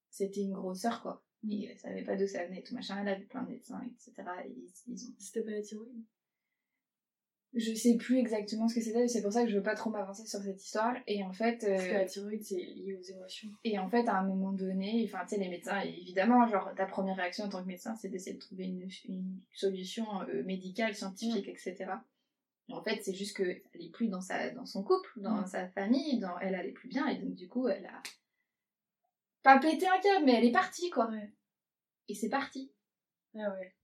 c'était 0.09 0.43
une 0.43 0.53
grosseur, 0.53 1.03
quoi. 1.03 1.24
Et 1.51 1.66
elle 1.66 1.78
savait 1.78 2.05
pas 2.05 2.16
d'où 2.16 2.26
ça 2.26 2.47
venait, 2.47 2.62
tout 2.62 2.74
machin. 2.74 2.97
Elle 3.01 3.09
avait 3.09 3.24
plein 3.24 3.43
de 3.43 3.51
médecins, 3.51 3.82
etc. 3.87 4.28
Et 4.47 4.51
ils, 4.51 4.72
ils 4.87 5.05
ont... 5.07 5.14
C'était 5.18 5.43
pas 5.43 5.51
la 5.51 5.62
thyroïde? 5.62 6.05
Je 7.57 7.72
sais 7.72 7.96
plus 7.96 8.18
exactement 8.18 8.66
ce 8.66 8.74
que 8.74 8.80
c'était, 8.80 9.07
c'est 9.07 9.22
pour 9.22 9.32
ça 9.32 9.44
que 9.44 9.50
je 9.50 9.57
veux 9.57 9.62
pas 9.62 9.76
trop 9.76 9.90
m'avancer 9.90 10.26
sur 10.26 10.40
cette 10.40 10.62
histoire. 10.62 10.96
Et 11.07 11.22
en 11.22 11.32
fait, 11.32 11.62
euh, 11.62 11.76
Parce 11.76 11.86
que 11.86 11.92
la 11.92 12.05
thyroïde, 12.05 12.42
c'est 12.42 12.57
lié 12.57 12.98
aux 12.98 13.02
émotions. 13.02 13.48
et 13.62 13.78
en 13.78 13.88
fait, 13.88 14.09
à 14.09 14.18
un 14.18 14.24
moment 14.24 14.52
donné, 14.52 15.02
enfin, 15.05 15.24
tu 15.24 15.36
sais, 15.36 15.40
les 15.40 15.48
médecins, 15.48 15.80
évidemment, 15.80 16.46
genre, 16.48 16.74
ta 16.74 16.86
première 16.86 17.16
réaction 17.16 17.44
en 17.44 17.48
tant 17.48 17.62
que 17.62 17.68
médecin, 17.68 17.94
c'est 17.94 18.09
d'essayer 18.09 18.34
de 18.34 18.40
trouver 18.40 18.64
une, 18.64 18.88
une 19.09 19.40
solution 19.52 20.05
euh, 20.22 20.42
médicale, 20.42 20.94
scientifique, 20.94 21.48
etc. 21.48 21.92
Et 22.68 22.72
en 22.72 22.82
fait, 22.82 23.00
c'est 23.05 23.14
juste 23.14 23.36
qu'elle 23.36 23.62
est 23.74 23.92
plus 23.92 24.09
dans, 24.09 24.20
sa, 24.20 24.50
dans 24.50 24.66
son 24.66 24.82
couple, 24.82 25.11
dans 25.16 25.46
sa 25.46 25.68
famille, 25.68 26.18
dans, 26.18 26.36
elle 26.40 26.55
allait 26.57 26.72
plus 26.72 26.88
bien, 26.88 27.07
et 27.07 27.18
donc 27.18 27.34
du 27.34 27.46
coup, 27.46 27.68
elle 27.68 27.86
a 27.86 28.02
pas 29.44 29.59
pété 29.59 29.86
un 29.86 30.00
câble, 30.00 30.24
mais 30.24 30.34
elle 30.34 30.46
est 30.46 30.52
partie, 30.52 30.90
quoi. 30.90 31.11
Et 32.09 32.14
c'est 32.14 32.30
parti. 32.30 32.72
Ah 33.36 33.50
ouais. 33.52 33.74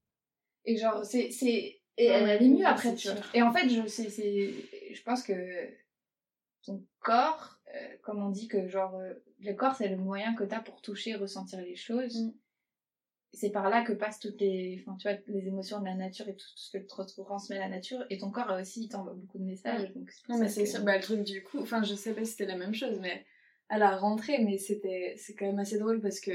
Et 0.65 0.77
genre, 0.77 1.05
c'est. 1.05 1.80
Et 1.97 2.05
elle 2.05 2.29
allait 2.29 2.47
mieux 2.47 2.65
après, 2.65 2.95
tu 2.95 3.09
vois. 3.09 3.17
Et 3.33 3.41
en 3.41 3.51
fait, 3.53 3.69
je, 3.69 3.85
c'est, 3.87 4.09
c'est, 4.09 4.53
je 4.93 5.03
pense 5.03 5.23
que 5.23 5.33
ton 6.63 6.85
corps, 6.99 7.59
euh, 7.75 7.87
comme 8.03 8.23
on 8.23 8.29
dit 8.29 8.47
que 8.47 8.67
genre, 8.67 8.95
euh, 8.95 9.13
le 9.39 9.53
corps 9.53 9.75
c'est 9.75 9.89
le 9.89 9.97
moyen 9.97 10.33
que 10.35 10.43
t'as 10.43 10.59
pour 10.61 10.81
toucher, 10.81 11.15
ressentir 11.15 11.59
les 11.61 11.75
choses. 11.75 12.15
Mm. 12.21 12.33
C'est 13.33 13.49
par 13.49 13.69
là 13.69 13.81
que 13.83 13.93
passent 13.93 14.19
toutes 14.19 14.41
les, 14.41 14.81
enfin, 14.81 14.97
tu 14.97 15.07
vois, 15.07 15.17
les 15.27 15.47
émotions 15.47 15.79
de 15.79 15.85
la 15.85 15.95
nature 15.95 16.27
et 16.27 16.35
tout 16.35 16.45
ce 16.55 16.69
que 16.77 16.83
te 16.83 17.21
transmet 17.21 17.57
la 17.57 17.69
nature. 17.69 18.05
Et 18.09 18.17
ton 18.17 18.29
corps 18.29 18.51
aussi, 18.59 18.83
il 18.83 18.89
t'envoie 18.89 19.13
beaucoup 19.13 19.37
de 19.37 19.45
messages. 19.45 19.89
Donc 19.93 20.11
c'est 20.11 20.25
pour 20.25 20.35
Non, 20.35 20.41
mais 20.41 20.49
c'est 20.49 20.63
que- 20.63 20.69
sûr. 20.69 20.83
Bah, 20.83 20.97
le 20.97 21.03
truc 21.03 21.23
du 21.23 21.41
coup, 21.43 21.59
enfin, 21.59 21.81
je 21.81 21.95
sais 21.95 22.13
pas 22.13 22.25
si 22.25 22.31
c'était 22.31 22.45
la 22.45 22.57
même 22.57 22.73
chose, 22.73 22.99
mais 22.99 23.25
à 23.69 23.77
la 23.77 23.95
rentrée, 23.95 24.39
mais 24.43 24.57
c'était, 24.57 25.15
c'est 25.17 25.33
quand 25.33 25.45
même 25.45 25.59
assez 25.59 25.77
drôle 25.79 26.01
parce 26.01 26.19
que 26.19 26.31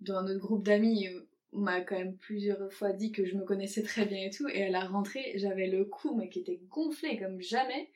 dans 0.00 0.22
notre 0.22 0.38
groupe 0.40 0.64
d'amis, 0.64 1.08
m'a 1.54 1.80
quand 1.80 1.96
même 1.96 2.16
plusieurs 2.16 2.72
fois 2.72 2.92
dit 2.92 3.12
que 3.12 3.24
je 3.24 3.36
me 3.36 3.44
connaissais 3.44 3.82
très 3.82 4.06
bien 4.06 4.26
et 4.26 4.30
tout, 4.30 4.48
et 4.48 4.64
à 4.64 4.70
la 4.70 4.84
rentrée, 4.84 5.32
j'avais 5.36 5.66
le 5.66 5.84
cou, 5.84 6.14
mais 6.14 6.28
qui 6.28 6.40
était 6.40 6.60
gonflé 6.68 7.18
comme 7.18 7.40
jamais. 7.40 7.90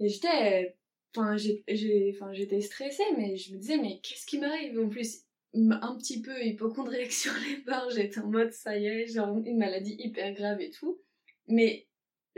Et 0.00 0.08
j'étais, 0.08 0.76
enfin, 1.16 1.36
j'étais 1.36 2.60
stressée, 2.60 3.04
mais 3.16 3.36
je 3.36 3.54
me 3.54 3.58
disais, 3.58 3.78
mais 3.78 4.00
qu'est-ce 4.02 4.26
qui 4.26 4.38
m'arrive? 4.38 4.78
En 4.78 4.88
plus, 4.88 5.24
un 5.54 5.96
petit 5.96 6.20
peu 6.20 6.44
hypochondriaque 6.44 7.12
sur 7.12 7.32
les 7.46 7.56
bords, 7.58 7.90
j'étais 7.90 8.20
en 8.20 8.28
mode, 8.28 8.52
ça 8.52 8.76
y 8.76 8.86
est, 8.86 9.06
genre 9.06 9.36
une 9.44 9.58
maladie 9.58 9.96
hyper 9.98 10.32
grave 10.34 10.60
et 10.60 10.70
tout. 10.70 11.00
Mais 11.48 11.86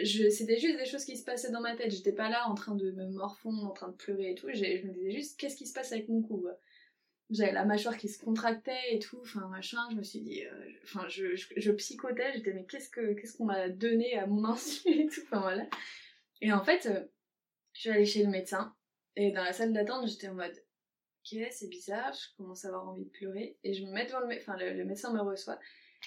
c'était 0.04 0.58
juste 0.58 0.78
des 0.78 0.86
choses 0.86 1.04
qui 1.04 1.16
se 1.16 1.24
passaient 1.24 1.50
dans 1.50 1.60
ma 1.60 1.74
tête. 1.74 1.90
J'étais 1.90 2.12
pas 2.12 2.28
là 2.28 2.48
en 2.48 2.54
train 2.54 2.74
de 2.74 2.92
me 2.92 3.06
morfondre, 3.06 3.64
en 3.64 3.72
train 3.72 3.88
de 3.88 3.96
pleurer 3.96 4.32
et 4.32 4.34
tout. 4.34 4.48
Je 4.52 4.86
me 4.86 4.92
disais 4.92 5.10
juste, 5.10 5.40
qu'est-ce 5.40 5.56
qui 5.56 5.66
se 5.66 5.72
passe 5.72 5.92
avec 5.92 6.08
mon 6.08 6.22
cou. 6.22 6.46
J'avais 7.30 7.52
la 7.52 7.64
mâchoire 7.64 7.96
qui 7.96 8.08
se 8.08 8.22
contractait 8.22 8.94
et 8.94 8.98
tout, 8.98 9.18
enfin 9.20 9.46
machin. 9.48 9.78
Je 9.90 9.96
me 9.96 10.02
suis 10.02 10.20
dit, 10.20 10.44
euh, 10.46 10.68
je- 10.68 10.84
enfin, 10.84 11.08
je, 11.08 11.72
psychotais. 11.72 12.32
J'étais, 12.34 12.54
mais 12.54 12.64
qu'est-ce 12.64 12.88
que, 12.88 13.14
qu'on 13.36 13.44
m'a 13.44 13.68
donné 13.68 14.18
à 14.18 14.26
mon 14.26 14.44
insu 14.46 14.88
et 14.88 15.06
tout, 15.08 15.20
enfin 15.24 15.40
voilà. 15.40 15.66
Et 16.40 16.52
en 16.52 16.62
fait, 16.64 16.86
euh, 16.86 17.04
je 17.74 17.80
suis 17.80 17.90
allée 17.90 18.06
chez 18.06 18.22
le 18.24 18.30
médecin 18.30 18.74
et 19.16 19.32
dans 19.32 19.42
la 19.42 19.52
salle 19.52 19.72
d'attente, 19.72 20.08
j'étais 20.08 20.28
en 20.28 20.34
mode, 20.34 20.54
ok, 20.54 21.40
c'est 21.50 21.68
bizarre, 21.68 22.12
je 22.12 22.36
commence 22.36 22.64
à 22.64 22.68
avoir 22.68 22.88
envie 22.88 23.04
de 23.04 23.10
pleurer. 23.10 23.58
Et 23.64 23.74
je 23.74 23.84
me 23.84 23.90
mets 23.90 24.06
devant 24.06 24.20
le, 24.20 24.36
enfin, 24.36 24.56
le, 24.56 24.84
médecin 24.84 25.12
me 25.12 25.20
reçoit. 25.20 25.58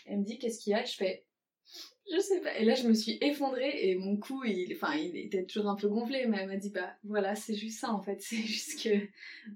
Elle 0.06 0.20
me 0.20 0.24
dit, 0.24 0.40
qu'est-ce 0.40 0.60
qu'il 0.60 0.72
y 0.72 0.76
a? 0.76 0.84
Je 0.84 0.96
fais, 0.96 1.26
je 2.14 2.20
sais 2.20 2.42
pas. 2.42 2.58
Et 2.58 2.66
là, 2.66 2.76
je 2.76 2.88
me 2.88 2.94
suis 2.94 3.18
effondrée 3.22 3.90
et 3.90 3.96
mon 3.96 4.18
cou, 4.18 4.44
il, 4.44 4.74
enfin, 4.74 4.96
il 4.96 5.16
était 5.18 5.46
toujours 5.46 5.70
un 5.70 5.76
peu 5.76 5.88
gonflé, 5.88 6.26
mais 6.28 6.40
elle 6.40 6.48
m'a 6.48 6.58
dit, 6.58 6.70
bah 6.70 6.96
voilà, 7.04 7.36
c'est 7.36 7.56
juste 7.56 7.80
ça 7.80 7.92
en 7.92 8.02
fait. 8.02 8.22
C'est 8.22 8.38
juste 8.38 8.84
que 8.84 8.90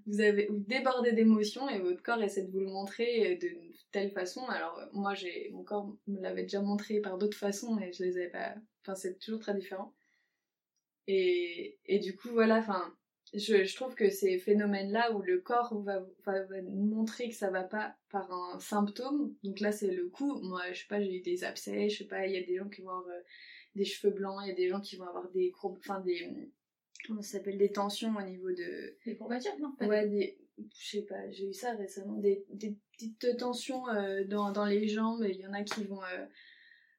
vous 0.08 0.22
avez 0.22 0.48
débordez 0.52 1.12
d'émotions 1.14 1.70
et 1.70 1.80
votre 1.80 2.02
corps 2.04 2.22
essaie 2.24 2.44
de 2.44 2.52
vous 2.52 2.60
le 2.60 2.68
montrer 2.68 3.36
de 3.36 3.50
telle 3.92 4.12
façon. 4.12 4.46
Alors, 4.48 4.80
moi, 4.94 5.14
j'ai, 5.14 5.50
mon 5.54 5.64
corps 5.64 5.96
me 6.08 6.22
l'avait 6.22 6.44
déjà 6.44 6.62
montré 6.62 7.00
par 7.02 7.18
d'autres 7.18 7.38
façons, 7.38 7.74
mais 7.76 7.92
je 7.94 8.04
les 8.04 8.18
avais 8.18 8.30
pas. 8.30 8.56
Enfin, 8.82 8.96
c'est 8.96 9.20
toujours 9.20 9.40
très 9.40 9.54
différent. 9.56 9.94
Et, 11.08 11.78
et 11.86 12.00
du 12.00 12.16
coup, 12.16 12.30
voilà, 12.30 12.58
enfin, 12.58 12.94
je, 13.34 13.64
je, 13.64 13.76
trouve 13.76 13.96
que 13.96 14.10
ces 14.10 14.38
phénomènes-là 14.38 15.14
où 15.14 15.22
le 15.22 15.40
corps 15.40 15.82
va, 15.82 16.06
va, 16.26 16.44
va, 16.44 16.62
montrer 16.62 17.30
que 17.30 17.36
ça 17.36 17.50
va 17.50 17.64
pas 17.64 17.96
par 18.10 18.32
un 18.32 18.60
symptôme, 18.60 19.36
donc 19.44 19.60
là 19.60 19.72
c'est 19.72 19.92
le 19.92 20.08
coup, 20.08 20.40
moi 20.42 20.62
je 20.72 20.82
sais 20.82 20.88
pas, 20.88 21.02
j'ai 21.02 21.18
eu 21.18 21.22
des 21.22 21.44
abcès, 21.44 21.90
je 21.90 22.00
sais 22.00 22.08
pas, 22.08 22.26
il 22.28 22.34
y 22.34 22.38
a 22.38 22.44
des 22.44 22.58
gens 22.58 22.70
qui 22.70 22.82
vont 22.82 22.90
avoir 22.90 23.08
euh, 23.08 23.22
des 23.76 23.86
cheveux 23.86 24.14
blancs, 24.14 24.40
il 24.44 24.50
y 24.50 24.52
a 24.52 24.56
des 24.56 24.70
gens 24.70 24.80
qui 24.80 24.96
vont 24.96 25.08
avoir 25.08 25.30
des 25.32 25.52
courbes, 25.52 25.78
enfin 25.80 26.00
des, 26.02 26.52
comment 27.08 27.22
ça 27.22 27.38
s'appelle, 27.38 27.58
des 27.58 27.72
tensions 27.72 28.16
au 28.16 28.22
niveau 28.22 28.52
de... 28.52 28.98
Des 29.06 29.18
courbatures, 29.18 29.58
non 29.60 29.74
Ouais, 29.88 30.08
des, 30.08 30.38
je 30.80 30.90
sais 30.98 31.02
pas, 31.04 31.30
j'ai 31.32 31.50
eu 31.50 31.54
ça 31.54 31.74
récemment, 31.76 32.18
des, 32.18 32.46
des 32.50 32.78
petites 32.94 33.38
tensions 33.38 33.88
euh, 33.90 34.24
dans, 34.24 34.52
dans 34.52 34.66
les 34.66 34.88
jambes, 34.88 35.26
il 35.28 35.38
y 35.38 35.48
en 35.48 35.54
a 35.54 35.64
qui 35.64 35.84
vont 35.84 36.04
euh, 36.04 36.26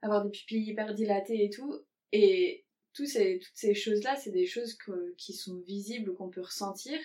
avoir 0.02 0.22
des 0.24 0.30
pupilles 0.30 0.70
hyper 0.70 0.94
dilatées 0.94 1.44
et 1.44 1.50
tout, 1.50 1.74
et 2.12 2.65
ces, 3.04 3.38
toutes 3.40 3.56
ces 3.56 3.74
choses-là, 3.74 4.16
c'est 4.16 4.30
des 4.30 4.46
choses 4.46 4.78
qui 5.18 5.34
sont 5.34 5.58
visibles, 5.58 6.14
qu'on 6.14 6.30
peut 6.30 6.40
ressentir. 6.40 6.98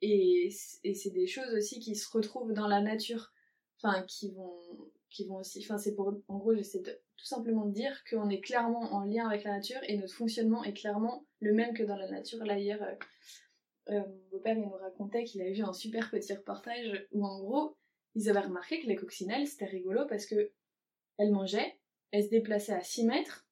Et, 0.00 0.50
c'est 0.50 1.12
des 1.12 1.28
choses 1.28 1.54
aussi 1.54 1.78
qui 1.78 1.94
se 1.94 2.10
retrouvent 2.10 2.52
dans 2.52 2.66
la 2.66 2.80
nature. 2.80 3.32
Enfin, 3.76 4.02
qui 4.02 4.30
vont, 4.32 4.60
qui 5.10 5.26
vont 5.26 5.36
aussi. 5.36 5.60
Enfin, 5.64 5.78
c'est 5.78 5.94
pour. 5.94 6.12
En 6.28 6.38
gros, 6.38 6.54
j'essaie 6.54 6.80
de, 6.80 6.98
tout 7.16 7.24
simplement 7.24 7.66
de 7.66 7.72
dire 7.72 8.02
qu'on 8.10 8.28
est 8.28 8.40
clairement 8.40 8.92
en 8.92 9.04
lien 9.04 9.28
avec 9.28 9.44
la 9.44 9.52
nature 9.52 9.80
et 9.86 9.96
notre 9.96 10.14
fonctionnement 10.14 10.64
est 10.64 10.72
clairement 10.72 11.24
le 11.40 11.52
même 11.52 11.74
que 11.74 11.84
dans 11.84 11.96
la 11.96 12.10
nature. 12.10 12.44
Là, 12.44 12.58
hier, 12.58 12.82
euh, 12.82 12.94
euh, 13.90 14.02
mon 14.32 14.40
il 14.44 14.60
nous 14.60 14.70
racontait 14.70 15.24
qu'il 15.24 15.40
avait 15.40 15.52
vu 15.52 15.62
un 15.62 15.72
super 15.72 16.10
petit 16.10 16.32
reportage 16.32 17.06
où, 17.12 17.24
en 17.24 17.40
gros, 17.40 17.76
ils 18.14 18.28
avaient 18.28 18.40
remarqué 18.40 18.80
que 18.80 18.86
les 18.86 18.96
coccinelles, 18.96 19.46
c'était 19.46 19.66
rigolo 19.66 20.06
parce 20.08 20.26
que 20.26 20.50
elles 21.18 21.30
mangeaient, 21.30 21.78
elles 22.10 22.24
se 22.24 22.30
déplaçaient 22.30 22.72
à 22.72 22.82
6 22.82 23.04
mètres 23.04 23.46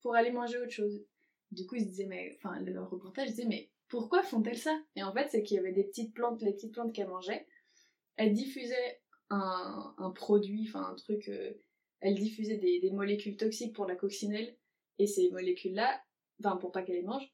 pour 0.00 0.14
aller 0.14 0.30
manger 0.30 0.58
autre 0.58 0.72
chose. 0.72 1.04
Du 1.50 1.66
coup, 1.66 1.76
ils 1.76 1.84
se 1.84 1.88
disaient, 1.88 2.06
mais, 2.06 2.36
enfin, 2.36 2.60
le 2.60 2.82
reportage 2.82 3.30
disait, 3.30 3.46
mais 3.46 3.70
pourquoi 3.88 4.22
font-elles 4.22 4.58
ça? 4.58 4.78
Et 4.96 5.02
en 5.02 5.12
fait, 5.12 5.28
c'est 5.30 5.42
qu'il 5.42 5.56
y 5.56 5.60
avait 5.60 5.72
des 5.72 5.84
petites 5.84 6.14
plantes, 6.14 6.42
les 6.42 6.52
petites 6.52 6.72
plantes 6.72 6.92
qu'elles 6.92 7.08
mangeaient, 7.08 7.46
elles 8.16 8.32
diffusaient 8.32 9.00
un, 9.30 9.94
un 9.96 10.10
produit, 10.10 10.66
enfin, 10.68 10.90
un 10.90 10.94
truc, 10.94 11.28
euh, 11.28 11.52
elles 12.00 12.14
diffusaient 12.14 12.58
des, 12.58 12.80
des, 12.80 12.90
molécules 12.90 13.36
toxiques 13.36 13.74
pour 13.74 13.86
la 13.86 13.96
coccinelle, 13.96 14.56
et 14.98 15.06
ces 15.06 15.30
molécules-là, 15.30 16.02
enfin, 16.40 16.56
pour 16.56 16.72
pas 16.72 16.82
qu'elle 16.82 16.96
les 16.96 17.02
mange, 17.02 17.32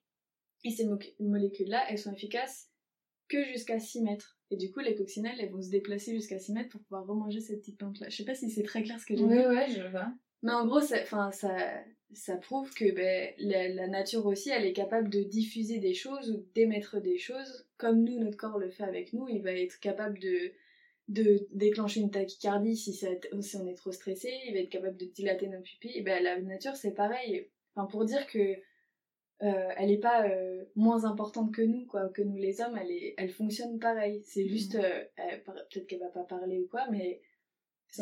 et 0.65 0.71
ces 0.71 0.89
molécules-là, 1.21 1.85
elles 1.89 1.99
sont 1.99 2.13
efficaces 2.13 2.71
que 3.29 3.45
jusqu'à 3.45 3.79
6 3.79 4.03
mètres. 4.03 4.39
Et 4.51 4.57
du 4.57 4.71
coup, 4.71 4.81
les 4.81 4.95
coccinelles, 4.95 5.39
elles 5.41 5.51
vont 5.51 5.63
se 5.63 5.71
déplacer 5.71 6.15
jusqu'à 6.15 6.39
6 6.39 6.53
mètres 6.53 6.71
pour 6.71 6.83
pouvoir 6.83 7.07
remanger 7.07 7.41
cette 7.41 7.61
petite 7.61 7.79
plante-là. 7.79 8.09
Je 8.09 8.17
sais 8.17 8.25
pas 8.25 8.35
si 8.35 8.51
c'est 8.51 8.63
très 8.63 8.83
clair 8.83 9.01
ce 9.01 9.07
que 9.07 9.17
j'ai 9.17 9.25
dit. 9.27 9.31
Oui, 9.31 9.47
ouais, 9.47 9.71
je 9.71 9.89
vois. 9.89 10.13
Mais 10.43 10.53
en 10.53 10.67
gros, 10.67 10.81
ça, 10.81 11.05
ça, 11.33 11.57
ça 12.13 12.37
prouve 12.37 12.73
que 12.75 12.93
ben, 12.93 13.33
la, 13.39 13.89
nature 13.89 14.27
aussi, 14.27 14.51
elle 14.51 14.65
est 14.65 14.73
capable 14.73 15.09
de 15.09 15.23
diffuser 15.23 15.79
des 15.79 15.95
choses 15.95 16.31
ou 16.31 16.45
d'émettre 16.55 17.01
des 17.01 17.19
choses. 17.19 17.67
Comme 17.77 18.05
nous, 18.05 18.19
notre 18.19 18.37
corps 18.37 18.59
le 18.59 18.71
fait 18.71 18.85
avec 18.85 19.13
nous, 19.13 19.29
il 19.29 19.43
va 19.43 19.53
être 19.53 19.81
capable 19.81 20.19
de, 20.19 20.53
de 21.09 21.47
déclencher 21.53 22.01
une 22.01 22.11
tachycardie 22.11 22.77
si, 22.77 22.93
ça, 22.93 23.09
si 23.41 23.57
on 23.57 23.67
est 23.67 23.75
trop 23.75 23.93
stressé, 23.93 24.31
il 24.47 24.55
va 24.55 24.61
être 24.61 24.71
capable 24.71 24.97
de 24.97 25.07
dilater 25.07 25.49
nos 25.49 25.61
pupilles. 25.61 25.97
Et 25.97 26.03
ben, 26.03 26.23
la 26.23 26.41
nature, 26.41 26.77
c'est 26.77 26.95
pareil. 26.95 27.49
Enfin, 27.75 27.87
pour 27.87 28.05
dire 28.05 28.27
que 28.27 28.57
euh, 29.43 29.69
elle 29.77 29.89
n'est 29.89 29.99
pas 29.99 30.29
euh, 30.29 30.65
moins 30.77 31.05
importante 31.05 31.53
que 31.53 31.63
nous, 31.63 31.87
quoi, 31.87 32.09
que 32.09 32.23
nous 32.23 32.37
les 32.37 32.61
hommes, 32.61 32.79
elle, 32.81 32.91
est, 32.91 33.15
elle 33.19 33.31
fonctionne 33.31 33.79
pareil. 33.79 34.23
C'est 34.25 34.47
juste, 34.47 34.77
mmh. 34.77 34.83
euh, 34.83 35.39
peut-être 35.45 35.87
qu'elle 35.87 36.01
va 36.01 36.09
pas 36.09 36.23
parler 36.23 36.61
ou 36.61 36.69
quoi, 36.69 36.87
mais 36.91 37.21
si 37.91 38.01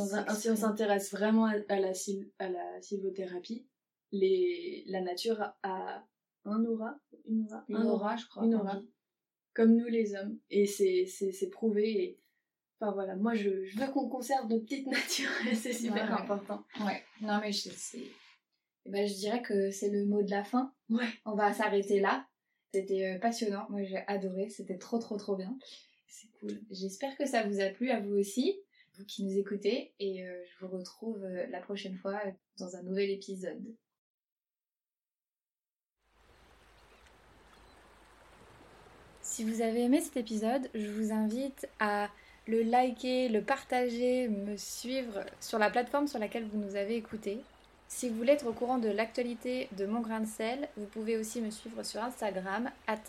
on, 0.51 0.57
s'intéresse 0.57 1.11
vraiment 1.11 1.47
à, 1.47 1.81
la, 1.81 1.93
à 2.39 2.49
la 2.49 2.81
sylvothérapie, 2.81 3.67
les, 4.13 4.85
la 4.87 5.01
nature 5.01 5.41
a 5.63 6.07
un 6.45 6.65
aura, 6.65 6.99
une 7.27 7.45
aura, 7.45 7.65
une 7.69 7.77
aura, 7.77 8.17
je 8.17 8.27
crois. 8.27 8.45
Une 8.45 8.55
aura. 8.55 8.81
Comme 9.55 9.77
nous 9.77 9.87
les 9.87 10.15
hommes. 10.15 10.39
Et 10.51 10.67
c'est 10.67 11.51
prouvé. 11.51 12.03
Et... 12.03 12.21
Enfin 12.81 12.93
voilà, 12.93 13.17
moi 13.17 13.35
je, 13.35 13.65
je 13.65 13.79
veux 13.79 13.91
qu'on 13.93 14.09
conserve 14.09 14.49
notre 14.49 14.65
petite 14.65 14.87
nature 14.89 15.31
c'est 15.55 15.73
super 15.73 16.13
important. 16.21 16.65
Ouais, 16.81 17.03
non 17.21 17.39
mais 17.41 17.53
je, 17.53 17.71
eh 17.95 18.91
ben, 18.91 19.07
je 19.07 19.15
dirais 19.15 19.43
que 19.43 19.71
c'est 19.71 19.91
le 19.91 20.05
mot 20.07 20.23
de 20.23 20.31
la 20.31 20.45
fin. 20.45 20.75
Ouais. 20.91 21.09
On 21.25 21.35
va 21.35 21.53
s'arrêter 21.53 22.01
là. 22.01 22.27
C'était 22.75 23.15
euh, 23.15 23.19
passionnant, 23.19 23.67
moi 23.69 23.83
j'ai 23.83 23.99
adoré, 24.07 24.49
c'était 24.49 24.79
trop 24.79 24.99
trop 24.99 25.17
trop 25.17 25.37
bien. 25.37 25.57
C'est 26.07 26.29
cool. 26.41 26.59
J'espère 26.71 27.17
que 27.17 27.27
ça 27.27 27.47
vous 27.47 27.61
a 27.61 27.69
plu 27.69 27.91
à 27.91 28.01
vous 28.01 28.15
aussi 28.15 28.57
vous 28.95 29.05
qui 29.05 29.25
nous 29.25 29.39
écoutez, 29.39 29.95
et 29.99 30.25
euh, 30.25 30.45
je 30.45 30.65
vous 30.65 30.73
retrouve 30.73 31.23
euh, 31.25 31.47
la 31.49 31.61
prochaine 31.61 31.97
fois 31.97 32.21
dans 32.59 32.77
un 32.77 32.83
nouvel 32.83 33.11
épisode. 33.11 33.65
Si 39.33 39.45
vous 39.45 39.63
avez 39.63 39.85
aimé 39.85 40.03
cet 40.03 40.19
épisode, 40.19 40.69
je 40.75 40.91
vous 40.91 41.11
invite 41.11 41.67
à 41.81 42.11
le 42.47 42.61
liker, 42.61 43.31
le 43.31 43.41
partager, 43.41 44.29
me 44.29 44.59
suivre 44.59 45.21
sur 45.41 45.59
la 45.59 45.71
plateforme 45.71 46.07
sur 46.07 46.19
laquelle 46.19 46.45
vous 46.45 46.59
nous 46.59 46.77
avez 46.77 46.97
écouté. 46.97 47.41
Si 47.89 48.11
vous 48.11 48.17
voulez 48.17 48.33
être 48.33 48.47
au 48.47 48.53
courant 48.53 48.77
de 48.77 48.91
l'actualité 48.91 49.71
de 49.79 49.87
mon 49.87 50.01
grain 50.01 50.21
de 50.21 50.27
sel, 50.27 50.69
vous 50.77 50.85
pouvez 50.85 51.17
aussi 51.17 51.41
me 51.41 51.49
suivre 51.49 51.83
sur 51.83 52.03
Instagram, 52.03 52.69
at 52.87 53.01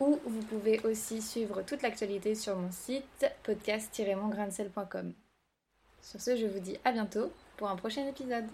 ou 0.00 0.18
vous 0.26 0.42
pouvez 0.48 0.80
aussi 0.80 1.22
suivre 1.22 1.62
toute 1.62 1.82
l'actualité 1.82 2.34
sur 2.34 2.56
mon 2.56 2.72
site 2.72 3.30
podcast-mongrainsel.com. 3.44 5.12
Sur 6.02 6.20
ce, 6.20 6.34
je 6.34 6.46
vous 6.46 6.58
dis 6.58 6.78
à 6.84 6.90
bientôt 6.90 7.30
pour 7.58 7.68
un 7.68 7.76
prochain 7.76 8.04
épisode. 8.08 8.46